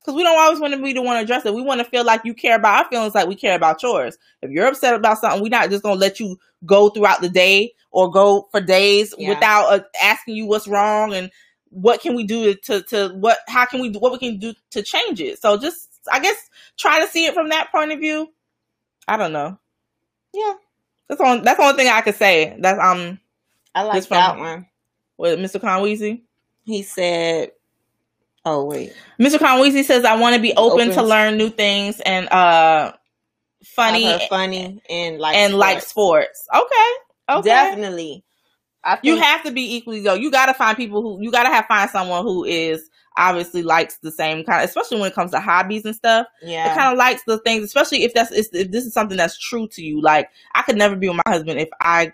because 0.00 0.14
we 0.16 0.22
don't 0.22 0.38
always 0.38 0.60
want 0.60 0.72
to 0.72 0.80
be 0.80 0.92
the 0.92 1.02
one 1.02 1.16
to 1.16 1.22
address 1.22 1.44
it. 1.44 1.52
We 1.52 1.62
want 1.62 1.80
to 1.80 1.84
feel 1.84 2.04
like 2.04 2.20
you 2.24 2.32
care 2.32 2.54
about 2.54 2.84
our 2.84 2.88
feelings 2.88 3.12
like 3.16 3.26
we 3.26 3.34
care 3.34 3.56
about 3.56 3.82
yours. 3.82 4.16
If 4.40 4.52
you're 4.52 4.68
upset 4.68 4.94
about 4.94 5.18
something, 5.18 5.42
we're 5.42 5.48
not 5.48 5.68
just 5.68 5.82
going 5.82 5.96
to 5.96 6.00
let 6.00 6.20
you 6.20 6.38
go 6.64 6.90
throughout 6.90 7.22
the 7.22 7.28
day 7.28 7.72
or 7.90 8.08
go 8.08 8.46
for 8.52 8.60
days 8.60 9.12
Yeah. 9.18 9.30
without 9.30 9.64
uh, 9.72 9.80
asking 10.00 10.36
you 10.36 10.46
what's 10.46 10.68
wrong 10.68 11.12
and 11.12 11.28
what 11.70 12.00
can 12.02 12.14
we 12.14 12.22
do 12.22 12.54
to, 12.54 12.82
to 12.82 13.08
what, 13.16 13.38
how 13.48 13.64
can 13.64 13.80
we 13.80 13.90
do, 13.90 13.98
what 13.98 14.12
we 14.12 14.18
can 14.18 14.38
do 14.38 14.54
to 14.70 14.82
change 14.84 15.20
it. 15.20 15.42
So 15.42 15.58
just, 15.58 15.88
I 16.12 16.20
guess, 16.20 16.36
try 16.78 17.00
to 17.00 17.08
see 17.08 17.26
it 17.26 17.34
from 17.34 17.48
that 17.48 17.72
point 17.72 17.90
of 17.90 17.98
view. 17.98 18.32
I 19.08 19.16
don't 19.16 19.32
know. 19.32 19.58
yeah. 20.32 20.54
That's 21.08 21.20
on. 21.20 21.42
That's 21.42 21.58
the 21.58 21.64
only 21.64 21.76
thing 21.82 21.88
I 21.92 22.00
could 22.02 22.14
say. 22.14 22.56
That's 22.60 22.78
um. 22.78 23.18
I 23.74 23.82
like 23.82 24.08
that 24.08 24.38
one. 24.38 24.66
With 25.18 25.38
Mr. 25.38 25.60
Conweezy. 25.60 26.22
He 26.64 26.82
said, 26.82 27.52
"Oh 28.44 28.64
wait, 28.64 28.92
Mr. 29.20 29.38
Conweezy 29.38 29.84
says, 29.84 30.04
"I 30.04 30.16
want 30.16 30.34
to 30.34 30.42
be 30.42 30.52
open, 30.56 30.90
to 30.90 31.02
learn 31.02 31.36
new 31.36 31.50
things 31.50 32.00
and 32.00 32.28
uh, 32.28 32.92
funny 33.64 34.18
funny 34.28 34.82
and 34.90 35.18
like 35.18 35.36
and 35.36 35.54
like 35.54 35.82
sports." 35.82 36.46
Okay, 36.54 37.38
okay. 37.38 37.48
definitely. 37.48 38.24
I 38.86 38.96
think, 38.96 39.04
You 39.04 39.16
have 39.16 39.42
to 39.42 39.50
be 39.50 39.76
equally 39.76 40.00
though. 40.00 40.14
You 40.14 40.30
got 40.30 40.46
to 40.46 40.54
find 40.54 40.76
people 40.76 41.02
who 41.02 41.22
you 41.22 41.32
got 41.32 41.42
to 41.42 41.48
have 41.48 41.66
find 41.66 41.90
someone 41.90 42.22
who 42.22 42.44
is 42.44 42.88
obviously 43.16 43.62
likes 43.62 43.98
the 43.98 44.12
same 44.12 44.44
kind, 44.44 44.64
especially 44.64 45.00
when 45.00 45.10
it 45.10 45.14
comes 45.14 45.32
to 45.32 45.40
hobbies 45.40 45.84
and 45.84 45.94
stuff. 45.94 46.26
yeah, 46.42 46.70
It 46.70 46.76
kind 46.76 46.92
of 46.92 46.98
likes 46.98 47.22
the 47.26 47.38
things, 47.38 47.64
especially 47.64 48.04
if 48.04 48.14
that's 48.14 48.30
if 48.32 48.50
this 48.70 48.84
is 48.84 48.92
something 48.92 49.16
that's 49.16 49.38
true 49.38 49.66
to 49.68 49.82
you. 49.82 50.00
Like 50.00 50.30
I 50.54 50.62
could 50.62 50.76
never 50.76 50.94
be 50.94 51.08
with 51.08 51.20
my 51.24 51.32
husband 51.32 51.58
if 51.58 51.68
I 51.80 52.12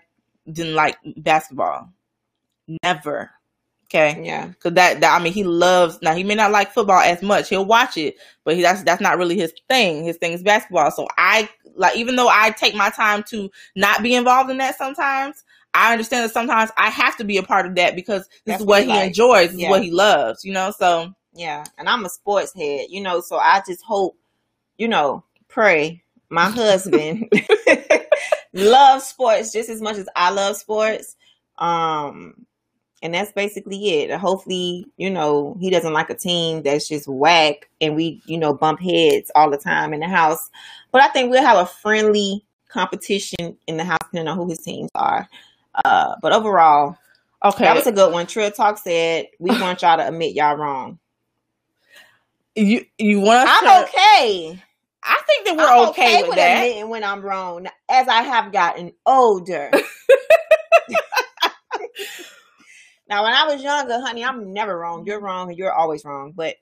didn't 0.51 0.73
like 0.75 0.97
basketball. 1.17 1.89
Never. 2.83 3.31
Okay. 3.85 4.23
yeah, 4.25 4.51
Cause 4.59 4.73
that, 4.73 5.01
that 5.01 5.19
I 5.19 5.23
mean, 5.23 5.33
he 5.33 5.43
loves. 5.43 5.99
Now 6.01 6.15
he 6.15 6.23
may 6.23 6.33
not 6.33 6.51
like 6.51 6.71
football 6.73 6.99
as 6.99 7.21
much. 7.21 7.49
He'll 7.49 7.65
watch 7.65 7.95
it, 7.95 8.15
but 8.43 8.55
he, 8.55 8.63
that's 8.63 8.81
that's 8.83 9.01
not 9.01 9.19
really 9.19 9.35
his 9.37 9.53
thing. 9.69 10.03
His 10.03 10.17
thing 10.17 10.31
is 10.31 10.41
basketball. 10.41 10.89
So 10.89 11.07
I 11.15 11.47
like, 11.75 11.95
even 11.95 12.15
though 12.15 12.27
I 12.27 12.49
take 12.51 12.73
my 12.73 12.89
time 12.89 13.21
to 13.29 13.51
not 13.75 14.01
be 14.01 14.15
involved 14.15 14.49
in 14.49 14.57
that 14.57 14.77
sometimes, 14.79 15.43
I 15.75 15.91
understand 15.91 16.23
that 16.23 16.33
sometimes 16.33 16.71
I 16.75 16.89
have 16.89 17.17
to 17.17 17.23
be 17.23 17.37
a 17.37 17.43
part 17.43 17.67
of 17.67 17.75
that 17.75 17.95
because 17.95 18.23
this 18.45 18.53
That's 18.53 18.61
is 18.61 18.65
what 18.67 18.83
he 18.83 18.99
enjoys. 18.99 19.51
This 19.51 19.59
Yeah. 19.59 19.67
is 19.67 19.71
what 19.71 19.83
he 19.83 19.91
loves. 19.91 20.43
You 20.43 20.53
know. 20.53 20.71
So 20.71 21.13
yeah. 21.35 21.63
And 21.77 21.87
I'm 21.87 22.03
a 22.05 22.09
sports 22.09 22.51
head, 22.55 22.87
you 22.89 23.01
know, 23.01 23.21
so 23.21 23.37
I 23.37 23.61
just 23.67 23.83
hope, 23.83 24.17
you 24.77 24.87
know, 24.87 25.23
pray 25.49 26.01
my 26.29 26.45
husband 26.49 27.31
loves 28.53 29.05
sports 29.05 29.51
just 29.51 29.69
as 29.69 29.81
much 29.81 29.97
as 29.97 30.07
I 30.15 30.31
love 30.31 30.55
sports. 30.57 31.15
Um, 31.59 32.45
and 33.03 33.13
that's 33.13 33.33
basically 33.33 33.99
it. 33.99 34.11
Hopefully, 34.17 34.87
you 34.95 35.09
know, 35.09 35.57
he 35.59 35.69
doesn't 35.69 35.91
like 35.91 36.09
a 36.09 36.15
team 36.15 36.63
that's 36.63 36.87
just 36.87 37.05
whack 37.07 37.69
and 37.81 37.95
we, 37.97 38.21
you 38.25 38.37
know, 38.37 38.53
bump 38.53 38.79
heads 38.79 39.29
all 39.35 39.51
the 39.51 39.57
time 39.57 39.93
in 39.93 39.99
the 39.99 40.07
house. 40.07 40.49
But 40.91 41.01
I 41.03 41.09
think 41.09 41.29
we'll 41.29 41.43
have 41.43 41.57
a 41.57 41.65
friendly 41.65 42.45
competition 42.69 43.57
in 43.67 43.75
the 43.77 43.83
house 43.83 43.99
depending 44.03 44.29
on 44.29 44.37
who 44.37 44.47
his 44.47 44.59
teams 44.59 44.89
are. 44.95 45.27
Uh, 45.83 46.15
but 46.21 46.31
overall, 46.31 46.97
okay, 47.43 47.65
that 47.65 47.75
was 47.75 47.87
a 47.87 47.91
good 47.91 48.13
one. 48.13 48.25
Trill 48.25 48.49
Talk 48.51 48.77
said 48.77 49.27
we 49.37 49.49
want 49.61 49.81
y'all 49.81 49.97
to 49.97 50.07
admit 50.07 50.33
y'all 50.33 50.55
wrong. 50.55 50.97
you 52.55 52.85
you 52.97 53.19
want 53.19 53.49
I'm 53.51 53.63
to? 53.65 53.83
okay. 53.89 54.63
I 55.05 55.21
think 55.27 55.45
that 55.47 55.57
we're 55.57 55.67
I'm 55.67 55.89
okay, 55.89 56.23
with 56.23 56.35
that. 56.37 56.63
admitting 56.63 56.87
when 56.87 57.03
I'm 57.03 57.21
wrong 57.21 57.67
as 57.89 58.07
I 58.07 58.21
have 58.23 58.53
gotten 58.53 58.93
older. 59.05 59.69
now, 63.13 63.23
when 63.23 63.33
I 63.33 63.45
was 63.45 63.61
younger, 63.63 63.99
honey, 63.99 64.23
I'm 64.23 64.53
never 64.53 64.77
wrong. 64.77 65.05
You're 65.05 65.19
wrong, 65.19 65.49
and 65.49 65.57
you're 65.57 65.71
always 65.73 66.03
wrong. 66.03 66.31
But 66.35 66.55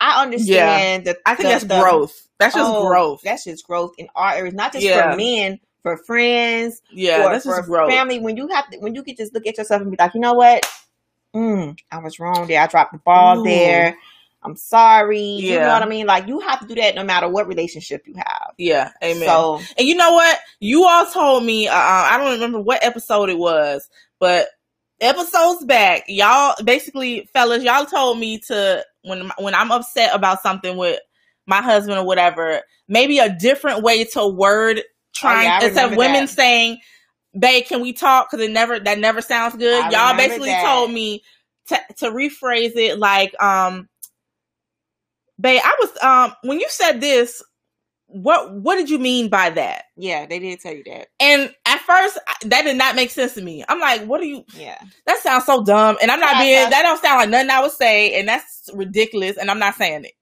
I 0.00 0.22
understand 0.22 1.04
that. 1.06 1.18
I 1.26 1.34
think 1.34 1.48
the- 1.48 1.52
that's 1.52 1.64
the- 1.64 1.80
growth. 1.80 2.28
That's 2.38 2.54
just 2.54 2.70
oh, 2.72 2.86
growth. 2.86 3.20
That's 3.24 3.44
just 3.44 3.66
growth 3.66 3.94
in 3.98 4.08
all 4.14 4.28
areas, 4.30 4.54
not 4.54 4.72
just 4.72 4.84
Yeah. 4.84 5.10
for 5.10 5.16
men, 5.16 5.58
for 5.82 5.96
friends, 5.96 6.80
Yeah, 6.92 7.28
that's 7.28 7.44
for 7.44 7.60
growth. 7.62 7.90
family. 7.90 8.20
When 8.20 8.36
you 8.36 8.46
have 8.48 8.70
to, 8.70 8.78
when 8.78 8.94
you 8.94 9.02
can 9.02 9.16
just 9.16 9.34
look 9.34 9.46
at 9.46 9.58
yourself 9.58 9.82
and 9.82 9.90
be 9.90 9.96
like, 9.98 10.14
you 10.14 10.20
know 10.20 10.34
what? 10.34 10.64
Mm, 11.34 11.76
I 11.90 11.98
was 11.98 12.18
wrong 12.20 12.46
there. 12.46 12.60
I 12.62 12.66
dropped 12.68 12.92
the 12.92 12.98
ball 12.98 13.40
Ooh. 13.40 13.44
there. 13.44 13.96
I'm 14.42 14.54
sorry. 14.54 15.20
You 15.20 15.56
know 15.56 15.62
Yeah. 15.62 15.72
what 15.74 15.82
I 15.82 15.86
mean? 15.86 16.06
Like 16.06 16.28
you 16.28 16.38
have 16.40 16.60
to 16.60 16.66
do 16.66 16.76
that 16.76 16.94
no 16.94 17.02
matter 17.02 17.28
what 17.28 17.48
relationship 17.48 18.06
you 18.06 18.14
have. 18.14 18.52
Yeah, 18.56 18.92
amen. 19.02 19.26
So 19.26 19.60
And 19.76 19.88
you 19.88 19.96
know 19.96 20.12
what? 20.12 20.38
You 20.60 20.84
all 20.84 21.06
told 21.06 21.44
me, 21.44 21.66
uh, 21.66 21.74
I 21.74 22.16
don't 22.18 22.34
remember 22.34 22.60
what 22.60 22.84
episode 22.84 23.30
it 23.30 23.38
was, 23.38 23.90
but 24.20 24.46
episodes 25.00 25.64
back, 25.64 26.04
y'all 26.08 26.54
basically, 26.64 27.28
fellas, 27.32 27.62
y'all 27.62 27.86
told 27.86 28.18
me 28.18 28.38
to 28.48 28.84
when 29.02 29.30
when 29.38 29.54
I'm 29.54 29.70
upset 29.70 30.14
about 30.14 30.42
something 30.42 30.76
with 30.76 31.00
my 31.46 31.62
husband 31.62 31.98
or 31.98 32.04
whatever, 32.04 32.62
maybe 32.88 33.18
a 33.18 33.34
different 33.34 33.82
way 33.82 34.04
to 34.04 34.26
word 34.26 34.82
trying 35.14 35.38
Oh, 35.38 35.42
yeah, 35.42 35.64
instead 35.64 35.92
of 35.92 35.96
women 35.96 36.26
that. 36.26 36.30
saying, 36.30 36.78
"Babe, 37.38 37.64
can 37.66 37.80
we 37.80 37.92
talk?" 37.92 38.30
Because 38.30 38.44
it 38.46 38.50
never 38.52 38.78
that 38.80 38.98
never 38.98 39.20
sounds 39.20 39.56
good. 39.56 39.82
I 39.84 39.90
y'all 39.90 40.16
basically 40.16 40.48
that. 40.50 40.64
told 40.64 40.90
me 40.92 41.22
to 41.68 41.78
to 41.98 42.10
rephrase 42.10 42.76
it 42.76 42.98
like, 42.98 43.40
um, 43.42 43.88
"Babe, 45.40 45.60
I 45.64 45.76
was 45.80 46.02
um 46.02 46.34
when 46.42 46.60
you 46.60 46.66
said 46.68 47.00
this." 47.00 47.42
What 48.10 48.54
what 48.54 48.76
did 48.76 48.88
you 48.88 48.98
mean 48.98 49.28
by 49.28 49.50
that? 49.50 49.84
yeah, 49.94 50.24
they 50.24 50.38
did 50.38 50.60
tell 50.60 50.72
you 50.72 50.82
that. 50.84 51.08
And 51.20 51.54
first, 51.88 52.18
that 52.44 52.62
did 52.62 52.76
not 52.76 52.94
make 52.94 53.10
sense 53.10 53.34
to 53.34 53.42
me. 53.42 53.64
I'm 53.68 53.80
like, 53.80 54.04
what 54.04 54.20
are 54.20 54.24
you? 54.24 54.44
Yeah. 54.54 54.78
That 55.06 55.18
sounds 55.18 55.46
so 55.46 55.64
dumb. 55.64 55.96
And 56.00 56.10
I'm 56.10 56.20
not 56.20 56.36
Yeah, 56.36 56.42
being, 56.42 56.70
that 56.70 56.82
don't 56.82 57.02
sound 57.02 57.18
like 57.20 57.30
nothing 57.30 57.50
I 57.50 57.62
would 57.62 57.72
say. 57.72 58.18
And 58.20 58.28
that's 58.28 58.70
ridiculous. 58.74 59.36
And 59.36 59.50
I'm 59.50 59.58
not 59.58 59.74
saying 59.74 60.04
it. 60.04 60.12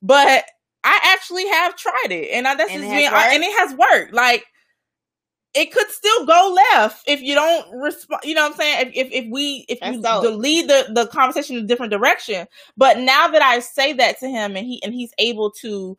But 0.00 0.44
I 0.84 0.98
actually 1.14 1.46
have 1.48 1.76
tried 1.76 2.10
it. 2.12 2.30
And 2.32 2.48
I, 2.48 2.54
that's 2.54 2.70
And 2.70 2.82
just 2.82 2.92
it 2.94 3.04
has 3.04 3.12
I- 3.12 3.16
worked? 3.16 3.34
and 3.34 3.44
it 3.44 3.58
has 3.58 3.74
worked. 3.74 4.14
Like, 4.14 4.46
it 5.52 5.72
could 5.72 5.88
still 5.90 6.26
go 6.26 6.56
left 6.72 7.02
if 7.08 7.20
you 7.22 7.34
don't 7.34 7.80
respond. 7.80 8.20
You 8.22 8.34
know 8.36 8.42
what 8.42 8.52
I'm 8.52 8.56
saying? 8.58 8.92
If, 8.94 9.06
if, 9.08 9.24
if 9.24 9.30
we, 9.32 9.66
if 9.68 9.78
you 9.82 10.00
the 10.00 10.30
lead 10.30 10.68
the, 10.68 10.92
the 10.94 11.06
conversation 11.08 11.56
in 11.56 11.64
a 11.64 11.66
different 11.66 11.90
direction. 11.90 12.46
But 12.76 12.98
now 13.00 13.26
that 13.28 13.42
I 13.42 13.58
say 13.58 13.92
that 13.94 14.20
to 14.20 14.28
him 14.28 14.56
and 14.56 14.64
he, 14.64 14.80
and 14.84 14.94
he's 14.94 15.12
able 15.18 15.50
to 15.62 15.98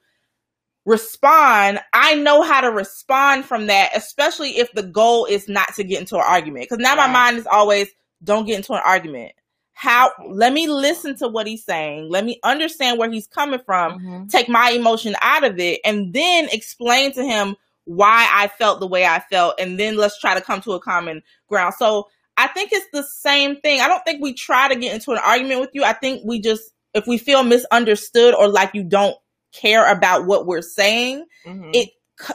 respond, 0.85 1.79
I 1.93 2.15
know 2.15 2.41
how 2.43 2.61
to 2.61 2.71
respond 2.71 3.45
from 3.45 3.67
that, 3.67 3.91
especially 3.95 4.57
if 4.57 4.71
the 4.73 4.83
goal 4.83 5.25
is 5.25 5.47
not 5.47 5.73
to 5.75 5.83
get 5.83 5.99
into 5.99 6.15
an 6.15 6.23
argument. 6.25 6.65
Because 6.65 6.81
now 6.81 6.95
my 6.95 7.07
mind 7.07 7.37
is 7.37 7.47
always, 7.47 7.87
don't 8.23 8.45
get 8.45 8.57
into 8.57 8.73
an 8.73 8.81
argument. 8.85 9.33
How, 9.73 10.11
let 10.27 10.53
me 10.53 10.67
listen 10.67 11.15
to 11.17 11.27
what 11.27 11.47
he's 11.47 11.63
saying. 11.65 12.09
Let 12.09 12.25
me 12.25 12.39
understand 12.43 12.99
where 12.99 13.09
he's 13.09 13.27
coming 13.27 13.59
from 13.65 13.99
Mhm. 13.99 14.29
take 14.29 14.47
my 14.49 14.71
emotion 14.71 15.15
out 15.21 15.43
of 15.43 15.59
it 15.59 15.81
and 15.83 16.13
then 16.13 16.49
explain 16.51 17.11
to 17.13 17.23
him 17.23 17.55
why 17.85 18.27
I 18.31 18.47
felt 18.47 18.79
the 18.79 18.87
way 18.87 19.05
I 19.05 19.19
felt 19.31 19.55
and 19.59 19.79
then 19.79 19.97
let's 19.97 20.19
try 20.19 20.35
to 20.35 20.41
come 20.41 20.61
to 20.61 20.73
a 20.73 20.79
common 20.79 21.23
ground. 21.47 21.73
So 21.79 22.07
I 22.37 22.47
think 22.47 22.71
it's 22.71 22.85
the 22.93 23.03
same 23.03 23.59
thing. 23.61 23.81
I 23.81 23.87
don't 23.87 24.03
think 24.05 24.21
we 24.21 24.33
try 24.33 24.67
to 24.67 24.75
get 24.75 24.93
into 24.93 25.11
an 25.11 25.17
argument 25.17 25.61
with 25.61 25.71
you. 25.73 25.83
I 25.83 25.93
think 25.93 26.21
we 26.25 26.39
just 26.39 26.71
if 26.93 27.07
we 27.07 27.17
feel 27.17 27.43
misunderstood 27.43 28.35
or 28.35 28.47
like 28.47 28.71
you 28.73 28.83
don't 28.83 29.15
care 29.51 29.89
about 29.91 30.25
what 30.25 30.45
we're 30.45 30.61
saying, 30.61 31.25
Mhm. 31.45 31.71
it 31.73 31.89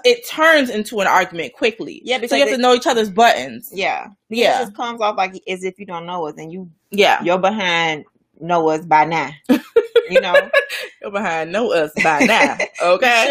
it 0.05 0.29
turns 0.29 0.69
into 0.69 0.99
an 1.01 1.07
argument 1.07 1.53
quickly. 1.53 2.03
Yeah, 2.05 2.17
so 2.17 2.21
because 2.23 2.39
you 2.39 2.45
have 2.45 2.49
it- 2.55 2.57
to 2.57 2.63
know 2.63 2.75
each 2.75 2.89
other's 2.89 3.09
buttons. 3.11 3.71
yeah. 3.73 4.09
yeah. 4.29 4.57
It 4.61 4.65
just 4.65 4.77
comes 4.77 5.01
off 5.01 5.17
like 5.17 5.41
as 5.49 5.63
if 5.63 5.79
you 5.79 5.87
don't 5.87 6.07
know 6.07 6.27
us 6.27 6.35
and 6.39 6.51
you 6.53 6.69
Yeah. 6.91 7.23
you're 7.23 7.39
behind 7.39 8.05
know 8.41 8.69
us 8.69 8.85
by 8.85 9.05
now. 9.05 9.31
you 10.11 10.21
know? 10.21 10.35
You're 11.01 11.13
behind 11.13 11.53
know 11.53 11.73
us 11.73 11.93
by 12.03 12.21
now. 12.25 12.57
Okay. 12.83 13.25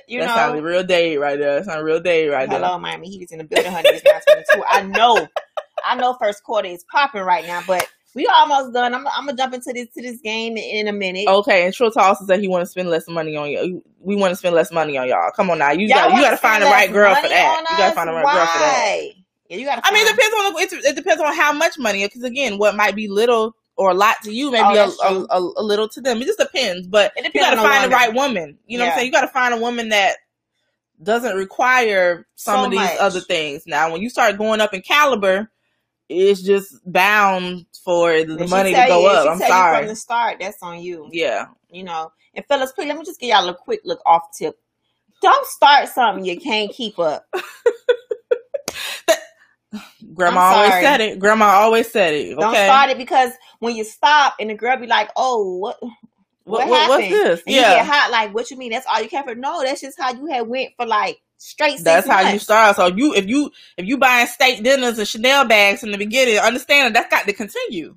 Should, 0.00 0.12
you 0.14 0.20
that 0.20 0.26
know. 0.28 0.34
sounds 0.34 0.62
real 0.62 0.82
day 0.82 1.18
right 1.18 1.38
there. 1.38 1.56
That 1.56 1.66
sounds 1.66 1.82
real 1.82 2.00
day 2.00 2.26
right 2.28 2.48
there. 2.48 2.58
Hello, 2.58 2.78
Miami 2.78 3.08
Heat 3.10 3.22
is 3.24 3.32
in 3.32 3.38
the 3.38 3.44
building, 3.44 3.70
honey. 3.70 3.90
It's 3.90 4.02
922. 4.04 4.64
I 4.66 4.82
know. 4.84 5.28
I 5.84 5.94
know 5.94 6.14
first 6.18 6.42
quarter 6.42 6.68
is 6.68 6.84
popping 6.90 7.22
right 7.22 7.46
now, 7.46 7.62
but 7.66 7.86
we 8.14 8.26
almost 8.26 8.72
done. 8.72 8.94
I'm, 8.94 9.06
I'm 9.08 9.26
gonna 9.26 9.36
jump 9.36 9.54
into 9.54 9.72
this 9.72 9.88
to 9.94 10.02
this 10.02 10.20
game 10.20 10.56
in, 10.56 10.88
a 10.88 10.92
minute. 10.92 11.28
Okay, 11.28 11.64
and 11.64 11.74
Trill 11.74 11.92
also 11.96 12.24
said 12.24 12.40
he 12.40 12.48
want 12.48 12.62
to 12.62 12.66
spend 12.70 12.88
less 12.88 13.08
money 13.08 13.36
on 13.36 13.50
you. 13.50 13.82
We 14.00 14.16
want 14.16 14.32
to 14.32 14.36
spend 14.36 14.54
less 14.54 14.72
money 14.72 14.96
on 14.96 15.08
y'all. 15.08 15.30
Come 15.36 15.50
on 15.50 15.58
now, 15.58 15.72
you 15.72 15.86
Y'all 15.86 16.08
got 16.08 16.14
you 16.16 16.22
got 16.22 16.30
to 16.30 16.36
find 16.36 16.62
the 16.62 16.66
right 16.66 16.92
girl 16.92 17.14
for 17.14 17.28
that. 17.28 17.66
You 17.70 17.76
got 17.76 17.88
to 17.90 17.94
find 17.94 18.08
the 18.08 18.12
right 18.14 18.24
girl 18.24 18.46
for 18.46 18.58
that. 18.58 19.00
Yeah, 19.48 19.56
you 19.56 19.64
gotta. 19.64 19.82
I 19.84 19.92
mean, 19.92 20.06
it 20.06 20.10
depends 20.10 20.34
on 20.36 20.52
the, 20.52 20.88
it 20.88 20.96
depends 20.96 21.22
on 21.22 21.34
how 21.34 21.52
much 21.52 21.78
money. 21.78 22.04
Because 22.04 22.22
again, 22.22 22.58
what 22.58 22.76
might 22.76 22.94
be 22.94 23.08
little 23.08 23.54
or 23.76 23.90
a 23.90 23.94
lot 23.94 24.16
to 24.24 24.32
you, 24.32 24.50
maybe 24.50 24.64
Oh, 24.66 24.96
a, 25.02 25.06
a, 25.06 25.40
a, 25.40 25.52
a 25.58 25.62
little 25.62 25.88
to 25.88 26.00
them. 26.00 26.20
It 26.20 26.26
just 26.26 26.38
depends. 26.38 26.86
But 26.86 27.12
It 27.16 27.32
you 27.32 27.40
got 27.40 27.50
to 27.54 27.56
find 27.56 27.84
the 27.84 27.94
right 27.94 28.12
woman. 28.12 28.58
You 28.66 28.78
know 28.78 28.84
what 28.84 28.90
I'm 28.92 28.96
saying? 28.98 29.06
You 29.06 29.12
got 29.12 29.22
to 29.22 29.28
find 29.28 29.54
a 29.54 29.58
woman 29.58 29.90
that 29.90 30.16
doesn't 31.02 31.36
require 31.36 32.26
some 32.34 32.60
So 32.60 32.64
of 32.64 32.70
these 32.72 32.80
much. 32.80 32.98
other 32.98 33.20
things. 33.20 33.62
Now, 33.66 33.92
when 33.92 34.02
you 34.02 34.10
start 34.10 34.36
going 34.36 34.60
up 34.60 34.74
in 34.74 34.82
caliber, 34.82 35.50
it's 36.08 36.42
just 36.42 36.74
bound 36.90 37.66
for 37.84 38.24
the 38.24 38.46
money 38.48 38.72
to 38.74 38.84
go 38.88 39.00
you- 39.02 39.06
up. 39.08 39.28
I'm 39.30 39.38
sorry. 39.38 39.78
from 39.78 39.88
the 39.88 39.96
start, 39.96 40.38
that's 40.40 40.62
on 40.62 40.80
you. 40.82 41.08
yeah. 41.12 41.46
You 41.70 41.84
know. 41.84 42.12
And 42.34 42.44
fellas, 42.46 42.72
please 42.72 42.86
let 42.88 42.96
me 42.98 43.04
just 43.04 43.20
give 43.20 43.30
y'all 43.30 43.48
a 43.48 43.54
quick 43.54 43.80
look 43.84 44.00
off 44.06 44.36
tip. 44.36 44.58
Don't 45.20 45.46
start 45.46 45.88
something 45.88 46.24
you 46.24 46.38
can't 46.40 46.70
keep 46.72 46.98
up. 46.98 47.26
Grandma 50.14 50.40
always 50.40 50.72
said 50.72 51.00
it. 51.00 51.18
Grandma 51.18 51.44
always 51.46 51.90
said 51.90 52.14
it. 52.14 52.32
Okay. 52.32 52.40
Don't 52.40 52.54
start 52.54 52.90
it 52.90 52.96
because 52.98 53.32
when 53.58 53.76
you 53.76 53.84
stop 53.84 54.34
and 54.40 54.48
the 54.50 54.54
girl 54.54 54.76
be 54.78 54.86
like, 54.86 55.10
"Oh, 55.16 55.58
what? 55.58 55.78
What, 55.82 55.92
What, 56.44 56.68
what- 56.68 56.88
what's 56.88 57.08
this? 57.10 57.42
And 57.46 57.54
you 57.54 57.60
get 57.60 57.76
Yeah. 57.76 57.84
hot. 57.84 58.10
Like, 58.10 58.32
what 58.34 58.50
you 58.50 58.56
mean? 58.56 58.70
That's 58.70 58.86
all 58.86 59.02
you 59.02 59.08
care 59.10 59.22
for? 59.22 59.34
No, 59.34 59.62
that's 59.62 59.82
just 59.82 60.00
how 60.00 60.12
you 60.14 60.26
had 60.26 60.48
went 60.48 60.72
for 60.76 60.86
like 60.86 61.20
straight. 61.38 61.82
That's 61.82 62.06
how 62.06 62.30
you 62.30 62.38
start. 62.38 62.76
So 62.76 62.86
you 62.86 63.14
if 63.14 63.26
you 63.26 63.50
if 63.76 63.86
you 63.86 63.96
buying 63.96 64.26
steak 64.26 64.62
dinners 64.62 64.98
and 64.98 65.08
Chanel 65.08 65.46
bags 65.46 65.82
in 65.82 65.90
the 65.90 65.98
beginning, 65.98 66.38
understand 66.38 66.94
that 66.94 67.00
that's 67.00 67.10
got 67.10 67.26
to 67.26 67.32
continue. 67.32 67.96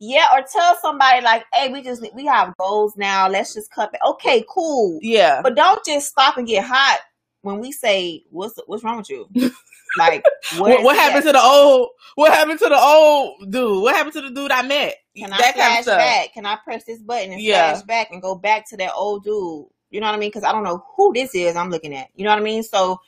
Yeah, 0.00 0.26
or 0.34 0.44
tell 0.50 0.76
somebody 0.82 1.22
like, 1.22 1.44
"Hey, 1.52 1.72
we 1.72 1.82
just 1.82 2.04
we 2.14 2.26
have 2.26 2.56
goals 2.58 2.94
now. 2.96 3.28
Let's 3.28 3.54
just 3.54 3.70
cut 3.70 3.90
it." 3.94 4.00
Okay, 4.06 4.44
cool. 4.48 4.98
Yeah. 5.00 5.40
But 5.42 5.54
don't 5.54 5.84
just 5.84 6.08
stop 6.08 6.36
and 6.36 6.46
get 6.46 6.64
hot 6.64 6.98
when 7.42 7.60
we 7.60 7.70
say 7.70 8.24
what's 8.30 8.58
what's 8.66 8.82
wrong 8.82 8.98
with 8.98 9.10
you? 9.10 9.28
Like 9.96 10.24
what, 10.56 10.82
what 10.82 10.96
happened 10.96 11.24
to 11.24 11.32
the 11.32 11.40
old? 11.40 11.90
What 12.16 12.32
happened 12.32 12.58
to 12.58 12.68
the 12.68 12.78
old 12.78 13.50
dude? 13.50 13.82
What 13.82 13.94
happened 13.94 14.14
to 14.14 14.22
the 14.22 14.30
dude 14.30 14.50
I 14.50 14.62
met? 14.62 14.96
Can 15.16 15.32
I 15.32 15.38
that 15.38 15.54
flash 15.54 15.84
back? 15.84 16.32
Can 16.34 16.46
I 16.46 16.56
press 16.56 16.84
this 16.84 17.00
button 17.00 17.32
and 17.32 17.40
yeah. 17.40 17.72
flash 17.72 17.84
back 17.84 18.08
and 18.10 18.20
go 18.20 18.34
back 18.34 18.68
to 18.70 18.76
that 18.78 18.92
old 18.94 19.24
dude? 19.24 19.66
You 19.94 20.00
know 20.00 20.08
what 20.08 20.16
I 20.16 20.18
mean? 20.18 20.30
Because 20.30 20.42
I 20.42 20.50
don't 20.50 20.64
know 20.64 20.84
who 20.96 21.12
this 21.12 21.36
is. 21.36 21.54
I'm 21.54 21.70
looking 21.70 21.94
at. 21.94 22.08
You 22.16 22.24
know 22.24 22.30
what 22.30 22.40
I 22.40 22.42
mean? 22.42 22.64
So 22.64 23.00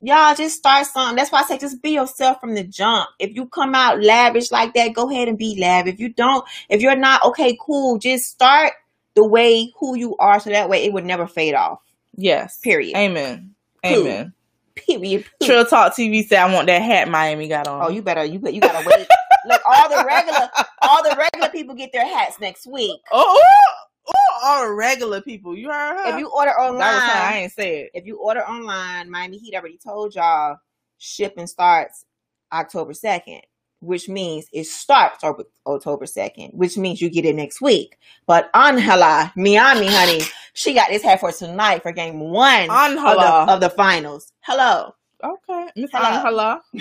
y'all 0.00 0.36
just 0.36 0.58
start 0.58 0.86
something. 0.86 1.16
That's 1.16 1.32
why 1.32 1.40
I 1.40 1.42
say 1.44 1.58
just 1.58 1.82
be 1.82 1.90
yourself 1.90 2.40
from 2.40 2.54
the 2.54 2.62
jump. 2.62 3.08
If 3.18 3.34
you 3.34 3.46
come 3.46 3.74
out 3.74 4.00
lavish 4.00 4.52
like 4.52 4.72
that, 4.74 4.94
go 4.94 5.10
ahead 5.10 5.26
and 5.26 5.36
be 5.36 5.58
lavish. 5.58 5.94
If 5.94 6.00
you 6.00 6.10
don't, 6.10 6.44
if 6.68 6.82
you're 6.82 6.94
not 6.94 7.24
okay, 7.24 7.58
cool. 7.60 7.98
Just 7.98 8.26
start 8.26 8.74
the 9.16 9.26
way 9.26 9.72
who 9.80 9.96
you 9.96 10.16
are, 10.18 10.38
so 10.38 10.50
that 10.50 10.68
way 10.68 10.84
it 10.84 10.92
would 10.92 11.04
never 11.04 11.26
fade 11.26 11.54
off. 11.54 11.80
Yes. 12.14 12.58
Period. 12.58 12.96
Amen. 12.96 13.56
Amen. 13.84 14.32
Period. 14.76 15.24
Trill 15.42 15.64
Talk 15.64 15.94
TV 15.94 16.24
said, 16.24 16.38
"I 16.38 16.54
want 16.54 16.68
that 16.68 16.80
hat 16.80 17.08
Miami 17.08 17.48
got 17.48 17.66
on." 17.66 17.82
Oh, 17.82 17.88
you 17.88 18.02
better 18.02 18.24
you 18.24 18.40
you 18.48 18.60
gotta 18.60 18.88
wait. 18.88 19.08
Look, 19.46 19.62
all 19.68 19.88
the 19.88 20.04
regular 20.06 20.48
all 20.82 21.02
the 21.02 21.16
regular 21.16 21.48
people 21.50 21.74
get 21.74 21.92
their 21.92 22.06
hats 22.06 22.38
next 22.38 22.68
week. 22.68 23.00
Oh, 23.12 23.36
oh 23.36 23.89
oh, 24.14 24.40
all 24.44 24.66
the 24.66 24.72
regular 24.74 25.20
people. 25.20 25.56
You 25.56 25.70
heard 25.70 25.98
her. 25.98 26.14
If 26.14 26.18
you 26.18 26.30
order 26.30 26.50
online, 26.50 26.82
I 26.82 27.38
ain't 27.42 27.52
say 27.52 27.82
it. 27.82 27.90
If 27.94 28.06
you 28.06 28.18
order 28.18 28.40
online, 28.40 29.10
Miami 29.10 29.38
Heat 29.38 29.54
already 29.54 29.78
told 29.78 30.14
y'all 30.14 30.56
shipping 30.98 31.46
starts 31.46 32.04
October 32.52 32.94
second 32.94 33.42
which 33.80 34.08
means 34.08 34.46
it 34.52 34.64
starts 34.66 35.24
October 35.24 36.04
2nd, 36.04 36.54
which 36.54 36.76
means 36.76 37.00
you 37.00 37.08
get 37.10 37.24
it 37.24 37.34
next 37.34 37.60
week. 37.60 37.96
But 38.26 38.50
Angela, 38.54 39.32
Miami, 39.36 39.86
honey, 39.86 40.20
she 40.52 40.74
got 40.74 40.90
this 40.90 41.02
hat 41.02 41.20
for 41.20 41.32
tonight 41.32 41.82
for 41.82 41.92
game 41.92 42.20
one 42.20 42.70
of 42.70 42.94
the, 42.94 43.52
of 43.52 43.60
the, 43.60 43.70
finals. 43.70 44.32
Hello. 44.40 44.94
Okay. 45.24 45.68
Miss 45.76 45.94
Angela. 45.94 46.60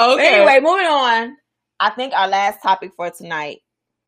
okay. 0.00 0.34
Anyway, 0.34 0.60
moving 0.60 0.86
on. 0.86 1.36
I 1.80 1.90
think 1.90 2.12
our 2.14 2.28
last 2.28 2.62
topic 2.62 2.92
for 2.94 3.10
tonight. 3.10 3.60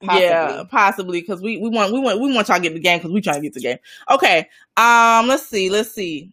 Possibly. 0.02 0.26
Yeah, 0.26 0.64
possibly 0.70 1.20
because 1.20 1.40
we, 1.40 1.56
we 1.56 1.70
want 1.70 1.92
we 1.92 2.00
want 2.00 2.20
we 2.20 2.34
want 2.34 2.48
y'all 2.48 2.58
to 2.58 2.62
get 2.62 2.74
the 2.74 2.80
game 2.80 2.98
because 2.98 3.12
we 3.12 3.20
trying 3.22 3.36
to 3.36 3.42
get 3.42 3.54
the 3.54 3.60
game. 3.60 3.78
Okay, 4.10 4.48
um, 4.76 5.26
let's 5.26 5.46
see, 5.46 5.70
let's 5.70 5.92
see. 5.92 6.32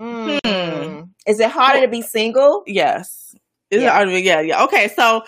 Mm. 0.00 0.38
Hmm. 0.44 1.02
Is 1.26 1.40
it 1.40 1.50
harder 1.50 1.80
to 1.80 1.88
be 1.88 2.02
single? 2.02 2.62
Yes. 2.66 3.34
Is 3.70 3.82
yeah. 3.82 3.88
it 3.88 3.92
harder? 3.92 4.18
Yeah, 4.18 4.40
yeah. 4.40 4.64
Okay, 4.64 4.88
so 4.94 5.24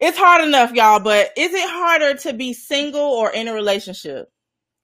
it's 0.00 0.16
hard 0.16 0.46
enough, 0.46 0.72
y'all, 0.72 1.00
but 1.00 1.30
is 1.36 1.52
it 1.52 1.68
harder 1.68 2.14
to 2.20 2.32
be 2.32 2.54
single 2.54 3.00
or 3.00 3.30
in 3.30 3.48
a 3.48 3.52
relationship? 3.52 4.32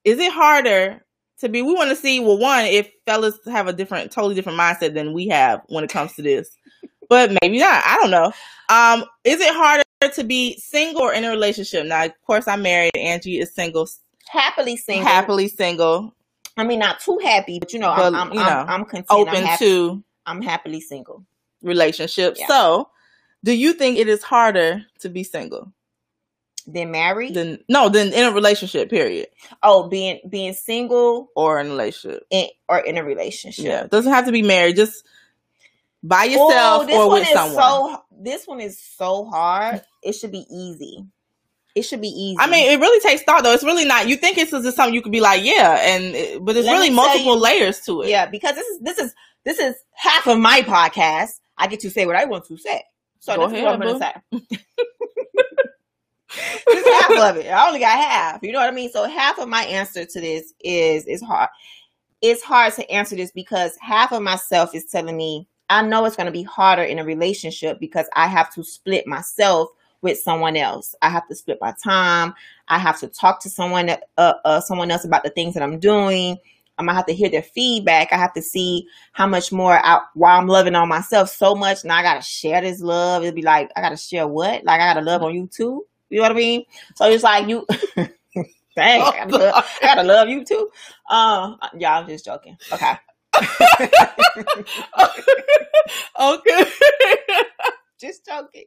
Is 0.05 0.19
it 0.19 0.31
harder 0.33 1.03
to 1.41 1.49
be? 1.49 1.63
We 1.63 1.73
want 1.73 1.89
to 1.91 1.97
see, 1.97 2.21
well, 2.21 2.39
one, 2.39 2.67
if 2.67 2.91
fellas 3.07 3.39
have 3.47 3.67
a 3.67 3.73
different, 3.73 4.13
totally 4.13 4.35
different 4.35 4.59
mindset 4.59 4.93
than 4.93 5.15
we 5.15 5.29
have 5.29 5.63
when 5.69 5.85
it 5.85 5.91
comes 5.91 6.13
to 6.15 6.23
this, 6.23 6.51
but 7.09 7.31
maybe 7.41 7.59
not. 7.59 7.83
I 7.87 7.97
don't 7.97 8.11
know. 8.11 8.33
Um, 8.69 9.09
is 9.25 9.41
it 9.41 9.55
harder 9.55 9.85
to 10.15 10.25
be 10.25 10.59
single 10.59 11.03
or 11.03 11.13
in 11.13 11.25
a 11.25 11.31
relationship? 11.31 11.87
Now, 11.87 12.05
of 12.05 12.13
course, 12.27 12.49
I'm 12.49 12.63
married. 12.63 12.97
Angie 12.97 13.39
is 13.39 13.55
single. 13.55 13.89
Happily 14.29 14.77
single. 14.77 15.07
Happily 15.07 15.49
single. 15.49 16.15
I 16.57 16.65
mean, 16.65 16.79
not 16.79 17.01
too 17.01 17.19
happy, 17.23 17.59
but 17.59 17.73
you 17.73 17.79
know, 17.79 17.93
but, 17.95 18.07
I'm, 18.07 18.15
I'm, 18.15 18.29
you 18.33 18.41
know, 18.41 18.43
I'm, 18.43 18.69
I'm 18.69 18.85
content. 18.85 19.07
Open 19.11 19.37
I'm 19.37 19.45
happy, 19.45 19.65
to. 19.65 20.05
I'm 20.25 20.43
happily 20.43 20.81
single. 20.81 21.25
Relationship. 21.63 22.37
Yeah. 22.39 22.47
So, 22.47 22.89
do 23.45 23.53
you 23.53 23.75
think 23.75 23.99
it 23.99 24.09
is 24.09 24.23
harder 24.23 24.85
to 25.01 25.09
be 25.09 25.23
single 25.23 25.73
than 26.67 26.91
married? 26.91 27.35
Than 27.35 27.59
no, 27.69 27.89
than 27.89 28.13
in 28.13 28.25
a 28.25 28.33
relationship. 28.33 28.89
Period. 28.89 29.29
Oh, 29.63 29.89
being 29.89 30.21
being 30.29 30.55
single 30.55 31.29
or 31.37 31.61
in 31.61 31.67
a 31.67 31.71
relationship, 31.71 32.25
in, 32.31 32.49
or 32.69 32.79
in 32.79 32.97
a 32.97 33.05
relationship. 33.05 33.65
Yeah, 33.65 33.87
doesn't 33.87 34.13
have 34.13 34.27
to 34.27 34.33
be 34.33 34.43
married. 34.43 34.77
Just 34.77 35.07
by 36.03 36.24
yourself 36.24 36.88
or 36.90 37.11
with 37.11 37.28
someone. 37.28 37.57
So, 37.57 38.03
this 38.20 38.47
one 38.47 38.61
is 38.61 38.80
so 38.80 39.24
hard. 39.26 39.82
It 40.03 40.12
should 40.14 40.32
be 40.32 40.47
easy. 40.51 41.07
It 41.74 41.82
should 41.82 42.01
be 42.01 42.09
easy. 42.09 42.38
I 42.40 42.49
mean, 42.49 42.70
it 42.70 42.80
really 42.80 43.01
takes 43.01 43.22
thought 43.22 43.44
though. 43.44 43.53
It's 43.53 43.62
really 43.62 43.84
not. 43.84 44.09
You 44.09 44.16
think 44.16 44.38
it's 44.38 44.51
just 44.51 44.76
something 44.76 44.94
you 44.94 45.03
could 45.03 45.12
be 45.12 45.20
like, 45.20 45.44
yeah, 45.44 45.78
and 45.82 46.44
but 46.44 46.57
it's 46.57 46.66
Let 46.66 46.72
really 46.72 46.90
multiple 46.90 47.34
you, 47.34 47.40
layers 47.42 47.80
to 47.80 48.01
it. 48.01 48.09
Yeah, 48.09 48.24
because 48.24 48.55
this 48.55 48.66
is 48.66 48.80
this 48.80 48.99
is 48.99 49.14
this 49.44 49.59
is 49.59 49.76
half 49.92 50.26
of 50.26 50.38
my 50.38 50.62
podcast. 50.62 51.32
I 51.59 51.66
get 51.66 51.80
to 51.80 51.90
say 51.90 52.07
what 52.07 52.16
I 52.16 52.24
want 52.24 52.47
to 52.47 52.57
say. 52.57 52.82
So 53.20 53.34
Go 53.34 53.42
that's 53.42 53.53
ahead, 53.53 53.64
what 53.64 53.74
I'm 53.74 53.80
going 53.80 54.01
to 54.01 54.51
say. 54.51 54.59
this 56.66 56.86
is 56.86 57.01
half 57.01 57.11
of 57.11 57.36
it. 57.36 57.49
I 57.49 57.66
only 57.66 57.80
got 57.80 57.99
half. 57.99 58.42
You 58.42 58.53
know 58.53 58.61
what 58.61 58.68
I 58.68 58.74
mean? 58.74 58.90
So 58.90 59.07
half 59.07 59.38
of 59.38 59.49
my 59.49 59.62
answer 59.64 60.05
to 60.05 60.20
this 60.20 60.55
is 60.61 61.05
is 61.07 61.22
hard. 61.22 61.51
It's 62.22 62.42
hard 62.42 62.72
to 62.74 62.90
answer 62.90 63.16
this 63.16 63.32
because 63.32 63.76
half 63.80 64.12
of 64.12 64.22
myself 64.22 64.74
is 64.74 64.86
telling 64.86 65.16
me 65.16 65.47
I 65.69 65.83
know 65.83 66.05
it's 66.05 66.17
going 66.17 66.27
to 66.27 66.33
be 66.33 66.43
harder 66.43 66.83
in 66.83 66.99
a 66.99 67.05
relationship 67.05 67.81
because 67.81 68.07
I 68.14 68.27
have 68.29 68.53
to 68.55 68.64
split 68.64 69.07
myself 69.07 69.71
with 70.03 70.19
someone 70.19 70.57
else. 70.57 70.95
I 71.03 71.09
have 71.09 71.27
to 71.29 71.35
split 71.35 71.59
my 71.61 71.75
time. 71.83 72.35
I 72.69 72.79
have 72.79 73.01
to 73.01 73.09
talk 73.09 73.41
to 73.41 73.51
someone 73.51 73.91
uh, 73.91 74.35
uh, 74.45 74.61
someone 74.61 74.91
else 74.91 75.05
about 75.05 75.25
the 75.25 75.31
things 75.31 75.55
that 75.55 75.62
I'm 75.62 75.79
doing. 75.79 76.39
I'm 76.79 76.87
gonna 76.87 76.97
have 76.97 77.07
to 77.07 77.14
hear 77.14 77.31
their 77.31 77.43
feedback. 77.43 78.12
I 78.12 78.17
have 78.17 78.35
to 78.35 78.43
see 78.43 78.87
how 79.12 79.27
much 79.27 79.51
more 79.51 79.73
I, 79.73 80.01
while 80.14 80.39
I'm 80.39 80.47
loving 80.47 80.75
on 80.75 80.89
myself 80.89 81.31
so 81.31 81.55
much. 81.55 81.85
Now 81.85 81.97
I 81.97 82.03
gotta 82.03 82.23
share 82.23 82.61
this 82.61 82.81
love. 82.81 83.23
It'll 83.23 83.35
be 83.35 83.43
like 83.43 83.71
I 83.77 83.81
gotta 83.81 83.97
share 83.97 84.29
what? 84.29 84.62
Like 84.64 84.81
I 84.81 84.93
gotta 84.95 85.01
love 85.05 85.23
on 85.23 85.35
you 85.35 85.47
too. 85.47 85.87
You 86.11 86.19
know 86.19 86.23
what 86.25 86.33
I 86.33 86.35
mean? 86.35 86.64
So 86.95 87.07
it's 87.07 87.25
like 87.25 87.49
you. 87.49 87.67
Dang, 88.77 89.01
I 89.01 89.25
gotta, 89.25 89.37
love, 89.39 89.55
I 89.83 89.87
gotta 89.87 90.03
love 90.03 90.29
you 90.29 90.45
too. 90.45 90.69
Um, 91.09 91.59
yeah, 91.79 91.99
I'm 91.99 92.07
just 92.07 92.27
joking. 92.27 92.59
Okay. 92.71 92.93
okay 96.20 96.72
just 97.99 98.26
joking. 98.26 98.64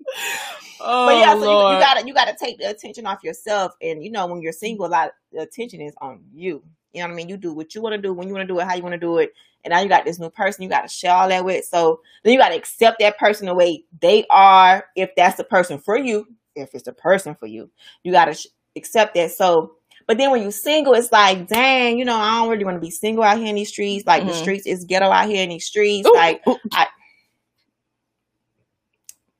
Oh, 0.80 1.05
but 1.05 1.17
yeah, 1.17 1.36
so 1.36 1.43
you, 1.43 1.76
you, 1.76 1.80
gotta 1.80 2.07
you 2.07 2.13
gotta 2.13 2.36
take 2.39 2.57
the 2.57 2.70
attention 2.70 3.05
off 3.05 3.24
yourself, 3.24 3.74
and 3.82 4.03
you 4.03 4.11
know 4.11 4.28
when 4.28 4.41
you're 4.41 4.51
single, 4.51 4.86
a 4.86 4.88
lot 4.88 5.07
of 5.07 5.13
the 5.32 5.41
attention 5.41 5.82
is 5.82 5.93
on 6.01 6.24
you. 6.34 6.63
You 6.93 7.01
know 7.01 7.07
what 7.07 7.13
I 7.13 7.15
mean? 7.15 7.30
You 7.30 7.38
do 7.38 7.53
what 7.53 7.76
you 7.76 7.82
want 7.82 7.93
to 7.93 8.01
do 8.01 8.13
when 8.13 8.28
you 8.28 8.34
want 8.34 8.47
to 8.47 8.53
do 8.53 8.59
it, 8.59 8.65
how 8.65 8.76
you 8.76 8.82
want 8.82 8.93
to 8.93 8.99
do 8.99 9.17
it, 9.20 9.34
and 9.63 9.72
now 9.72 9.80
you 9.82 9.89
got 9.89 10.05
this 10.05 10.20
new 10.20 10.30
person 10.30 10.63
you 10.63 10.70
got 10.70 10.82
to 10.82 10.88
share 10.88 11.13
all 11.13 11.30
that 11.30 11.45
with. 11.45 11.65
So 11.65 12.01
then 12.24 12.34
you 12.34 12.39
got 12.39 12.49
to 12.49 12.55
accept 12.55 12.99
that 12.99 13.17
person 13.17 13.45
the 13.45 13.53
way 13.53 13.84
they 14.01 14.26
are, 14.30 14.86
if 14.95 15.11
that's 15.15 15.38
the 15.38 15.43
person 15.43 15.80
for 15.80 15.97
you. 15.97 16.28
If 16.55 16.74
it's 16.74 16.84
the 16.84 16.93
person 16.93 17.36
for 17.36 17.45
you, 17.45 17.70
you 18.03 18.11
got 18.11 18.26
to 18.26 18.34
sh- 18.34 18.47
accept 18.76 19.13
that. 19.15 19.32
So 19.32 19.76
but 20.10 20.18
then 20.18 20.32
when 20.32 20.41
you 20.41 20.49
single, 20.49 20.95
it's 20.95 21.12
like, 21.12 21.47
dang, 21.47 21.99
you 21.99 22.03
know, 22.03 22.16
I 22.16 22.39
don't 22.39 22.49
really 22.49 22.66
want 22.66 22.78
to 22.78 22.82
be 22.82 22.89
single 22.89 23.24
out 23.24 23.38
here 23.38 23.45
in 23.45 23.53
these 23.53 23.70
streets. 23.70 24.07
Like 24.07 24.22
mm-hmm. 24.22 24.30
the 24.30 24.38
streets 24.38 24.66
is 24.66 24.84
ghetto 24.86 25.05
out 25.05 25.30
here 25.30 25.43
in 25.43 25.49
these 25.49 25.68
streets. 25.68 26.07
Ooh, 26.07 26.16
like 26.16 26.41
ooh. 26.47 26.57
I 26.74 26.88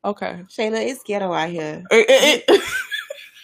Okay. 0.06 0.44
Shayla, 0.48 0.88
it's 0.88 1.02
ghetto 1.02 1.34
out 1.34 1.50
here. 1.50 1.84
It, 1.90 2.06
it, 2.08 2.44
it. 2.48 2.62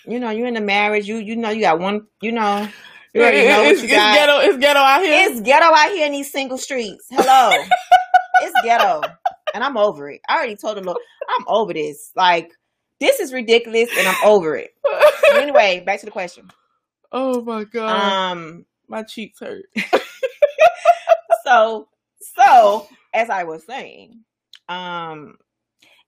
you 0.05 0.19
know, 0.19 0.30
you're 0.30 0.45
in 0.45 0.55
a 0.55 0.61
marriage. 0.61 1.07
You 1.07 1.17
you 1.17 1.36
know 1.36 1.49
you 1.49 1.61
got 1.61 1.80
one. 1.80 2.05
You 2.21 2.32
know. 2.32 2.67
You 3.15 3.21
uh, 3.21 3.23
already 3.23 3.47
uh, 3.47 3.57
know 3.57 3.63
it's, 3.63 3.82
it's 3.82 3.91
ghetto. 3.91 4.38
It's 4.41 4.57
ghetto 4.57 4.80
out 4.80 5.01
here. 5.01 5.28
It's 5.28 5.41
ghetto 5.41 5.65
out 5.65 5.89
here 5.89 6.05
in 6.05 6.11
these 6.11 6.32
single 6.32 6.59
streets. 6.59 7.07
Hello. 7.09 7.49
it's 8.43 8.61
ghetto, 8.63 9.01
and 9.55 9.63
I'm 9.63 9.78
over 9.78 10.11
it. 10.11 10.21
I 10.30 10.36
already 10.36 10.57
told 10.57 10.78
him, 10.78 10.84
look, 10.84 11.01
I'm 11.28 11.45
over 11.47 11.73
this. 11.73 12.11
Like 12.15 12.51
this 12.99 13.19
is 13.19 13.34
ridiculous, 13.34 13.89
and 13.97 14.07
I'm 14.07 14.23
over 14.26 14.55
it. 14.55 14.76
anyway, 15.34 15.82
back 15.84 16.01
to 16.01 16.05
the 16.05 16.11
question. 16.11 16.51
Oh 17.18 17.41
my 17.41 17.63
god. 17.63 18.32
Um, 18.32 18.66
my 18.89 19.03
cheeks 19.03 19.39
hurt. 19.39 19.68
so, 21.45 21.88
so 22.20 22.88
as 23.13 23.30
I 23.30 23.45
was 23.45 23.66
saying, 23.66 24.26
um, 24.68 25.38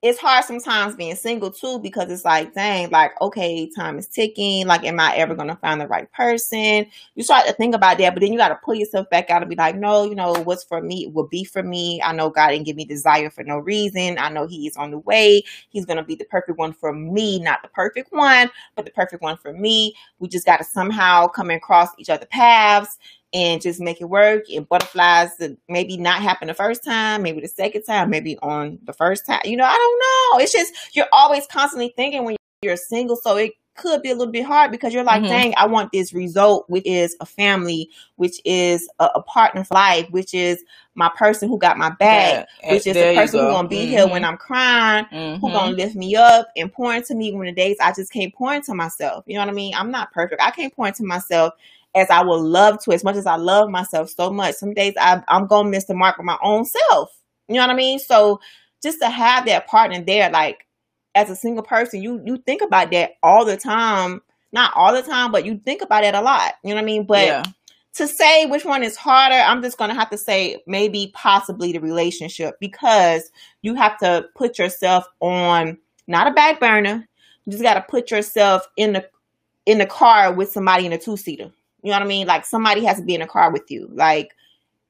it's 0.03 0.19
hard 0.19 0.45
sometimes 0.45 0.95
being 0.95 1.15
single 1.15 1.49
too 1.49 1.79
because 1.79 2.11
it's 2.11 2.23
like, 2.23 2.53
dang, 2.53 2.89
like, 2.91 3.19
okay, 3.19 3.67
time 3.75 3.97
is 3.97 4.07
ticking. 4.07 4.67
Like, 4.67 4.83
am 4.85 4.99
I 4.99 5.15
ever 5.15 5.33
going 5.33 5.47
to 5.47 5.55
find 5.55 5.81
the 5.81 5.87
right 5.87 6.11
person? 6.13 6.85
You 7.15 7.23
start 7.23 7.47
to 7.47 7.53
think 7.53 7.73
about 7.73 7.97
that, 7.97 8.13
but 8.13 8.21
then 8.21 8.31
you 8.31 8.37
got 8.37 8.49
to 8.49 8.59
pull 8.63 8.75
yourself 8.75 9.09
back 9.09 9.31
out 9.31 9.41
and 9.41 9.49
be 9.49 9.55
like, 9.55 9.75
no, 9.75 10.03
you 10.03 10.13
know, 10.13 10.33
what's 10.43 10.63
for 10.63 10.81
me 10.83 11.07
will 11.11 11.27
be 11.27 11.43
for 11.43 11.63
me. 11.63 11.99
I 12.03 12.13
know 12.13 12.29
God 12.29 12.49
didn't 12.49 12.67
give 12.67 12.75
me 12.75 12.85
desire 12.85 13.31
for 13.31 13.43
no 13.43 13.57
reason. 13.57 14.19
I 14.19 14.29
know 14.29 14.45
He 14.45 14.67
is 14.67 14.77
on 14.77 14.91
the 14.91 14.99
way. 14.99 15.41
He's 15.69 15.85
going 15.85 15.97
to 15.97 16.03
be 16.03 16.13
the 16.15 16.25
perfect 16.25 16.59
one 16.59 16.73
for 16.73 16.93
me, 16.93 17.39
not 17.39 17.63
the 17.63 17.69
perfect 17.69 18.13
one, 18.13 18.51
but 18.75 18.85
the 18.85 18.91
perfect 18.91 19.23
one 19.23 19.37
for 19.37 19.51
me. 19.51 19.95
We 20.19 20.27
just 20.27 20.45
got 20.45 20.57
to 20.57 20.63
somehow 20.63 21.25
come 21.25 21.49
across 21.49 21.89
each 21.97 22.11
other 22.11 22.27
paths 22.27 22.97
and 23.33 23.61
just 23.61 23.79
make 23.79 24.01
it 24.01 24.05
work. 24.05 24.43
And 24.53 24.67
butterflies 24.67 25.37
that 25.37 25.57
maybe 25.67 25.97
not 25.97 26.21
happen 26.21 26.47
the 26.47 26.53
first 26.53 26.83
time, 26.83 27.23
maybe 27.23 27.41
the 27.41 27.47
second 27.47 27.83
time, 27.83 28.09
maybe 28.09 28.37
on 28.39 28.79
the 28.83 28.93
first 28.93 29.25
time. 29.25 29.41
You 29.45 29.57
know, 29.57 29.65
I 29.65 29.73
don't 29.73 30.39
know. 30.39 30.43
It's 30.43 30.53
just 30.53 30.95
you're 30.95 31.09
always 31.11 31.45
constantly 31.47 31.93
thinking 31.95 32.23
when 32.23 32.35
you're 32.61 32.77
single, 32.77 33.15
so 33.15 33.37
it 33.37 33.53
could 33.77 34.01
be 34.01 34.09
a 34.09 34.15
little 34.15 34.31
bit 34.31 34.43
hard 34.43 34.71
because 34.71 34.93
you're 34.93 35.03
like, 35.03 35.21
mm-hmm. 35.21 35.31
dang, 35.31 35.53
I 35.55 35.67
want 35.67 35.91
this 35.91 36.11
result, 36.11 36.65
which 36.67 36.85
is 36.85 37.15
a 37.21 37.25
family, 37.25 37.89
which 38.15 38.41
is 38.43 38.89
a, 38.99 39.09
a 39.15 39.21
partner 39.21 39.63
for 39.63 39.75
life, 39.75 40.07
which 40.09 40.33
is 40.33 40.63
my 40.95 41.09
person 41.15 41.47
who 41.47 41.57
got 41.59 41.77
my 41.77 41.91
back, 41.91 42.47
yeah, 42.63 42.73
which 42.73 42.87
is 42.87 42.95
the 42.95 43.13
person 43.15 43.39
who's 43.39 43.53
gonna 43.53 43.67
be 43.67 43.83
mm-hmm. 43.83 43.89
here 43.89 44.07
when 44.07 44.25
I'm 44.25 44.37
crying, 44.37 45.05
mm-hmm. 45.05 45.39
who 45.39 45.51
gonna 45.51 45.75
lift 45.75 45.95
me 45.95 46.15
up 46.15 46.49
and 46.57 46.73
pour 46.73 46.93
into 46.93 47.15
me 47.15 47.31
when 47.31 47.45
the 47.45 47.53
days 47.53 47.77
I 47.79 47.93
just 47.93 48.11
can't 48.11 48.33
pour 48.33 48.53
into 48.53 48.73
myself. 48.73 49.23
You 49.27 49.35
know 49.35 49.41
what 49.41 49.49
I 49.49 49.53
mean? 49.53 49.75
I'm 49.75 49.91
not 49.91 50.11
perfect. 50.11 50.41
I 50.41 50.51
can't 50.51 50.75
pour 50.75 50.87
into 50.87 51.03
myself 51.03 51.53
as 51.95 52.09
I 52.09 52.23
would 52.23 52.41
love 52.41 52.83
to, 52.83 52.91
as 52.91 53.03
much 53.03 53.15
as 53.15 53.25
I 53.25 53.35
love 53.35 53.69
myself 53.69 54.09
so 54.09 54.31
much, 54.31 54.55
some 54.55 54.73
days 54.73 54.93
I, 54.99 55.23
I'm 55.27 55.47
going 55.47 55.65
to 55.65 55.71
miss 55.71 55.85
the 55.85 55.95
mark 55.95 56.19
of 56.19 56.25
my 56.25 56.37
own 56.43 56.65
self. 56.65 57.09
You 57.47 57.55
know 57.55 57.61
what 57.61 57.69
I 57.69 57.75
mean? 57.75 57.99
So 57.99 58.39
just 58.83 58.99
to 59.01 59.09
have 59.09 59.45
that 59.45 59.67
partner 59.67 60.01
there, 60.01 60.29
like 60.29 60.67
as 61.15 61.29
a 61.29 61.35
single 61.35 61.63
person, 61.63 62.01
you 62.01 62.21
you 62.25 62.37
think 62.37 62.61
about 62.61 62.91
that 62.91 63.13
all 63.23 63.45
the 63.45 63.57
time. 63.57 64.21
Not 64.53 64.71
all 64.75 64.93
the 64.93 65.01
time, 65.01 65.31
but 65.31 65.45
you 65.45 65.59
think 65.65 65.81
about 65.81 66.03
it 66.03 66.15
a 66.15 66.21
lot. 66.21 66.53
You 66.63 66.69
know 66.69 66.75
what 66.75 66.83
I 66.83 66.85
mean? 66.85 67.05
But 67.05 67.25
yeah. 67.25 67.43
to 67.95 68.07
say 68.07 68.45
which 68.45 68.63
one 68.63 68.81
is 68.81 68.95
harder, 68.95 69.35
I'm 69.35 69.61
just 69.61 69.77
going 69.77 69.89
to 69.89 69.95
have 69.95 70.09
to 70.11 70.17
say 70.17 70.63
maybe 70.65 71.11
possibly 71.13 71.73
the 71.73 71.79
relationship 71.79 72.55
because 72.61 73.29
you 73.61 73.75
have 73.75 73.97
to 73.99 74.25
put 74.35 74.57
yourself 74.57 75.05
on 75.19 75.77
not 76.07 76.27
a 76.27 76.31
back 76.31 76.61
burner. 76.61 77.07
You 77.45 77.51
just 77.51 77.63
got 77.63 77.73
to 77.73 77.85
put 77.89 78.09
yourself 78.09 78.65
in 78.77 78.93
the 78.93 79.09
in 79.65 79.79
the 79.79 79.85
car 79.85 80.33
with 80.33 80.49
somebody 80.49 80.85
in 80.85 80.93
a 80.93 80.97
two 80.97 81.17
seater. 81.17 81.51
You 81.83 81.91
know 81.91 81.97
what 81.97 82.03
I 82.03 82.07
mean? 82.07 82.27
Like 82.27 82.45
somebody 82.45 82.83
has 82.85 82.97
to 82.97 83.03
be 83.03 83.15
in 83.15 83.21
a 83.21 83.27
car 83.27 83.51
with 83.51 83.69
you. 83.69 83.89
Like 83.91 84.31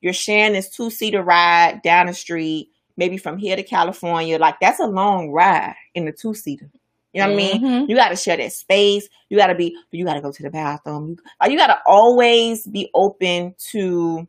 you're 0.01 0.13
sharing 0.13 0.53
this 0.53 0.69
two 0.69 0.89
seater 0.89 1.23
ride 1.23 1.81
down 1.83 2.07
the 2.07 2.13
street, 2.13 2.69
maybe 2.95 3.17
from 3.17 3.37
here 3.37 3.55
to 3.55 3.63
California. 3.63 4.37
Like 4.37 4.59
that's 4.59 4.79
a 4.79 4.87
long 4.87 5.31
ride 5.31 5.75
in 5.95 6.05
the 6.05 6.11
two 6.11 6.33
seater. 6.33 6.69
You 7.13 7.21
know 7.21 7.27
what 7.27 7.33
I 7.33 7.37
mean? 7.37 7.61
Mhm. 7.63 7.89
You 7.89 7.95
got 7.95 8.09
to 8.09 8.15
share 8.15 8.37
that 8.37 8.53
space. 8.53 9.09
You 9.29 9.37
got 9.37 9.47
to 9.47 9.55
be. 9.55 9.75
You 9.91 10.05
got 10.05 10.13
to 10.15 10.21
go 10.21 10.31
to 10.31 10.43
the 10.43 10.49
bathroom. 10.49 11.17
You, 11.43 11.51
you 11.51 11.57
got 11.57 11.67
to 11.67 11.79
always 11.85 12.67
be 12.67 12.89
open 12.93 13.55
to 13.71 14.27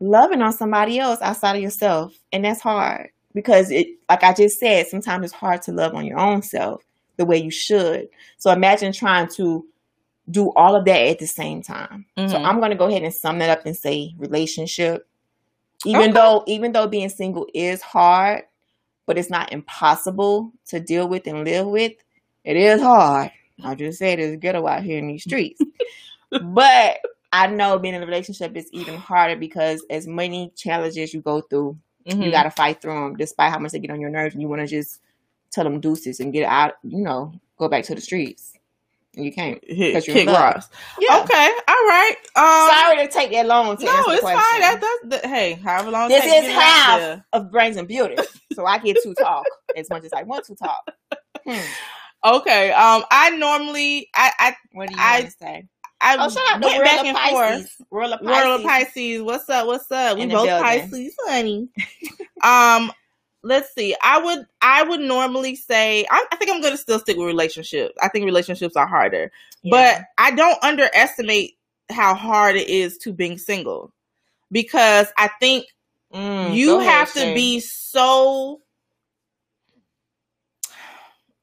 loving 0.00 0.42
on 0.42 0.52
somebody 0.52 0.98
else 0.98 1.20
outside 1.22 1.56
of 1.56 1.62
yourself, 1.62 2.18
and 2.32 2.44
that's 2.44 2.60
hard 2.60 3.10
because 3.34 3.70
it. 3.70 3.86
Like 4.08 4.24
I 4.24 4.32
just 4.32 4.58
said, 4.58 4.88
sometimes 4.88 5.24
it's 5.24 5.34
hard 5.34 5.62
to 5.62 5.72
love 5.72 5.94
on 5.94 6.04
your 6.04 6.18
own 6.18 6.42
self 6.42 6.82
the 7.16 7.24
way 7.24 7.36
you 7.36 7.50
should. 7.50 8.08
So 8.38 8.50
imagine 8.50 8.92
trying 8.92 9.28
to 9.36 9.64
do 10.30 10.52
all 10.52 10.76
of 10.76 10.84
that 10.84 11.00
at 11.08 11.18
the 11.18 11.26
same 11.26 11.62
time. 11.62 12.06
So 12.16 12.22
Mhm. 12.22 12.44
I'm 12.44 12.58
going 12.58 12.70
to 12.70 12.76
go 12.76 12.86
ahead 12.86 13.02
and 13.02 13.12
sum 13.12 13.38
that 13.40 13.50
up 13.50 13.66
and 13.66 13.76
say 13.76 14.14
relationship. 14.18 15.06
Even 15.84 16.02
Okay. 16.02 16.12
though 16.12 16.44
even 16.46 16.72
though 16.72 16.86
being 16.86 17.08
single 17.08 17.46
is 17.52 17.82
hard, 17.82 18.44
but 19.06 19.18
it's 19.18 19.30
not 19.30 19.52
impossible 19.52 20.52
to 20.68 20.78
deal 20.78 21.08
with 21.08 21.26
and 21.26 21.44
live 21.44 21.66
with. 21.66 21.92
It 22.44 22.56
is 22.56 22.80
hard. 22.80 23.32
I 23.64 23.74
just 23.74 23.98
said 23.98 24.18
it's 24.20 24.40
ghetto 24.40 24.66
out 24.66 24.82
here 24.84 24.98
in 24.98 25.08
these 25.08 25.22
streets. 25.22 25.60
but 26.30 26.98
I 27.32 27.46
know 27.48 27.78
being 27.78 27.94
in 27.94 28.02
a 28.02 28.06
relationship 28.06 28.56
is 28.56 28.68
even 28.72 28.96
harder 28.96 29.36
because 29.36 29.84
as 29.90 30.06
many 30.06 30.52
challenges 30.56 31.12
you 31.12 31.20
go 31.20 31.40
through, 31.40 31.78
Mhm. 32.06 32.24
you 32.24 32.30
got 32.30 32.44
to 32.44 32.50
fight 32.50 32.80
through 32.80 32.94
them 32.94 33.16
despite 33.16 33.50
how 33.52 33.58
much 33.58 33.72
they 33.72 33.78
get 33.78 33.90
on 33.90 34.00
your 34.00 34.10
nerves 34.10 34.34
and 34.34 34.42
you 34.42 34.48
want 34.48 34.60
to 34.60 34.66
just 34.66 35.00
tell 35.50 35.64
them 35.64 35.80
deuces 35.80 36.20
and 36.20 36.32
get 36.32 36.44
out, 36.44 36.74
you 36.82 37.00
know, 37.02 37.32
go 37.58 37.68
back 37.68 37.84
to 37.84 37.94
the 37.94 38.00
streets. 38.00 38.52
You 39.14 39.30
can't. 39.32 39.58
Hit, 39.62 40.04
kick 40.04 40.26
rocks. 40.26 40.68
Yeah. 40.98 41.20
Okay, 41.20 41.50
all 41.68 41.74
right. 41.74 42.14
Um, 42.34 42.70
Sorry 42.80 43.06
to 43.06 43.12
take 43.12 43.30
that 43.32 43.46
long 43.46 43.76
to 43.76 43.84
no, 43.84 43.92
it's 44.08 44.22
fine. 44.22 44.34
That, 44.36 44.80
that's 45.02 45.22
the, 45.22 45.28
hey, 45.28 45.52
however 45.62 45.90
long. 45.90 46.08
this 46.08 46.24
is 46.24 46.30
get 46.30 46.44
it 46.44 46.50
out 46.50 47.00
half 47.00 47.20
of 47.34 47.50
brains 47.50 47.76
and 47.76 47.86
beauty. 47.88 48.16
So 48.54 48.66
I 48.66 48.76
get 48.78 48.98
to 49.02 49.14
talk 49.14 49.44
as 49.76 49.88
much 49.88 50.04
as 50.04 50.12
I 50.12 50.24
want 50.24 50.44
to 50.44 50.54
talk. 50.54 50.84
Hmm. 51.46 51.58
Okay. 52.36 52.70
Um, 52.70 53.02
I 53.10 53.30
normally 53.30 54.10
I 54.14 54.30
I 54.38 54.56
What 54.72 54.88
do 54.88 54.94
you 54.94 55.00
I- 55.00 55.28
say? 55.40 55.66
I 56.02 56.16
Oh, 56.18 56.28
shout 56.28 56.56
out 56.56 56.62
went 56.62 56.84
back 56.84 57.04
and 57.06 57.16
Pisces. 57.16 57.70
forth. 57.70 57.86
World 57.90 58.12
of 58.12 58.20
Pisces. 58.22 58.66
Pisces. 58.66 59.22
What's 59.22 59.48
up? 59.48 59.66
What's 59.68 59.90
up? 59.90 60.16
We 60.16 60.22
In 60.24 60.28
both 60.30 60.46
building. 60.46 60.64
Pisces, 60.64 61.14
honey. 61.26 61.68
um, 62.42 62.92
let's 63.42 63.74
see. 63.74 63.94
I 64.02 64.18
would 64.18 64.46
I 64.60 64.82
would 64.82 65.00
normally 65.00 65.54
say 65.56 66.06
I, 66.10 66.26
I 66.32 66.36
think 66.36 66.50
I'm 66.50 66.62
gonna 66.62 66.76
still 66.76 66.98
stick 66.98 67.16
with 67.16 67.26
relationships. 67.26 67.94
I 68.02 68.08
think 68.08 68.24
relationships 68.24 68.76
are 68.76 68.86
harder, 68.86 69.30
but 69.64 70.02
I 70.18 70.30
don't 70.32 70.62
underestimate 70.62 71.56
how 71.90 72.14
hard 72.14 72.56
it 72.56 72.68
is 72.68 72.98
to 72.98 73.12
being 73.12 73.38
single 73.38 73.92
because 74.50 75.08
I 75.18 75.28
think 75.40 75.66
Mm, 76.12 76.50
you 76.52 76.66
go 76.66 76.80
ahead, 76.80 77.08
have 77.08 77.12
to 77.14 77.20
Shay. 77.20 77.34
be 77.34 77.60
so 77.60 78.60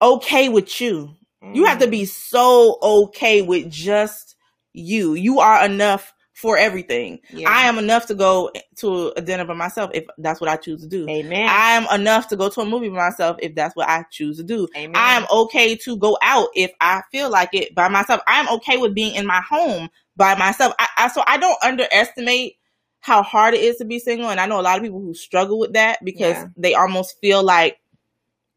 okay 0.02 0.50
with 0.50 0.80
you. 0.82 1.16
You 1.52 1.66
have 1.66 1.80
to 1.80 1.88
Mm. 1.88 1.92
be 1.92 2.06
so 2.06 2.78
okay 2.82 3.42
with 3.42 3.70
just 3.70 4.36
you. 4.74 5.14
You 5.16 5.40
are 5.40 5.66
enough 5.66 6.14
for 6.40 6.58
everything. 6.58 7.20
Yeah. 7.34 7.50
I 7.50 7.64
am 7.64 7.78
enough 7.78 8.06
to 8.06 8.16
go 8.16 8.50
to 8.78 9.12
a 9.18 9.22
dinner 9.22 9.44
by 9.44 9.56
myself 9.56 9.92
if 9.94 10.06
that's 10.18 10.40
what 10.40 10.50
I 10.50 10.56
choose 10.56 10.82
to 10.82 10.88
do. 10.88 11.06
Amen. 11.10 11.48
I 11.50 11.72
am 11.72 12.00
enough 12.00 12.30
to 12.30 12.38
go 12.38 12.48
to 12.48 12.62
a 12.62 12.66
movie 12.66 12.88
by 12.88 12.96
myself 13.10 13.36
if 13.42 13.56
that's 13.56 13.76
what 13.76 13.90
I 13.90 14.06
choose 14.10 14.38
to 14.38 14.44
do. 14.44 14.66
Amen. 14.74 14.96
I 14.96 15.16
am 15.16 15.26
okay 15.30 15.76
to 15.76 15.98
go 15.98 16.18
out 16.22 16.48
if 16.56 16.72
I 16.80 17.02
feel 17.12 17.30
like 17.30 17.50
it 17.54 17.76
by 17.76 17.90
myself. 17.90 18.22
I'm 18.26 18.48
okay 18.56 18.78
with 18.78 18.96
being 18.96 19.16
in 19.16 19.26
my 19.28 19.42
home 19.42 19.90
by 20.16 20.36
myself. 20.36 20.74
I, 20.80 20.88
I 20.98 21.08
so 21.10 21.24
I 21.28 21.38
don't 21.38 21.58
underestimate 21.62 22.56
how 23.02 23.22
hard 23.22 23.54
it 23.54 23.62
is 23.62 23.76
to 23.78 23.86
be 23.86 24.00
single, 24.00 24.30
and 24.30 24.40
I 24.40 24.46
know 24.46 24.60
a 24.60 24.64
lot 24.64 24.78
of 24.78 24.84
people 24.84 25.02
who 25.02 25.14
struggle 25.14 25.60
with 25.60 25.74
that 25.74 26.00
because 26.06 26.36
Yeah. 26.36 26.48
they 26.56 26.74
almost 26.74 27.18
feel 27.20 27.44
like 27.44 27.80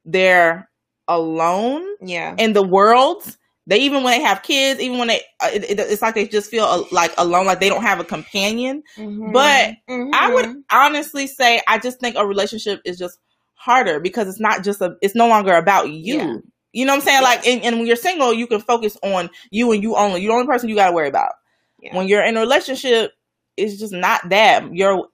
they're 0.05 0.68
alone 1.09 1.85
yeah. 2.01 2.37
in 2.39 2.53
the 2.53 2.62
world. 2.62 3.37
They 3.67 3.79
even 3.83 4.03
when 4.03 4.19
they 4.19 4.25
have 4.25 4.43
kids, 4.43 4.81
even 4.81 4.99
when 4.99 5.09
they, 5.09 5.21
uh, 5.41 5.51
it, 5.53 5.65
it- 5.65 5.79
it's 5.79 6.03
like 6.03 6.15
they 6.15 6.27
just 6.27 6.51
feel 6.51 6.65
uh, 6.65 6.83
like 6.91 7.13
alone, 7.17 7.47
like 7.47 7.61
they 7.61 7.69
don't 7.69 7.83
have 7.83 8.01
a 8.01 8.05
companion. 8.05 8.83
Mhm. 8.97 9.33
But 9.33 9.75
I 10.13 10.33
would 10.35 10.65
honestly 10.71 11.27
say 11.29 11.61
I 11.69 11.79
just 11.79 12.01
think 12.01 12.17
a 12.17 12.27
relationship 12.27 12.81
is 12.85 12.99
just 12.99 13.19
harder 13.55 14.01
because 14.01 14.27
it's 14.29 14.41
not 14.41 14.65
just 14.65 14.81
a 14.81 14.97
it's 15.01 15.15
no 15.15 15.29
longer 15.29 15.55
about 15.55 15.89
you. 15.91 16.17
Yeah. 16.17 16.37
You 16.73 16.87
know 16.87 16.93
what 16.95 17.01
I'm 17.01 17.05
saying? 17.05 17.19
Yeah. 17.23 17.29
Like 17.29 17.47
and, 17.47 17.63
and 17.63 17.77
when 17.79 17.87
you're 17.87 17.97
single, 17.97 18.33
you 18.33 18.47
can 18.49 18.61
focus 18.61 18.97
on 19.03 19.31
you 19.51 19.71
and 19.73 19.83
you 19.83 19.95
only. 19.97 20.23
You're 20.23 20.33
the 20.33 20.37
only 20.41 20.47
person 20.47 20.69
you 20.69 20.75
gotta 20.75 20.93
worry 20.95 21.09
about. 21.09 21.33
Yeah. 21.81 21.97
When 21.97 22.09
you're 22.09 22.25
in 22.25 22.37
a 22.37 22.41
relationship, 22.41 23.13
it's 23.57 23.79
just 23.79 23.93
not 23.93 24.29
that. 24.31 24.75
You're 24.75 25.07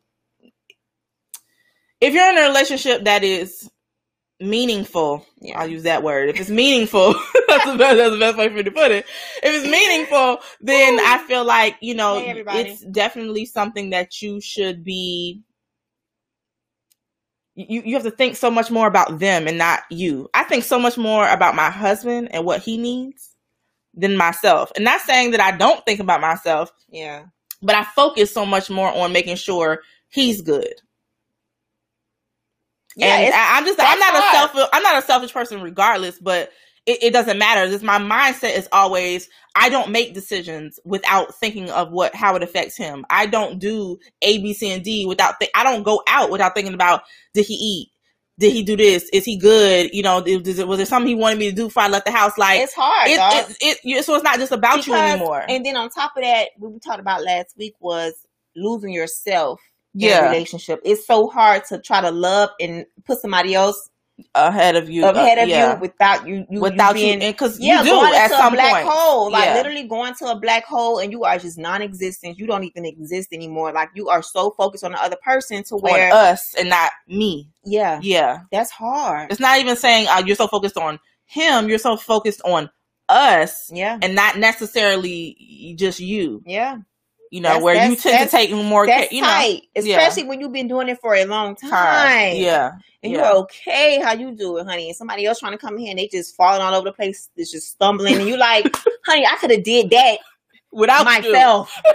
if 2.00 2.14
you're 2.14 2.30
in 2.30 2.38
a 2.38 2.48
relationship 2.48 3.04
that 3.04 3.24
is 3.24 3.68
meaningful, 4.40 5.26
Yeah. 5.40 5.58
I'll 5.60 5.68
use 5.68 5.82
that 5.84 6.02
word. 6.02 6.28
If 6.28 6.40
it's 6.40 6.50
meaningful, 6.50 7.12
that's 7.48 7.64
the 7.66 7.76
best 7.76 7.96
that's 7.96 8.12
the 8.12 8.18
best 8.18 8.38
way 8.38 8.48
for 8.48 8.54
me 8.54 8.62
to 8.62 8.70
put 8.70 8.90
it. 8.90 9.06
If 9.42 9.54
it's 9.62 9.68
meaningful, 9.70 10.38
then 10.60 10.98
I 11.00 11.24
feel 11.26 11.44
like, 11.44 11.76
you 11.80 11.94
know, 11.94 12.20
Hey, 12.20 12.42
it's 12.46 12.84
definitely 12.86 13.46
something 13.46 13.90
that 13.90 14.22
you 14.22 14.40
should 14.40 14.84
be 14.84 15.42
you, 17.54 17.82
you 17.84 17.94
have 17.94 18.04
to 18.04 18.10
think 18.12 18.36
so 18.36 18.50
much 18.50 18.70
more 18.70 18.86
about 18.86 19.18
them 19.18 19.48
and 19.48 19.58
not 19.58 19.80
you. 19.90 20.28
I 20.32 20.44
think 20.44 20.62
so 20.62 20.78
much 20.78 20.96
more 20.96 21.28
about 21.28 21.56
my 21.56 21.70
husband 21.70 22.28
and 22.32 22.44
what 22.44 22.62
he 22.62 22.76
needs 22.78 23.34
than 23.94 24.16
myself. 24.16 24.70
And 24.76 24.84
not 24.84 25.00
saying 25.00 25.32
that 25.32 25.40
I 25.40 25.56
don't 25.56 25.84
think 25.84 25.98
about 25.98 26.20
myself, 26.20 26.70
Yeah. 26.88 27.24
but 27.60 27.74
I 27.74 27.82
focus 27.82 28.32
so 28.32 28.46
much 28.46 28.70
more 28.70 28.92
on 28.92 29.12
making 29.12 29.36
sure 29.36 29.80
he's 30.08 30.40
good. 30.40 30.72
Yeah. 32.98 33.16
and 33.16 33.34
I, 33.34 33.58
I'm 33.58 33.64
just 33.64 33.78
I'm 33.80 33.98
not 33.98 34.12
hard. 34.12 34.24
a 34.24 34.36
selfish 34.36 34.70
I'm 34.72 34.82
not 34.82 35.02
a 35.02 35.06
selfish 35.06 35.32
person 35.32 35.62
regardless, 35.62 36.18
but 36.18 36.50
it, 36.84 37.02
it 37.02 37.12
doesn't 37.12 37.38
matter. 37.38 37.70
Just 37.70 37.84
my 37.84 37.98
mindset 37.98 38.56
is 38.56 38.68
always 38.72 39.28
I 39.54 39.68
don't 39.68 39.90
make 39.90 40.14
decisions 40.14 40.80
without 40.84 41.34
thinking 41.36 41.70
of 41.70 41.92
what 41.92 42.14
how 42.14 42.34
it 42.34 42.42
affects 42.42 42.76
him. 42.76 43.06
I 43.08 43.26
don't 43.26 43.58
do 43.58 43.98
A, 44.22 44.38
B, 44.38 44.52
C, 44.52 44.70
and 44.72 44.82
D 44.82 45.06
without 45.06 45.38
th- 45.38 45.50
I 45.54 45.62
don't 45.62 45.84
go 45.84 46.02
out 46.08 46.30
without 46.30 46.54
thinking 46.54 46.74
about 46.74 47.02
did 47.34 47.46
he 47.46 47.54
eat? 47.54 47.88
Did 48.38 48.52
he 48.52 48.62
do 48.62 48.76
this? 48.76 49.08
Is 49.12 49.24
he 49.24 49.36
good? 49.36 49.90
You 49.92 50.02
know, 50.02 50.22
is, 50.24 50.64
was 50.64 50.78
there 50.78 50.86
something 50.86 51.08
he 51.08 51.14
wanted 51.14 51.38
me 51.38 51.50
to 51.50 51.54
do 51.54 51.64
before 51.64 51.84
I 51.84 51.88
left 51.88 52.06
the 52.06 52.12
house? 52.12 52.38
Like 52.38 52.60
it's 52.60 52.74
hard. 52.74 53.08
it, 53.10 53.56
it, 53.60 53.78
it, 53.84 54.04
so 54.04 54.14
it's 54.14 54.24
not 54.24 54.38
just 54.38 54.52
about 54.52 54.86
you 54.86 54.94
anymore. 54.94 55.44
And 55.48 55.64
then 55.66 55.76
on 55.76 55.90
top 55.90 56.16
of 56.16 56.22
that, 56.22 56.50
what 56.56 56.72
we 56.72 56.78
talked 56.78 57.00
about 57.00 57.22
last 57.22 57.56
week 57.56 57.74
was 57.80 58.14
losing 58.56 58.92
yourself 58.92 59.60
yeah, 60.06 60.28
relationship. 60.30 60.80
It's 60.84 61.06
so 61.06 61.28
hard 61.28 61.64
to 61.66 61.78
try 61.80 62.00
to 62.00 62.10
love 62.10 62.50
and 62.60 62.86
put 63.04 63.20
somebody 63.20 63.54
else 63.54 63.90
ahead 64.34 64.74
of 64.74 64.90
you, 64.90 65.04
ahead 65.06 65.38
uh, 65.38 65.42
of 65.42 65.48
yeah. 65.48 65.74
you 65.74 65.80
without 65.80 66.26
you, 66.26 66.44
you 66.50 66.60
without 66.60 66.98
you 66.98 67.18
because 67.20 67.60
yeah, 67.60 67.78
you 67.78 67.84
do 67.84 67.90
going 67.90 68.14
at 68.14 68.24
into 68.24 68.36
some 68.36 68.52
a 68.52 68.56
black 68.56 68.72
point. 68.84 68.88
hole, 68.88 69.30
like 69.30 69.44
Yeah. 69.44 69.54
literally 69.54 69.86
going 69.86 70.14
to 70.14 70.26
a 70.26 70.36
black 70.38 70.64
hole, 70.64 70.98
and 70.98 71.12
you 71.12 71.22
are 71.24 71.38
just 71.38 71.56
non-existent. 71.56 72.36
You 72.38 72.46
don't 72.48 72.64
even 72.64 72.84
exist 72.84 73.28
anymore. 73.32 73.72
Like 73.72 73.90
you 73.94 74.08
are 74.08 74.22
so 74.22 74.50
focused 74.50 74.82
on 74.84 74.92
the 74.92 75.00
other 75.02 75.16
person 75.24 75.62
to 75.64 75.76
where, 75.76 76.12
on 76.12 76.18
us 76.18 76.54
and 76.58 76.68
not 76.68 76.90
me. 77.06 77.48
yeah, 77.64 78.00
Yeah. 78.02 78.40
that's 78.50 78.70
hard. 78.72 79.30
It's 79.30 79.40
not 79.40 79.60
even 79.60 79.76
saying 79.76 80.08
uh, 80.08 80.22
you're 80.26 80.36
so 80.36 80.48
focused 80.48 80.76
on 80.76 80.98
him, 81.26 81.68
you're 81.68 81.78
so 81.78 81.96
focused 81.96 82.40
on 82.44 82.70
us 83.08 83.70
Yeah, 83.72 83.98
and 84.02 84.14
not 84.14 84.36
necessarily 84.38 85.74
just 85.78 86.00
you. 86.00 86.42
yeah, 86.44 86.78
You 87.30 87.40
know, 87.40 87.48
That's- 87.48 87.62
where 87.64 87.88
you 87.88 87.96
tend 87.96 88.30
to 88.30 88.36
take 88.36 88.50
more 88.50 88.86
care, 88.86 89.06
you 89.10 89.22
know. 89.22 89.28
tight. 89.28 89.62
yeah. 89.74 89.98
Especially 89.98 90.28
when 90.28 90.40
you've 90.40 90.52
been 90.52 90.68
doing 90.68 90.88
it 90.88 91.00
for 91.00 91.14
a 91.14 91.24
long 91.24 91.56
time. 91.56 92.36
Yeah. 92.36 92.72
And 93.02 93.12
yeah. 93.12 93.18
you're 93.18 93.36
okay 93.42 94.00
how 94.00 94.12
you 94.12 94.32
do 94.32 94.56
it, 94.58 94.66
honey. 94.66 94.88
And 94.88 94.96
somebody 94.96 95.24
else 95.24 95.38
trying 95.38 95.52
to 95.52 95.58
come 95.58 95.76
here 95.76 95.90
and 95.90 95.98
they 95.98 96.08
just 96.08 96.34
falling 96.34 96.60
all 96.60 96.74
over 96.74 96.86
the 96.86 96.92
place, 96.92 97.30
it's 97.36 97.52
just 97.52 97.68
stumbling. 97.68 98.16
And 98.16 98.28
you 98.28 98.36
like, 98.36 98.74
honey, 99.06 99.24
I 99.24 99.36
could 99.36 99.50
have 99.50 99.62
did 99.62 99.90
that 99.90 100.18
Without 100.70 101.04
myself. 101.04 101.72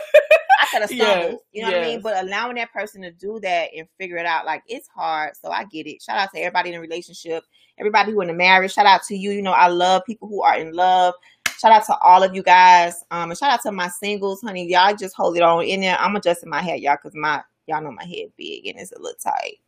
I 0.61 0.65
could 0.71 0.81
have 0.81 0.89
stumbled. 0.89 0.99
Yes, 0.99 1.37
you 1.51 1.61
know 1.61 1.71
what 1.71 1.77
I 1.77 1.81
mean? 1.81 2.01
But 2.01 2.23
allowing 2.23 2.55
that 2.55 2.71
person 2.71 3.01
to 3.03 3.11
do 3.11 3.39
that 3.41 3.69
and 3.75 3.87
figure 3.99 4.17
it 4.17 4.25
out, 4.25 4.45
like 4.45 4.63
it's 4.67 4.87
hard. 4.87 5.35
So 5.37 5.51
I 5.51 5.65
get 5.65 5.87
it. 5.87 6.01
Shout 6.01 6.17
out 6.17 6.29
to 6.33 6.39
everybody 6.39 6.69
in 6.69 6.75
a 6.75 6.81
relationship, 6.81 7.43
everybody 7.77 8.11
who 8.11 8.21
in 8.21 8.29
a 8.29 8.33
marriage. 8.33 8.73
Shout 8.73 8.85
out 8.85 9.03
to 9.03 9.15
you. 9.15 9.31
You 9.31 9.41
know, 9.41 9.51
I 9.51 9.67
love 9.67 10.03
people 10.05 10.27
who 10.27 10.41
are 10.41 10.57
in 10.57 10.73
love. 10.73 11.13
Shout 11.59 11.71
out 11.71 11.85
to 11.85 11.97
all 11.99 12.23
of 12.23 12.35
you 12.35 12.43
guys. 12.43 13.03
Um, 13.11 13.29
and 13.31 13.37
shout 13.37 13.51
out 13.51 13.61
to 13.63 13.71
my 13.71 13.87
singles, 13.87 14.41
honey. 14.41 14.69
Y'all 14.69 14.95
just 14.95 15.15
hold 15.15 15.37
it 15.37 15.41
on 15.43 15.63
in 15.63 15.81
there. 15.81 15.97
I'm 15.99 16.15
adjusting 16.15 16.49
my 16.49 16.61
head, 16.61 16.79
y'all, 16.81 16.95
because 17.01 17.15
my 17.15 17.41
y'all 17.67 17.81
know 17.81 17.91
my 17.91 18.03
head 18.05 18.27
big 18.37 18.67
and 18.67 18.77
it's 18.79 18.91
a 18.91 18.99
little 18.99 19.17
tight. 19.23 19.59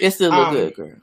It 0.00 0.10
still 0.12 0.30
look 0.30 0.48
Um, 0.48 0.54
good, 0.54 0.74
girl. 0.74 0.96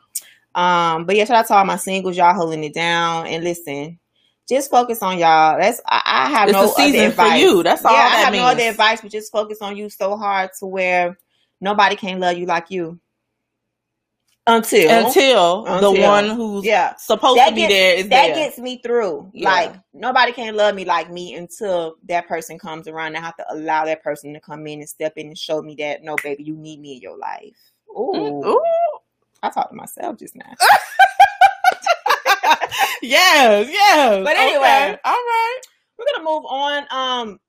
Um, 0.54 1.06
but 1.06 1.16
yeah, 1.16 1.26
shout 1.26 1.38
out 1.38 1.48
to 1.48 1.56
all 1.56 1.66
my 1.66 1.76
singles, 1.78 2.16
y'all 2.18 2.34
holding 2.34 2.64
it 2.64 2.74
down. 2.74 3.28
And 3.28 3.44
listen, 3.44 4.00
just 4.48 4.70
focus 4.72 5.02
on 5.02 5.18
y'all. 5.18 5.58
That's 5.60 5.82
I, 5.86 6.02
I 6.06 6.30
have 6.30 6.50
It's 6.50 6.54
no 6.54 6.68
season 6.68 7.02
other 7.02 7.12
for 7.12 7.22
advice. 7.22 7.42
you. 7.42 7.64
That's 7.64 7.84
all 7.86 7.94
yeah, 7.94 8.00
I 8.00 8.18
have 8.18 8.32
means. 8.32 8.42
no 8.44 8.48
other 8.50 8.64
advice, 8.64 9.02
but 9.02 9.12
just 9.12 9.32
focus 9.32 9.58
on 9.62 9.76
you 9.76 9.90
so 9.90 10.16
hard 10.18 10.52
to 10.60 10.66
where 10.66 11.18
nobody 11.62 11.96
can 11.96 12.20
love 12.20 12.38
you 12.38 12.46
like 12.46 12.70
you. 12.72 13.00
Until, 14.48 15.06
Until, 15.08 15.64
the 15.64 15.90
Until. 15.90 16.02
one 16.04 16.30
who's 16.30 16.66
yeah, 16.66 16.96
supposed 16.98 17.40
That 17.40 17.50
to 17.50 17.56
be 17.56 17.66
there 17.68 17.96
is 17.96 18.10
that 18.10 18.28
there. 18.28 18.36
gets 18.36 18.60
me 18.60 18.80
through. 18.84 19.32
Yeah. 19.34 19.50
Like 19.50 19.76
nobody 19.94 20.34
can 20.34 20.56
love 20.56 20.76
me 20.76 20.86
like 20.86 21.10
me 21.12 21.34
until 21.34 21.96
that 22.08 22.28
person 22.28 22.60
comes 22.60 22.88
around. 22.88 23.16
I 23.16 23.22
have 23.22 23.36
to 23.38 23.46
allow 23.52 23.86
that 23.86 24.04
person 24.04 24.34
to 24.34 24.40
come 24.40 24.68
in 24.68 24.82
and 24.82 24.90
step 24.90 25.14
in 25.18 25.28
and 25.28 25.38
show 25.38 25.64
me 25.64 25.74
that 25.80 26.04
no, 26.04 26.16
baby, 26.24 26.44
you 26.44 26.56
need 26.56 26.80
me 26.80 26.96
in 26.98 27.02
your 27.02 27.18
life. 27.18 27.56
Ooh, 27.90 28.12
Mm, 28.14 28.46
Ooh. 28.46 28.62
I 29.42 29.50
talked 29.50 29.72
to 29.72 29.76
myself 29.76 30.18
just 30.20 30.36
now. 30.36 30.46
yes, 33.02 33.68
yes. 33.70 34.24
But 34.24 34.38
anyway. 34.38 34.64
Okay, 34.64 34.98
all 35.04 35.12
right. 35.14 35.60
We're 35.98 36.06
gonna 36.14 36.30
move 36.30 36.46
on. 36.46 36.86
Um, 36.92 37.40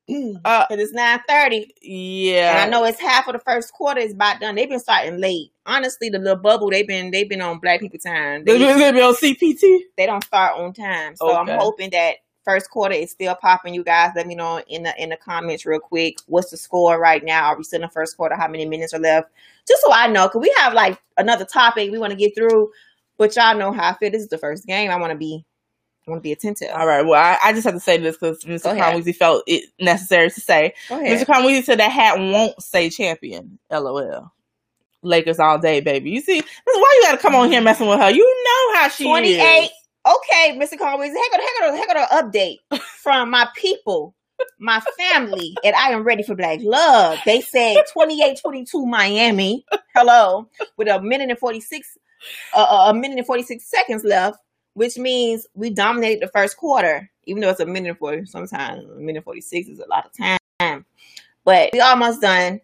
Uh, 0.45 0.67
it's 0.71 0.93
nine 0.93 1.21
thirty, 1.29 1.75
yeah. 1.83 2.53
and 2.53 2.59
I 2.61 2.69
know 2.79 2.85
it's 2.87 3.01
half 3.01 3.27
of 3.27 3.33
the 3.33 3.41
first 3.41 3.73
quarter 3.73 4.01
is 4.01 4.13
about 4.13 4.41
done. 4.41 4.55
They've 4.55 4.69
been 4.69 4.79
starting 4.81 5.21
late. 5.21 5.51
Honestly, 5.67 6.09
the 6.09 6.19
little 6.19 6.37
bubble 6.37 6.71
they've 6.71 6.87
been 6.87 7.11
they've 7.11 7.29
been 7.29 7.41
on 7.43 7.59
Black 7.59 7.81
People 7.81 7.99
time. 7.99 8.45
They 8.45 8.59
They, 8.59 8.65
gonna 8.67 9.01
on 9.01 9.15
CPT. 9.15 9.79
they 9.97 10.07
don't 10.07 10.25
start 10.25 10.59
on 10.59 10.73
time, 10.73 11.17
so 11.17 11.29
Okay. 11.31 11.53
I'm 11.53 11.59
hoping 11.59 11.91
that 11.91 12.17
first 12.45 12.71
quarter 12.71 12.95
is 12.95 13.11
still 13.11 13.35
popping. 13.35 13.75
You 13.75 13.83
guys, 13.83 14.13
let 14.15 14.27
me 14.27 14.35
know 14.37 14.63
in 14.69 14.85
the 14.85 14.95
in 15.03 15.09
the 15.11 15.17
comments 15.17 15.67
real 15.67 15.81
quick. 15.81 16.19
What's 16.27 16.51
the 16.51 16.57
score 16.57 16.99
right 17.01 17.23
now? 17.25 17.47
Are 17.47 17.57
we 17.59 17.65
still 17.65 17.79
in 17.79 17.83
the 17.83 17.89
first 17.89 18.17
quarter? 18.17 18.37
How 18.37 18.49
many 18.49 18.65
minutes 18.67 18.95
are 18.95 19.01
left? 19.01 19.31
Just 19.67 19.83
so 19.83 19.93
I 19.93 20.07
know, 20.07 20.29
because 20.29 20.43
we 20.43 20.55
have 20.59 20.73
like 20.73 21.01
another 21.17 21.45
topic 21.45 21.91
we 21.91 21.99
want 21.99 22.13
to 22.13 22.17
get 22.17 22.35
through. 22.37 22.71
But 23.19 23.35
y'all 23.35 23.57
know 23.59 23.73
how 23.73 23.91
I 23.91 23.95
feel. 23.95 24.11
This 24.11 24.23
is 24.23 24.29
the 24.29 24.39
first 24.39 24.67
game. 24.67 24.91
I 24.91 24.97
want 24.97 25.11
to 25.11 25.17
be, 25.19 25.45
I 26.07 26.11
want 26.11 26.21
to 26.21 26.23
be 26.23 26.33
attentive. 26.33 26.69
All 26.73 26.87
right. 26.87 27.03
Well, 27.05 27.21
I, 27.21 27.39
I 27.43 27.53
just 27.55 27.65
have 27.65 27.75
to 27.75 27.81
say 27.81 27.97
this 27.97 28.17
because 28.17 28.45
Mr. 28.45 28.77
Conweezy 28.79 29.17
felt 29.17 29.43
it 29.47 29.65
necessary 29.81 30.29
to 30.31 30.41
say. 30.41 30.75
Mr. 30.91 31.25
Conweezy 31.25 31.65
said 31.65 31.81
that 31.81 31.91
hat 31.91 32.19
won't 32.19 32.63
say 32.63 32.91
champion. 32.91 33.59
LOL. 33.73 34.31
Lakers 35.03 35.39
all 35.39 35.59
day, 35.59 35.81
baby. 35.81 36.11
You 36.11 36.21
see, 36.21 36.41
why 36.65 36.95
you 36.97 37.03
got 37.03 37.13
to 37.13 37.19
come 37.19 37.35
on 37.35 37.51
here 37.51 37.61
messing 37.61 37.89
with 37.89 37.99
her. 38.01 38.11
You 38.11 38.45
know 38.45 38.81
how 38.81 38.89
she 38.89 39.05
28. 39.05 39.65
is. 39.65 39.71
Okay, 40.07 40.57
Mr. 40.57 40.79
Conway, 40.79 41.09
here 41.09 41.17
go, 41.33 41.39
here 41.39 41.71
go, 41.71 41.77
here 41.77 41.87
go 41.89 41.95
the 41.95 42.39
update 42.71 42.81
from 43.03 43.29
my 43.29 43.49
people, 43.57 44.15
my 44.61 44.81
family, 44.97 45.57
and 45.65 45.75
I 45.75 45.91
am 45.91 46.05
ready 46.05 46.23
for 46.23 46.37
Black 46.37 46.61
Love. 46.63 47.19
They 47.27 47.41
said 47.41 47.79
28-22 47.97 48.87
Miami. 48.87 49.65
Hello, 49.97 50.49
with 50.77 50.87
a 50.87 51.03
minute 51.03 51.31
and 51.31 51.39
46, 51.39 51.99
uh, 52.55 52.59
uh, 52.59 52.91
a 52.91 52.95
minute 52.95 53.19
and 53.19 53.27
46 53.27 53.69
seconds 53.69 54.05
left, 54.05 54.39
which 54.75 54.97
means 54.97 55.45
we 55.55 55.71
dominated 55.71 56.23
the 56.23 56.31
first 56.31 56.57
quarter, 56.57 57.11
even 57.25 57.41
though 57.41 57.51
it's 57.51 57.59
a 57.59 57.67
minute 57.67 57.89
and 57.89 57.99
40, 57.99 58.27
sometimes 58.27 58.85
a 58.85 58.95
minute 59.01 59.17
and 59.17 59.25
46 59.25 59.69
is 59.69 59.81
a 59.81 59.89
lot 59.89 60.07
of 60.07 60.13
time. 60.17 60.85
But 61.45 61.71
we 61.73 61.81
almost 61.81 62.21
done. 62.21 62.61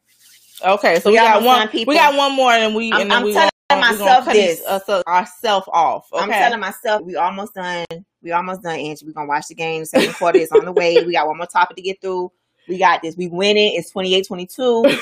Okay, 0.64 1.00
so 1.00 1.10
We 1.10 1.12
we, 1.12 1.18
got 1.18 1.42
one. 1.42 1.68
people. 1.68 1.92
We 1.92 1.96
got 1.98 2.14
one 2.16 2.34
more, 2.36 2.52
and 2.52 2.74
we 2.74 2.90
I'm- 2.92 3.02
and 3.02 3.12
I'm 3.12 3.24
we 3.24 3.32
telling 3.32 3.50
gonna, 3.70 3.80
myself 3.80 4.26
this. 4.26 4.64
us, 4.66 4.88
uh, 4.88 5.02
ourself 5.06 5.64
off. 5.68 6.06
Okay. 6.12 6.22
I'm 6.24 6.30
telling 6.30 6.60
myself 6.60 7.02
we 7.02 7.16
almost 7.16 7.54
done. 7.54 7.84
We 8.22 8.30
almost 8.32 8.62
done, 8.62 8.78
Angie. 8.78 9.04
We're 9.06 9.12
gonna 9.12 9.28
watch 9.28 9.48
the 9.48 9.54
game. 9.54 9.80
The 9.80 9.86
second 9.86 10.14
quarter 10.14 10.38
is 10.38 10.52
on 10.52 10.64
the 10.64 10.72
way. 10.72 11.02
We 11.04 11.12
got 11.12 11.26
one 11.26 11.38
more 11.38 11.46
topic 11.46 11.76
to 11.76 11.82
get 11.82 12.00
through. 12.00 12.30
We 12.68 12.78
got 12.78 13.02
this. 13.02 13.16
We 13.16 13.26
win 13.28 13.56
it. 13.56 13.72
It's 13.74 13.92
28-22. 13.92 15.00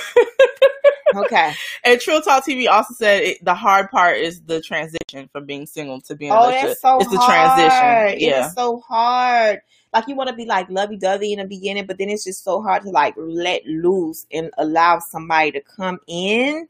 okay. 1.17 1.53
And 1.85 2.01
Trill 2.01 2.23
Talk 2.23 2.45
TV 2.47 2.69
also 2.71 2.95
said 2.95 3.23
it, 3.23 3.45
the 3.45 3.55
hard 3.55 3.91
part 3.91 4.17
is 4.17 4.41
the 4.43 4.61
transition 4.63 5.29
from 5.33 5.45
being 5.47 5.67
single 5.67 6.01
to 6.03 6.15
being. 6.15 6.33
Oh, 6.33 6.45
elected. 6.45 6.71
that's 6.71 6.81
so 6.81 7.01
It's 7.01 7.11
the 7.11 7.19
transition. 7.19 8.21
Yeah. 8.21 8.47
It's 8.47 8.55
so 8.55 8.81
hard. 8.81 9.61
Like 9.93 10.07
you 10.07 10.15
want 10.15 10.31
to 10.31 10.37
be 10.37 10.45
like 10.45 10.71
lovey 10.71 10.97
dovey 10.97 11.33
in 11.33 11.41
the 11.41 11.45
beginning, 11.45 11.87
but 11.87 11.99
then 11.99 12.11
it's 12.11 12.25
just 12.25 12.45
so 12.45 12.63
hard 12.63 12.83
to 12.85 12.91
like 12.91 13.15
let 13.17 13.67
loose 13.67 14.27
and 14.33 14.51
allow 14.59 15.01
somebody 15.01 15.53
to 15.53 15.61
come 15.61 15.99
in. 16.07 16.69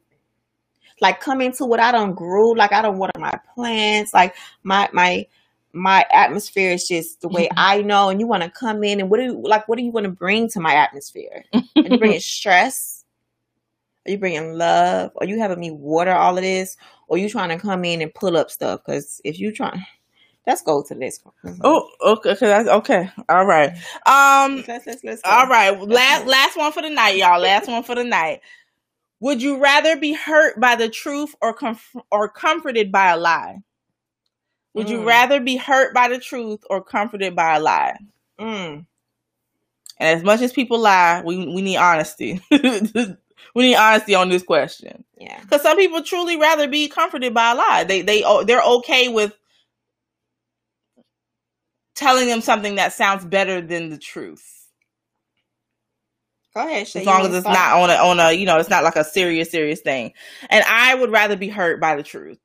Like 1.01 1.21
come 1.21 1.41
into 1.41 1.65
what 1.65 1.81
I 1.81 1.93
don't 1.93 2.15
grow, 2.15 2.51
Like 2.51 2.73
I 2.73 2.83
don't 2.83 2.99
water 2.99 3.19
my 3.19 3.39
plants. 3.55 4.15
Like 4.15 4.35
my 4.63 4.89
my 4.93 5.27
my 5.73 6.05
atmosphere 6.13 6.73
is 6.73 6.89
just 6.89 7.21
the 7.21 7.29
way 7.29 7.47
Mhm. 7.47 7.53
I 7.57 7.83
know. 7.83 8.09
And 8.09 8.21
you 8.21 8.27
want 8.27 8.43
to 8.43 8.51
come 8.51 8.83
in 8.85 9.01
and 9.01 9.11
what 9.11 9.19
do 9.19 9.25
you 9.25 9.41
like? 9.43 9.69
What 9.69 9.77
do 9.79 9.85
you 9.85 9.91
want 9.93 10.05
to 10.05 10.11
bring 10.11 10.49
to 10.51 10.61
my 10.61 10.75
atmosphere? 10.75 11.45
Are 11.53 11.89
you 11.91 11.99
bringing 11.99 12.21
stress? 12.21 13.05
Are 14.07 14.11
you 14.11 14.19
bringing 14.19 14.55
love? 14.55 15.13
Are 15.19 15.27
you 15.27 15.39
having 15.39 15.61
me 15.61 15.71
water 15.71 16.13
all 16.13 16.37
of 16.37 16.43
this? 16.43 16.77
Or 17.09 17.19
you 17.19 17.29
trying 17.29 17.51
to 17.51 17.59
come 17.59 17.85
in 17.85 18.01
and 18.03 18.13
pull 18.15 18.37
up 18.37 18.51
stuff? 18.51 18.81
Because 18.85 19.21
if 19.25 19.39
you 19.39 19.53
trying, 19.53 19.85
let's 20.47 20.63
go 20.63 20.83
to 20.89 20.95
this 20.95 21.21
one. 21.23 21.59
Oh, 21.63 21.89
okay. 22.03 22.31
Okay. 22.33 22.55
Okay. 22.71 23.11
All 23.29 23.47
right. 23.47 23.71
Um. 24.07 24.65
let's 24.69 24.87
let's 24.87 25.05
let's 25.05 25.23
go. 25.23 25.31
All 25.31 25.47
right. 25.49 25.71
Last 25.81 26.27
last 26.27 26.57
one 26.57 26.73
for 26.73 26.83
the 26.83 26.91
night, 26.91 27.17
y'all. 27.17 27.41
Last 27.41 27.69
one 27.69 27.83
for 27.83 27.95
the 27.95 28.05
night. 28.05 28.41
Would 29.21 29.43
you 29.43 29.59
rather 29.59 29.97
be 29.99 30.13
hurt 30.15 30.61
by 30.61 30.77
the 30.77 30.89
truth 30.89 31.35
or 31.43 31.55
comf- 31.57 32.01
or 32.11 32.29
comforted 32.29 32.93
by 32.93 33.11
a 33.11 33.17
lie? 33.19 33.59
Would 34.75 34.89
you 34.91 34.99
Mm. 34.99 35.07
rather 35.07 35.41
be 35.41 35.57
hurt 35.57 35.95
by 35.95 36.09
the 36.09 36.19
truth 36.19 36.61
or 36.71 36.83
comforted 36.83 37.35
by 37.37 37.57
a 37.57 37.61
lie? 37.61 37.99
Mm. 38.41 38.87
And 39.99 40.19
as 40.19 40.23
much 40.23 40.41
as 40.43 40.53
people 40.53 40.79
lie, 40.79 41.23
we 41.25 41.37
we 41.47 41.63
need 41.63 41.77
honesty. 41.77 42.41
we 42.51 43.17
need 43.57 43.77
honesty 43.77 44.15
on 44.15 44.29
this 44.31 44.43
question. 44.43 45.05
Yeah. 45.19 45.41
Because 45.41 45.63
some 45.63 45.77
people 45.77 46.03
truly 46.03 46.37
rather 46.39 46.69
be 46.69 46.89
comforted 46.89 47.35
by 47.35 47.53
a 47.53 47.55
lie. 47.55 47.85
They 47.85 48.03
they 48.03 48.23
oh, 48.25 48.45
they're 48.45 48.63
okay 48.63 49.09
with 49.09 49.35
telling 52.01 52.27
them 52.27 52.41
something 52.41 52.75
that 52.77 52.93
sounds 52.93 53.25
better 53.25 53.61
than 53.61 53.91
the 53.91 53.99
truth, 53.99 54.45
Go 56.55 56.67
ahead. 56.67 56.89
Shay, 56.89 57.01
as 57.01 57.07
long 57.07 57.21
as 57.27 57.33
it's 57.35 57.41
start? 57.45 57.55
not 57.57 57.81
on 57.81 57.91
a 57.91 57.95
on 57.95 58.19
a 58.19 58.33
you 58.33 58.45
know 58.45 58.59
it's 58.59 58.69
not 58.71 58.83
like 58.83 58.97
a 58.97 59.05
serious 59.05 59.51
serious 59.51 59.81
thing. 59.81 60.13
And 60.49 60.65
I 60.67 60.95
would 60.97 61.13
rather 61.13 61.37
be 61.37 61.49
hurt 61.49 61.81
by 61.81 61.95
the 61.95 62.03
truth. 62.03 62.39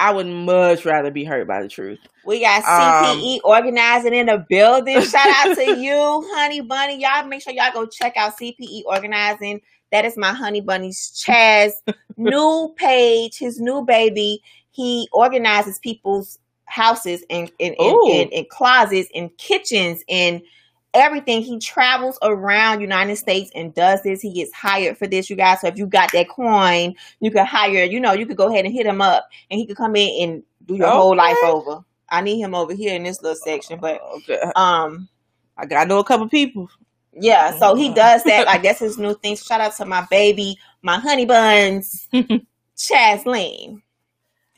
I 0.00 0.12
would 0.12 0.26
much 0.26 0.84
rather 0.84 1.12
be 1.12 1.22
hurt 1.24 1.46
by 1.46 1.62
the 1.62 1.68
truth. 1.68 2.00
We 2.26 2.40
got 2.40 2.64
Um, 2.64 3.20
CPE 3.20 3.40
organizing 3.44 4.12
in 4.12 4.26
the 4.26 4.44
building. 4.48 5.00
Shout 5.02 5.26
out 5.46 5.54
to 5.56 5.76
you, 5.78 6.28
Honey 6.34 6.62
Bunny. 6.62 7.00
Y'all 7.00 7.24
make 7.28 7.42
sure 7.42 7.52
y'all 7.52 7.72
go 7.72 7.86
check 7.86 8.16
out 8.16 8.36
CPE 8.36 8.82
organizing. 8.86 9.60
That 9.92 10.04
is 10.04 10.16
my 10.16 10.32
Honey 10.32 10.60
Bunny's 10.60 11.12
Chaz 11.24 11.70
new 12.16 12.74
page, 12.76 13.38
his 13.38 13.60
new 13.60 13.84
baby. 13.84 14.42
He 14.72 15.08
organizes 15.12 15.78
people's 15.78 16.40
houses 16.74 17.22
and 17.30 17.50
and, 17.60 17.74
and, 17.78 17.96
and, 18.10 18.32
and 18.32 18.48
closets 18.48 19.08
and 19.14 19.36
kitchens 19.38 20.02
and 20.08 20.42
everything. 20.92 21.42
He 21.42 21.58
travels 21.58 22.18
around 22.22 22.80
United 22.80 23.16
States 23.16 23.50
and 23.54 23.74
does 23.74 24.02
this. 24.02 24.20
He 24.20 24.32
gets 24.32 24.52
hired 24.52 24.98
for 24.98 25.06
this, 25.06 25.30
you 25.30 25.36
guys. 25.36 25.60
So 25.60 25.68
if 25.68 25.78
you 25.78 25.86
got 25.86 26.12
that 26.12 26.28
coin, 26.28 26.94
you 27.20 27.30
could 27.30 27.46
hire, 27.46 27.84
you 27.84 28.00
know, 28.00 28.12
you 28.12 28.26
could 28.26 28.36
go 28.36 28.48
ahead 28.48 28.64
and 28.64 28.74
hit 28.74 28.86
him 28.86 29.00
up 29.00 29.28
and 29.50 29.58
he 29.60 29.66
could 29.66 29.76
come 29.76 29.94
in 29.96 30.22
and 30.30 30.42
do 30.66 30.74
your 30.74 30.90
whole 30.90 31.16
life 31.16 31.36
over. 31.44 31.84
I 32.08 32.20
need 32.22 32.40
him 32.40 32.54
over 32.54 32.74
here 32.74 32.94
in 32.94 33.04
this 33.04 33.22
little 33.22 33.36
section, 33.36 33.78
but 33.80 34.00
Okay. 34.16 34.40
um 34.56 35.08
I 35.56 35.66
got 35.66 35.86
know 35.88 36.00
a 36.00 36.04
couple 36.04 36.28
people. 36.28 36.68
yeah, 37.12 37.52
so 37.52 37.76
he 37.76 37.94
does 37.94 38.24
that. 38.24 38.46
Like 38.46 38.62
that's 38.64 38.80
his 38.80 38.98
new 38.98 39.14
thing. 39.14 39.36
Shout 39.36 39.60
out 39.60 39.76
to 39.76 39.84
my 39.84 40.06
baby, 40.10 40.56
my 40.82 40.98
honey 40.98 41.24
buns, 41.26 42.08
Chaslene. 42.76 43.82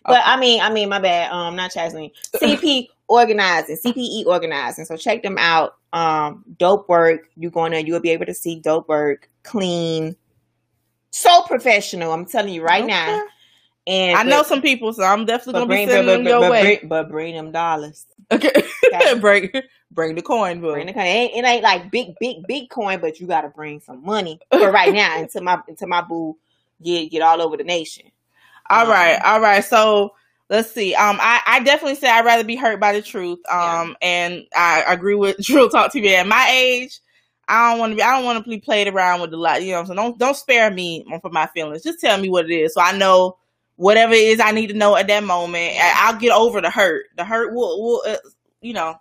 But 0.07 0.23
I 0.25 0.39
mean, 0.39 0.61
I 0.61 0.71
mean, 0.71 0.89
my 0.89 1.01
bad. 1.01 1.31
Um, 1.33 1.57
not 1.57 1.73
Chaslene. 1.73 2.13
CP 2.37 2.89
organizing, 3.09 3.77
CPE 3.85 4.27
organizing. 4.27 4.85
So 4.85 4.97
check 4.97 5.23
them 5.23 5.37
out. 5.39 5.77
Um, 5.93 6.45
dope 6.59 6.89
work. 6.89 7.29
You're 7.37 7.51
gonna 7.51 7.81
You'll 7.81 8.01
be 8.01 8.11
able 8.11 8.27
to 8.27 8.35
see 8.35 8.61
dope 8.61 8.89
work, 8.89 9.29
clean, 9.43 10.17
so 11.11 11.43
professional. 11.43 12.13
I'm 12.13 12.27
telling 12.27 12.53
you 12.53 12.63
right 12.63 12.87
now. 12.87 13.23
And 13.87 14.19
I 14.19 14.25
know 14.25 14.43
some 14.43 14.61
people, 14.61 14.93
so 14.93 15.05
I'm 15.05 15.27
definitely 15.27 15.61
gonna 15.61 15.67
be 15.69 15.87
sending 15.87 16.07
but, 16.07 16.13
them 16.13 16.25
but, 16.25 16.31
your 16.31 16.41
but, 16.41 16.51
way. 16.51 16.63
bring, 16.63 16.89
but 16.89 17.09
bring 17.09 17.35
them 17.35 17.53
dollars. 17.53 18.07
Okay, 18.33 18.51
Okay. 18.93 19.15
bring 19.21 19.51
bring 19.93 20.15
the 20.15 20.23
coin, 20.23 20.61
boo. 20.61 20.73
Bring 20.73 20.87
the 20.87 20.93
coin. 20.93 21.05
It 21.05 21.09
ain't, 21.09 21.37
it 21.37 21.49
ain't 21.49 21.63
like 21.63 21.91
big, 21.91 22.15
big, 22.19 22.47
big 22.47 22.69
coin, 22.69 23.01
but 23.01 23.21
you 23.21 23.27
got 23.27 23.43
to 23.43 23.49
bring 23.49 23.81
some 23.81 24.05
money 24.05 24.41
for 24.51 24.71
right 24.71 24.93
now 24.93 25.19
until 25.21 25.43
my 25.43 25.61
until 25.69 25.89
my 25.89 26.03
boo 26.03 26.37
get 26.83 27.11
get 27.11 27.23
all 27.23 27.41
over 27.41 27.57
the 27.57 27.65
nation. 27.65 28.07
All 28.71 28.83
Um, 28.85 28.89
right, 28.91 29.21
all 29.25 29.41
right. 29.41 29.65
So 29.65 30.15
let's 30.51 30.71
see. 30.71 30.95
Um, 30.95 31.19
I, 31.21 31.41
I 31.47 31.61
definitely 31.61 31.97
say 31.97 32.09
I'd 32.11 32.25
rather 32.25 32.45
be 32.45 32.57
hurt 32.57 32.81
by 32.81 32.93
the 32.93 33.03
truth. 33.03 33.39
Um, 33.51 33.97
and 34.03 34.45
I 34.55 34.85
agree 34.87 35.15
with 35.15 35.37
Trill 35.45 35.69
Talk 35.69 35.93
TV. 35.93 36.09
At 36.15 36.27
my 36.27 36.49
age, 36.51 37.01
I 37.49 37.71
don't 37.71 37.79
want 37.79 37.93
to 37.93 37.97
be. 37.97 38.03
I 38.03 38.17
don't 38.17 38.25
want 38.25 38.43
to 38.45 38.49
be 38.51 38.59
played 38.59 38.89
around 38.89 39.21
with 39.21 39.33
a 39.33 39.37
lot. 39.37 39.63
You 39.63 39.73
know, 39.73 39.85
so 39.85 39.95
don't 39.95 40.19
don't 40.19 40.37
spare 40.37 40.71
me 40.71 41.05
for 41.23 41.31
my 41.31 41.47
feelings. 41.49 41.83
Just 41.83 42.01
tell 42.01 42.19
me 42.21 42.29
what 42.29 42.51
it 42.51 42.55
is, 42.55 42.75
so 42.75 42.81
I 42.81 42.97
know 42.97 43.37
whatever 43.77 44.15
it 44.15 44.23
is 44.25 44.41
I 44.41 44.53
need 44.53 44.69
to 44.69 44.75
know 44.75 44.97
at 44.97 45.07
that 45.09 45.23
moment. 45.23 45.77
I, 45.79 45.93
I'll 46.09 46.19
get 46.19 46.33
over 46.33 46.61
the 46.61 46.71
hurt. 46.71 47.07
The 47.17 47.25
hurt 47.25 47.53
will 47.55 47.83
will 47.83 48.03
uh, 48.07 48.17
you 48.61 48.73
know 48.73 48.97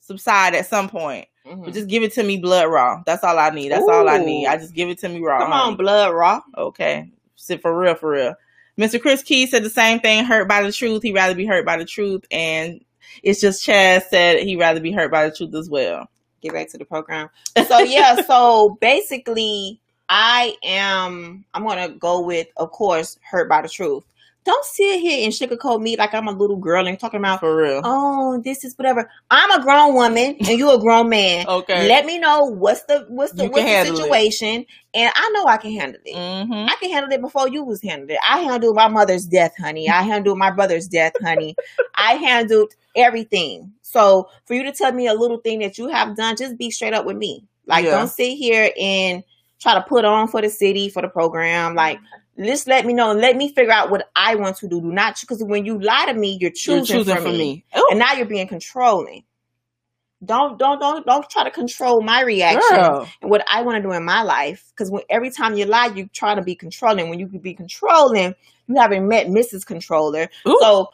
subside 0.00 0.54
at 0.54 0.66
some 0.66 0.88
point. 0.88 1.26
Mhm. 1.46 1.64
But 1.64 1.74
just 1.74 1.88
give 1.88 2.02
it 2.04 2.12
to 2.14 2.22
me 2.22 2.38
blood 2.38 2.68
raw. 2.70 3.02
That's 3.04 3.24
all 3.24 3.38
I 3.38 3.50
need. 3.50 3.70
That's 3.72 3.86
all 3.88 4.08
I 4.08 4.18
need. 4.18 4.46
I 4.46 4.56
just 4.56 4.74
give 4.74 4.88
it 4.88 4.98
to 5.00 5.08
me 5.08 5.20
raw. 5.20 5.40
Come 5.40 5.52
on, 5.52 5.76
blood 5.76 6.14
raw. 6.14 6.40
Okay. 6.56 7.10
Sit 7.36 7.60
for 7.62 7.76
real, 7.76 7.94
for 7.96 8.10
real. 8.10 8.34
Mr. 8.78 9.00
Chris 9.00 9.22
Key 9.22 9.46
said 9.46 9.62
the 9.62 9.70
same 9.70 10.00
thing, 10.00 10.24
hurt 10.24 10.48
by 10.48 10.62
the 10.62 10.72
truth. 10.72 11.02
He'd 11.02 11.14
rather 11.14 11.34
be 11.34 11.46
hurt 11.46 11.66
by 11.66 11.76
the 11.76 11.84
truth. 11.84 12.24
And 12.30 12.84
it's 13.22 13.40
just 13.40 13.66
Chaz 13.66 14.04
said 14.08 14.40
he'd 14.40 14.56
rather 14.56 14.80
be 14.80 14.92
hurt 14.92 15.10
by 15.10 15.28
the 15.28 15.34
truth 15.34 15.54
as 15.54 15.68
well. 15.68 16.08
Get 16.40 16.54
back 16.54 16.70
to 16.70 16.78
the 16.78 16.84
program. 16.84 17.28
So 17.68 17.78
yeah, 17.80 18.22
so 18.26 18.78
basically 18.80 19.80
I 20.08 20.56
am 20.62 21.44
I'm 21.54 21.64
gonna 21.64 21.90
go 21.90 22.20
with, 22.20 22.48
of 22.56 22.70
course, 22.72 23.18
hurt 23.22 23.48
by 23.48 23.62
the 23.62 23.68
truth. 23.68 24.04
Don't 24.44 24.64
sit 24.64 25.00
here 25.00 25.24
and 25.24 25.32
sugarcoat 25.32 25.80
me 25.80 25.96
like 25.96 26.12
I'm 26.14 26.26
a 26.26 26.32
little 26.32 26.56
girl 26.56 26.88
and 26.88 26.98
talking 26.98 27.20
about 27.20 27.38
For 27.40 27.56
real. 27.56 27.80
oh, 27.84 28.40
this 28.44 28.64
is 28.64 28.74
whatever. 28.76 29.08
I'm 29.30 29.50
a 29.52 29.62
grown 29.62 29.94
woman 29.94 30.36
and 30.40 30.58
you're 30.58 30.74
a 30.74 30.78
grown 30.80 31.08
man. 31.08 31.46
Okay. 31.46 31.86
Let 31.88 32.06
me 32.06 32.18
know 32.18 32.46
what's 32.46 32.82
the 32.84 33.06
what's 33.08 33.32
the 33.32 33.44
what's 33.44 33.54
the 33.56 33.62
handle 33.62 33.94
it. 33.94 34.02
situation, 34.02 34.66
and 34.94 35.12
I 35.14 35.30
know 35.32 35.46
I 35.46 35.56
can 35.58 35.72
handle 35.72 36.00
it. 36.04 36.14
mm-hmm. 36.16 36.52
I 36.68 36.74
can 36.80 36.90
handle 36.90 37.12
it 37.12 37.20
before 37.20 37.48
you 37.48 37.62
was 37.62 37.80
handled 37.82 38.10
it. 38.10 38.18
I 38.28 38.40
handled 38.40 38.74
my 38.74 38.88
mother's 38.88 39.26
death, 39.26 39.52
honey. 39.56 39.88
I 39.88 40.02
handled 40.02 40.38
my 40.38 40.50
brother's 40.50 40.88
death, 40.88 41.12
honey. 41.22 41.54
I 41.94 42.14
handled 42.14 42.72
everything. 42.96 43.72
So 43.82 44.28
for 44.46 44.54
you 44.54 44.64
to 44.64 44.72
tell 44.72 44.92
me 44.92 45.06
a 45.06 45.14
little 45.14 45.38
thing 45.38 45.60
that 45.60 45.78
you 45.78 45.88
have 45.88 46.16
done, 46.16 46.36
just 46.36 46.58
be 46.58 46.70
straight 46.70 46.94
up 46.94 47.04
with 47.04 47.16
me. 47.16 47.46
Like 47.66 47.84
Yeah. 47.84 47.92
don't 47.92 48.08
sit 48.08 48.34
here 48.36 48.70
and 48.80 49.22
try 49.60 49.74
to 49.74 49.82
put 49.82 50.04
on 50.04 50.26
for 50.26 50.42
the 50.42 50.50
city 50.50 50.88
for 50.88 51.00
the 51.02 51.08
program. 51.08 51.74
Like 51.76 52.00
just 52.38 52.66
let 52.66 52.86
me 52.86 52.92
know 52.94 53.10
and 53.10 53.20
let 53.20 53.36
me 53.36 53.52
figure 53.52 53.72
out 53.72 53.90
what 53.90 54.08
I 54.16 54.34
want 54.36 54.56
to 54.58 54.68
do. 54.68 54.80
Do 54.80 54.92
not 54.92 55.20
because 55.20 55.42
when 55.42 55.66
you 55.66 55.80
lie 55.80 56.06
to 56.06 56.14
me, 56.14 56.38
you're 56.40 56.50
You're 56.50 56.80
choosing, 56.80 56.98
choosing 56.98 57.16
for, 57.22 57.28
me. 57.30 57.38
me. 57.38 57.64
And 57.90 57.98
now 57.98 58.14
you're 58.14 58.26
being 58.26 58.48
controlling. 58.48 59.24
Don't 60.24 60.56
don't 60.58 60.78
don't 60.78 61.04
don't 61.04 61.28
try 61.28 61.44
to 61.44 61.50
control 61.50 62.00
my 62.00 62.22
reaction 62.22 62.76
girl. 62.76 63.08
and 63.20 63.30
what 63.30 63.44
I 63.50 63.62
want 63.62 63.76
to 63.76 63.82
do 63.82 63.92
in 63.92 64.04
my 64.04 64.22
life. 64.22 64.64
Because 64.70 64.90
when 64.90 65.02
every 65.10 65.30
time 65.30 65.56
you 65.56 65.64
lie, 65.66 65.86
you 65.86 66.08
try 66.12 66.34
to 66.34 66.42
be 66.42 66.54
controlling. 66.54 67.10
When 67.10 67.18
you 67.18 67.26
could 67.26 67.42
be 67.42 67.54
controlling, 67.54 68.34
you 68.68 68.76
haven't 68.76 69.08
met 69.08 69.26
Mrs. 69.26 69.66
Controller. 69.66 70.28
Ooh. 70.48 70.58
So 70.60 70.90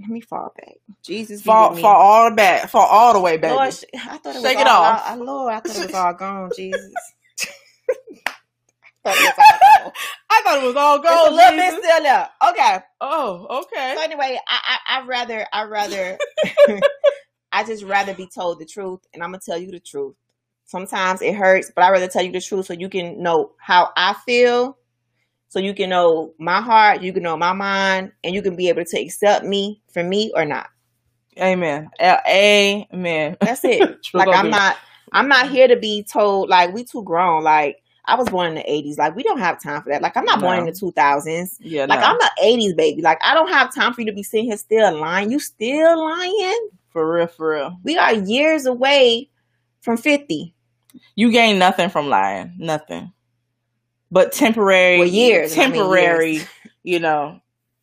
let 0.00 0.10
me 0.10 0.20
fall 0.20 0.52
back. 0.56 0.76
Jesus, 1.02 1.42
Fall, 1.42 1.74
fall 1.76 1.96
all 1.96 2.30
the 2.30 2.36
back. 2.36 2.68
Fall 2.68 2.86
all 2.86 3.12
the 3.14 3.20
way, 3.20 3.36
back. 3.38 3.52
Lord, 3.52 3.74
I 3.94 4.18
thought 4.18 4.36
it 4.36 4.42
was 4.42 4.44
Shake 4.44 4.56
all, 4.56 4.62
it 4.62 4.68
off. 4.68 5.02
I, 5.06 5.12
I- 5.12 5.16
Lord, 5.16 5.54
I 5.54 5.60
thought 5.60 5.76
it 5.76 5.82
was 5.82 5.94
all 5.94 6.12
gone. 6.14 6.52
Jesus. 6.52 7.14
I 9.04 9.10
thought 9.10 9.18
it 9.18 9.24
was 9.24 9.34
all 9.38 9.82
gone. 9.84 9.92
I 10.30 10.42
thought 10.44 10.62
it 10.62 10.66
was 10.66 10.76
all 10.76 10.96
It's 10.96 11.06
a 11.06 11.08
gold. 11.08 11.34
little 11.34 11.56
bit 11.56 11.84
still 11.84 12.02
there. 12.02 12.28
Okay. 12.50 12.78
Oh, 13.00 13.62
okay. 13.62 13.94
So 13.96 14.02
anyway, 14.02 14.38
I 14.48 14.78
I 14.88 14.98
I 15.00 15.06
rather 15.06 15.46
I 15.52 15.62
rather 15.64 16.18
I 17.52 17.64
just 17.64 17.84
rather 17.84 18.14
be 18.14 18.26
told 18.26 18.58
the 18.60 18.64
truth, 18.66 19.00
and 19.12 19.22
I'm 19.22 19.30
gonna 19.30 19.40
tell 19.44 19.58
you 19.58 19.70
the 19.70 19.80
truth. 19.80 20.14
Sometimes 20.64 21.20
it 21.20 21.34
hurts, 21.34 21.70
but 21.74 21.84
I 21.84 21.90
rather 21.90 22.08
tell 22.08 22.22
you 22.22 22.32
the 22.32 22.40
truth 22.40 22.66
so 22.66 22.72
you 22.72 22.88
can 22.88 23.22
know 23.22 23.52
how 23.58 23.90
I 23.96 24.14
feel, 24.24 24.78
so 25.48 25.58
you 25.58 25.74
can 25.74 25.90
know 25.90 26.32
my 26.38 26.62
heart, 26.62 27.02
you 27.02 27.12
can 27.12 27.22
know 27.24 27.36
my 27.36 27.52
mind, 27.52 28.12
and 28.24 28.34
you 28.34 28.40
can 28.40 28.56
be 28.56 28.68
able 28.68 28.84
to 28.84 28.98
accept 29.00 29.44
me 29.44 29.82
for 29.92 30.02
me 30.02 30.32
or 30.34 30.44
not. 30.46 30.68
Amen. 31.38 31.90
Amen. 32.00 33.36
That's 33.40 33.64
it. 33.64 33.98
Like 34.14 34.28
I'm 34.28 34.50
not 34.50 34.76
I'm 35.12 35.28
not 35.28 35.50
here 35.50 35.68
to 35.68 35.76
be 35.76 36.04
told 36.04 36.48
like 36.48 36.72
we 36.72 36.84
too 36.84 37.02
grown. 37.02 37.42
Like 37.42 37.81
I 38.04 38.16
was 38.16 38.28
born 38.28 38.48
in 38.48 38.54
the 38.54 38.62
80s. 38.62 38.98
Like 38.98 39.14
we 39.14 39.22
don't 39.22 39.38
have 39.38 39.62
time 39.62 39.80
for 39.82 39.90
that. 39.90 40.02
Like 40.02 40.16
I'm 40.16 40.24
not 40.24 40.40
born 40.40 40.58
in 40.58 40.66
the 40.66 40.72
2000s. 40.72 41.56
Yeah, 41.60 41.86
Like 41.86 42.00
no, 42.00 42.06
I'm 42.06 42.20
an 42.20 42.28
80s 42.60 42.76
baby. 42.76 43.02
Like 43.02 43.18
I 43.22 43.32
don't 43.34 43.48
have 43.48 43.72
time 43.74 43.92
for 43.94 44.00
you 44.00 44.06
to 44.08 44.12
be 44.12 44.22
sitting 44.22 44.46
here 44.46 44.56
still 44.56 44.98
lying. 44.98 45.30
You 45.30 45.38
still 45.38 45.98
lying? 46.02 46.68
for 46.90 47.14
real, 47.14 47.26
for 47.26 47.52
real. 47.54 47.78
We 47.84 47.96
are 47.96 48.12
years 48.12 48.66
away 48.66 49.30
from 49.80 49.96
50. 49.96 50.54
You 51.14 51.30
gain 51.32 51.58
nothing 51.58 51.88
from 51.88 52.08
lying. 52.08 52.54
Nothing. 52.58 53.12
But 54.10 54.32
temporary 54.32 54.98
Well, 54.98 55.08
years, 55.08 55.56
I 55.56 55.62
mean 55.62 55.72
temporary, 55.72 56.32
years. 56.32 56.48
you 56.82 56.98
know, 57.00 57.40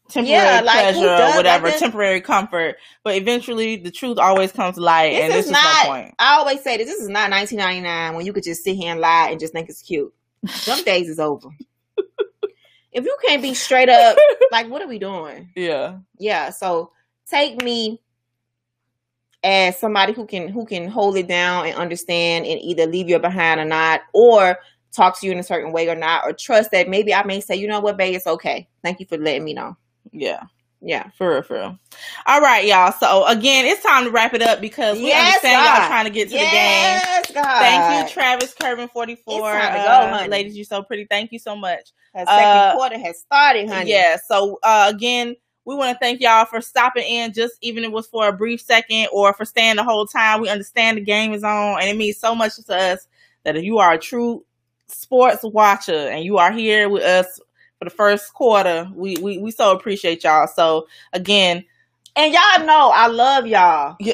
temporary 0.10 0.44
Yeah, 0.44 0.62
like, 0.62 0.94
pleasure 0.94 1.08
or 1.08 1.36
whatever, 1.36 1.72
temporary 1.72 2.22
comfort. 2.22 2.78
But 3.04 3.16
eventually 3.16 3.78
the 3.78 3.92
truth 3.92 4.18
always 4.18 4.52
comes 4.52 4.76
to 4.76 4.82
light 4.82 5.12
This 5.12 5.22
and 5.22 5.34
this 5.34 5.46
is 5.46 5.46
is 5.48 5.52
not, 5.52 5.84
no 5.86 5.90
point. 5.90 6.16
I 6.20 6.36
always 6.36 6.62
say 6.62 6.78
this, 6.78 6.88
this 6.88 7.00
is 7.00 7.10
not 7.10 7.32
1999 7.32 8.16
when 8.16 8.26
you 8.26 8.34
could 8.34 8.44
just 8.44 8.64
sit 8.64 8.76
here 8.76 8.92
and 8.92 9.00
lie 9.00 9.30
and 9.30 9.40
just 9.40 9.54
think 9.54 9.70
it's 9.70 9.82
cute. 9.82 10.14
Some 10.48 10.84
days 10.84 11.10
is 11.10 11.20
over. 11.20 11.50
if 12.92 13.06
you 13.06 13.18
can't 13.26 13.42
be 13.42 13.54
straight 13.54 13.90
up, 13.90 14.18
like, 14.52 14.70
what 14.70 14.82
are 14.82 14.88
we 14.88 15.00
doing? 15.00 15.52
Yeah. 15.56 15.98
yeah 16.18 16.50
so 16.50 16.92
take 17.30 17.62
me 17.64 18.02
as 19.44 19.80
somebody 19.80 20.14
who 20.14 20.26
can 20.26 20.50
who 20.50 20.66
can 20.66 20.88
hold 20.88 21.16
it 21.16 21.28
down 21.28 21.66
and 21.66 21.76
understand 21.76 22.46
and 22.46 22.60
either 22.62 22.86
leave 22.86 23.10
you 23.10 23.18
behind 23.20 23.60
or 23.60 23.66
not 23.66 24.02
or 24.14 24.58
talk 24.92 25.20
to 25.20 25.26
you 25.26 25.32
in 25.32 25.40
a 25.40 25.44
certain 25.44 25.72
way 25.72 25.88
or 25.88 25.96
not 25.96 26.24
or 26.26 26.34
trust 26.34 26.72
that 26.72 26.90
maybe 26.90 27.14
i 27.14 27.24
may 27.24 27.40
say 27.40 27.56
you 27.56 27.68
know 27.68 27.80
what 27.80 27.98
babe 27.98 28.16
it's 28.16 28.28
okay 28.28 28.68
thank 28.84 29.00
you 29.00 29.06
for 29.06 29.18
letting 29.18 29.44
me 29.44 29.54
know 29.54 29.78
Yeah. 30.12 30.44
yeah 30.82 31.10
For 31.18 31.30
real, 31.32 31.42
for 31.42 31.54
real. 31.56 31.80
All 32.26 32.42
right, 32.42 32.66
y'all. 32.66 32.92
So 32.92 33.26
again, 33.28 33.66
it's 33.66 33.84
time 33.84 34.06
to 34.06 34.12
wrap 34.12 34.34
it 34.34 34.42
up 34.42 34.62
because 34.62 34.98
we 34.98 35.08
Yes, 35.08 35.44
understand 35.44 35.66
God. 35.66 35.80
y'all 35.80 35.88
trying 35.88 36.06
to 36.06 36.12
get 36.12 36.30
to 36.30 36.34
the 36.34 36.40
game. 36.40 37.02
god 37.34 37.60
Thank 37.60 38.08
you, 38.08 38.14
Travis 38.14 38.54
Kervin, 38.54 38.90
44. 38.92 39.34
It's 39.34 39.44
time 39.66 39.74
to 39.74 39.80
go, 39.80 40.26
Uh, 40.26 40.28
ladies, 40.30 40.56
you're 40.56 40.66
so 40.66 40.82
pretty. 40.84 41.06
Thank 41.06 41.32
you 41.32 41.40
so 41.40 41.56
much. 41.56 41.92
the 42.14 42.26
second 42.26 42.38
Uh, 42.38 42.74
quarter 42.76 42.98
has 43.00 43.20
started 43.20 43.70
honey 43.70 43.92
Yeah. 43.92 44.18
So 44.28 44.60
uh, 44.64 44.92
again, 44.94 45.36
we 45.66 45.76
want 45.76 45.94
to 45.94 46.00
thank 46.00 46.22
y'all 46.22 46.46
for 46.46 46.62
stopping 46.62 47.04
in, 47.04 47.34
just 47.34 47.54
even 47.62 47.84
if 47.84 47.90
it 47.90 47.94
was 47.94 48.08
for 48.08 48.28
a 48.28 48.34
brief 48.34 48.60
second 48.62 49.08
or 49.12 49.34
for 49.34 49.46
staying 49.46 49.76
the 49.76 49.84
whole 49.84 50.08
time. 50.08 50.42
We 50.42 50.50
understand 50.50 50.98
the 50.98 51.02
game 51.02 51.34
is 51.34 51.44
on, 51.44 51.80
and 51.80 51.90
it 51.90 51.96
means 51.98 52.18
so 52.18 52.34
much 52.34 52.56
to 52.56 52.76
us 52.76 53.08
that 53.44 53.56
if 53.56 53.64
you 53.64 53.78
are 53.78 53.94
a 53.94 53.98
true 54.00 54.44
sports 54.88 55.44
watcher 55.44 55.94
and 56.10 56.24
you 56.24 56.38
are 56.40 56.52
here 56.52 56.90
with 56.90 57.04
us 57.04 57.40
for 57.80 57.86
the 57.86 57.92
first 57.92 58.34
quarter, 58.34 58.90
we 58.94 59.16
we, 59.22 59.38
we 59.40 59.52
so 59.52 59.72
appreciate 59.72 60.24
y'all. 60.24 60.48
So 60.48 60.88
again, 61.14 61.66
and 62.16 62.34
y'all 62.34 62.66
know 62.66 62.92
i 62.94 63.08
love 63.08 63.48
y'all 63.48 63.96
yeah, 64.00 64.14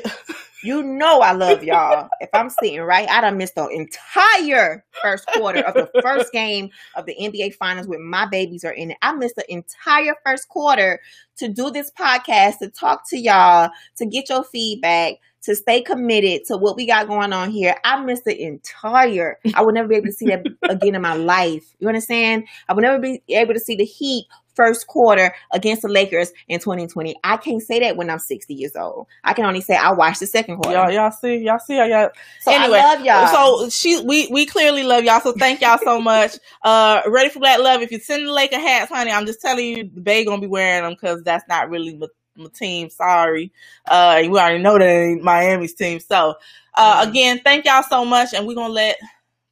You 0.66 0.82
know 0.82 1.20
I 1.22 1.34
love 1.34 1.64
y'all. 1.70 2.10
if 2.20 2.30
I'm 2.34 2.50
sitting 2.50 2.82
right, 2.82 3.08
I 3.08 3.22
done 3.22 3.38
missed 3.38 3.54
the 3.54 3.68
entire 3.68 4.84
first 5.00 5.28
quarter 5.28 5.60
of 5.60 5.76
the 5.76 6.02
first 6.02 6.32
game 6.32 6.70
of 6.96 7.06
the 7.06 7.16
NBA 7.22 7.54
Finals 7.54 7.88
with 7.88 8.00
my 8.00 8.26
babies 8.26 8.64
are 8.64 8.72
in 8.72 8.92
it. 8.92 8.98
I 9.04 9.14
missed 9.14 9.36
the 9.36 9.52
entire 9.52 10.16
first 10.26 10.50
quarter 10.50 11.00
to 11.38 11.50
do 11.50 11.70
this 11.70 11.92
podcast, 11.92 12.60
to 12.60 12.70
talk 12.70 13.08
to 13.10 13.18
y'all, 13.18 13.70
to 13.98 14.08
get 14.08 14.28
your 14.30 14.44
feedback, 14.44 15.16
to 15.46 15.56
stay 15.56 15.82
committed 15.82 16.46
to 16.46 16.58
what 16.58 16.76
we 16.76 16.86
got 16.86 17.08
going 17.08 17.34
on 17.34 17.52
here. 17.52 17.76
I 17.84 18.02
missed 18.02 18.26
the 18.26 18.40
entire. 18.42 19.40
I 19.54 19.62
would 19.62 19.76
never 19.76 19.88
be 19.88 19.96
able 19.96 20.08
to 20.08 20.14
see 20.14 20.28
that 20.28 20.46
again 20.70 20.96
in 20.96 21.02
my 21.02 21.16
life. 21.16 21.66
You 21.80 21.88
understand? 21.88 22.46
I 22.68 22.74
would 22.74 22.82
never 22.82 23.00
be 23.00 23.22
able 23.30 23.54
to 23.54 23.60
see 23.60 23.76
the 23.76 23.86
Heat 23.86 24.26
first 24.56 24.88
quarter 24.88 25.36
against 25.52 25.82
the 25.82 25.90
Lakers 25.90 26.32
in 26.48 26.60
2020. 26.60 27.16
I 27.24 27.38
can't 27.38 27.62
say 27.62 27.80
that 27.82 27.98
when 27.98 28.10
I'm 28.10 28.20
60 28.20 28.54
years 28.54 28.76
old. 28.76 29.08
I 29.24 29.34
can 29.34 29.46
only 29.46 29.62
say 29.62 29.76
I 29.76 29.92
watched 29.92 30.22
the 30.22 30.28
second 30.28 30.58
quarter. 30.58 30.78
y'all 30.78 30.92
y'all 30.92 31.12
see 31.12 31.38
y'all 31.38 31.60
see 31.60 31.76
y'all 31.76 32.10
so 32.40 32.52
anyway, 32.52 32.80
I 32.80 32.96
love 32.96 33.06
y'all. 33.06 33.60
So 33.60 33.70
she, 33.70 34.02
we, 34.02 34.28
we 34.32 34.46
clearly 34.46 34.84
love 34.84 35.04
y'all. 35.04 35.20
So 35.20 35.34
thank 35.34 35.62
y'all 35.62 35.80
so 35.84 36.02
much. 36.02 36.38
Uh, 36.64 37.02
ready 37.08 37.30
for 37.30 37.40
black 37.40 37.60
love. 37.60 37.82
If 37.82 37.92
you 37.92 38.00
send 38.00 38.26
the 38.26 38.32
Laker 38.32 38.60
hats, 38.60 38.90
honey, 38.90 39.12
I'm 39.12 39.28
just 39.28 39.40
telling 39.40 39.66
you, 39.66 39.84
the 39.84 40.02
Bay 40.02 40.26
gonna 40.26 40.42
be 40.42 40.48
wearing 40.48 40.84
them 40.84 40.94
because 40.94 41.22
that's 41.22 41.44
not 41.48 41.70
really 41.70 41.96
team. 42.54 42.90
Sorry. 42.90 43.52
Uh, 43.88 44.20
we 44.24 44.30
already 44.40 44.60
know 44.60 44.78
that 44.78 44.86
ain't 44.86 45.24
Miami's 45.24 45.74
team. 45.74 46.00
So, 46.00 46.36
uh, 46.76 47.04
Mhm. 47.06 47.10
again, 47.10 47.42
thank 47.44 47.66
y'all 47.66 47.84
so 47.84 48.06
much, 48.06 48.34
and 48.34 48.46
we're 48.48 48.56
gonna 48.56 48.74
let 48.74 48.98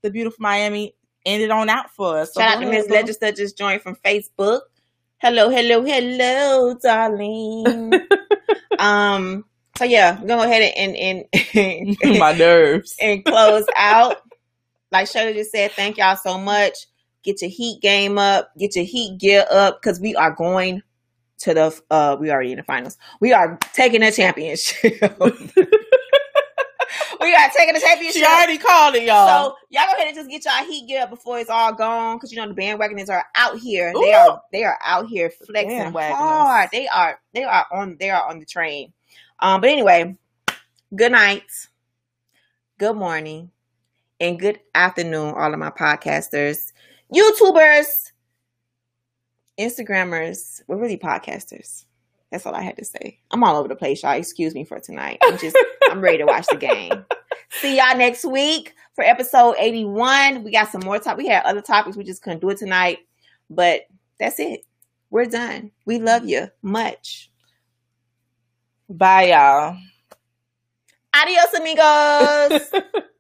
the 0.02 0.10
beautiful 0.10 0.42
Miami 0.42 0.94
end 1.26 1.42
it 1.42 1.52
on 1.52 1.70
out 1.70 1.90
for 1.92 2.20
us. 2.20 2.34
So 2.34 2.42
Shout 2.42 2.58
out 2.58 2.62
to 2.62 2.70
Miss 2.70 2.88
boo. 2.88 2.94
Legis 2.96 3.18
just 3.36 3.58
joined 3.58 3.82
from 3.82 3.96
Facebook. 3.96 4.62
Hello, 5.20 5.50
hello, 5.50 5.84
hello, 5.84 6.74
darling. 6.76 7.94
um, 8.80 9.46
so 9.78 9.86
yeah, 9.86 10.20
we're 10.20 10.28
gonna 10.28 10.44
go 10.44 10.50
ahead 10.50 10.74
and 10.76 10.96
and 10.96 11.98
and, 12.04 12.20
my 12.20 12.34
nerves. 12.34 12.96
and 13.02 13.24
close 13.24 13.66
out. 13.78 14.18
Like 14.92 15.08
Shirley 15.08 15.34
just 15.34 15.52
said, 15.52 15.72
thank 15.72 15.98
y'all 15.98 16.18
so 16.18 16.38
much. 16.38 16.88
Get 17.24 17.42
your 17.42 17.50
heat 17.50 17.82
game 17.82 18.18
up, 18.18 18.52
get 18.58 18.76
your 18.76 18.86
heat 18.86 19.18
gear 19.18 19.46
up, 19.50 19.82
because 19.82 20.00
we 20.00 20.14
are 20.16 20.32
going 20.32 20.84
to 21.44 21.54
the 21.54 21.82
uh 21.92 22.16
we 22.20 22.32
already 22.32 22.52
in 22.52 22.58
the 22.58 22.64
finals. 22.64 22.98
We 23.20 23.34
are 23.34 23.58
taking 23.74 24.02
the 24.02 24.12
championship. 24.12 24.94
we 27.22 27.36
are 27.36 27.50
taking 27.56 27.74
the 27.74 27.82
championship. 27.82 28.22
She 28.22 28.26
already 28.26 28.58
called 28.58 28.96
it, 28.96 29.04
y'all. 29.04 29.28
So 29.28 29.56
y'all 29.70 29.88
go 29.88 29.94
ahead 29.94 30.08
and 30.08 30.16
just 30.16 30.30
get 30.30 30.46
y'all 30.46 30.66
heat 30.66 30.88
gear 30.88 31.04
up 31.04 31.10
before 31.10 31.40
it's 31.40 31.50
all 31.50 31.74
gone, 31.74 32.16
because 32.16 32.32
you 32.32 32.38
know 32.38 32.48
the 32.48 32.54
bandwagoners 32.54 33.10
are 33.10 33.26
out 33.36 33.60
here. 33.60 33.92
They 33.94 34.14
are 34.14 34.42
they 34.54 34.64
are 34.64 34.80
out 34.84 35.08
here 35.08 35.30
flexing 35.30 35.92
hard. 35.92 36.70
They 36.72 36.88
are 36.88 37.20
they 37.34 37.44
are 37.44 37.66
on 37.74 37.98
they 38.00 38.10
are 38.10 38.26
on 38.30 38.40
the 38.40 38.46
train. 38.46 38.94
Um, 39.40 39.60
but 39.60 39.70
anyway, 39.70 40.16
good 40.96 41.12
night, 41.12 41.44
good 42.78 42.96
morning, 42.96 43.52
and 44.22 44.40
good 44.40 44.62
afternoon, 44.74 45.34
all 45.36 45.52
of 45.52 45.60
my 45.60 45.72
podcasters, 45.72 46.72
YouTubers, 47.14 48.13
Instagrammers. 49.60 50.62
We're 50.68 50.78
really 50.78 50.98
podcasters. 50.98 51.86
That's 52.32 52.46
all 52.46 52.56
I 52.56 52.64
had 52.64 52.78
to 52.78 52.86
say. 52.86 53.20
I'm 53.30 53.44
all 53.44 53.58
over 53.58 53.68
the 53.68 53.76
place, 53.76 54.02
y'all. 54.02 54.14
Excuse 54.14 54.56
me 54.56 54.64
for 54.66 54.80
tonight. 54.80 55.20
I'm 55.22 55.38
just 55.38 55.56
I'm 55.92 56.02
ready 56.02 56.18
to 56.18 56.26
watch 56.26 56.48
the 56.50 56.58
game. 56.58 57.06
See 57.52 57.78
y'all 57.78 57.96
next 57.96 58.26
week 58.26 58.74
for 58.96 59.04
episode 59.04 59.56
81. 59.60 60.44
We 60.44 60.52
got 60.52 60.72
some 60.72 60.82
more 60.84 60.98
talk. 60.98 61.18
We 61.18 61.28
had 61.28 61.44
other 61.44 61.62
topics. 61.62 61.96
We 61.96 62.04
just 62.04 62.24
couldn't 62.24 62.42
do 62.42 62.50
it 62.50 62.58
tonight. 62.58 63.00
But 63.50 63.82
that's 64.20 64.40
it. 64.40 64.66
We're 65.12 65.26
done. 65.26 65.70
We 65.86 66.00
love 66.00 66.26
you 66.26 66.48
much. 66.64 67.30
Bye, 68.90 69.28
y'all. 69.28 69.78
Adios, 71.14 71.54
amigos. 71.54 73.04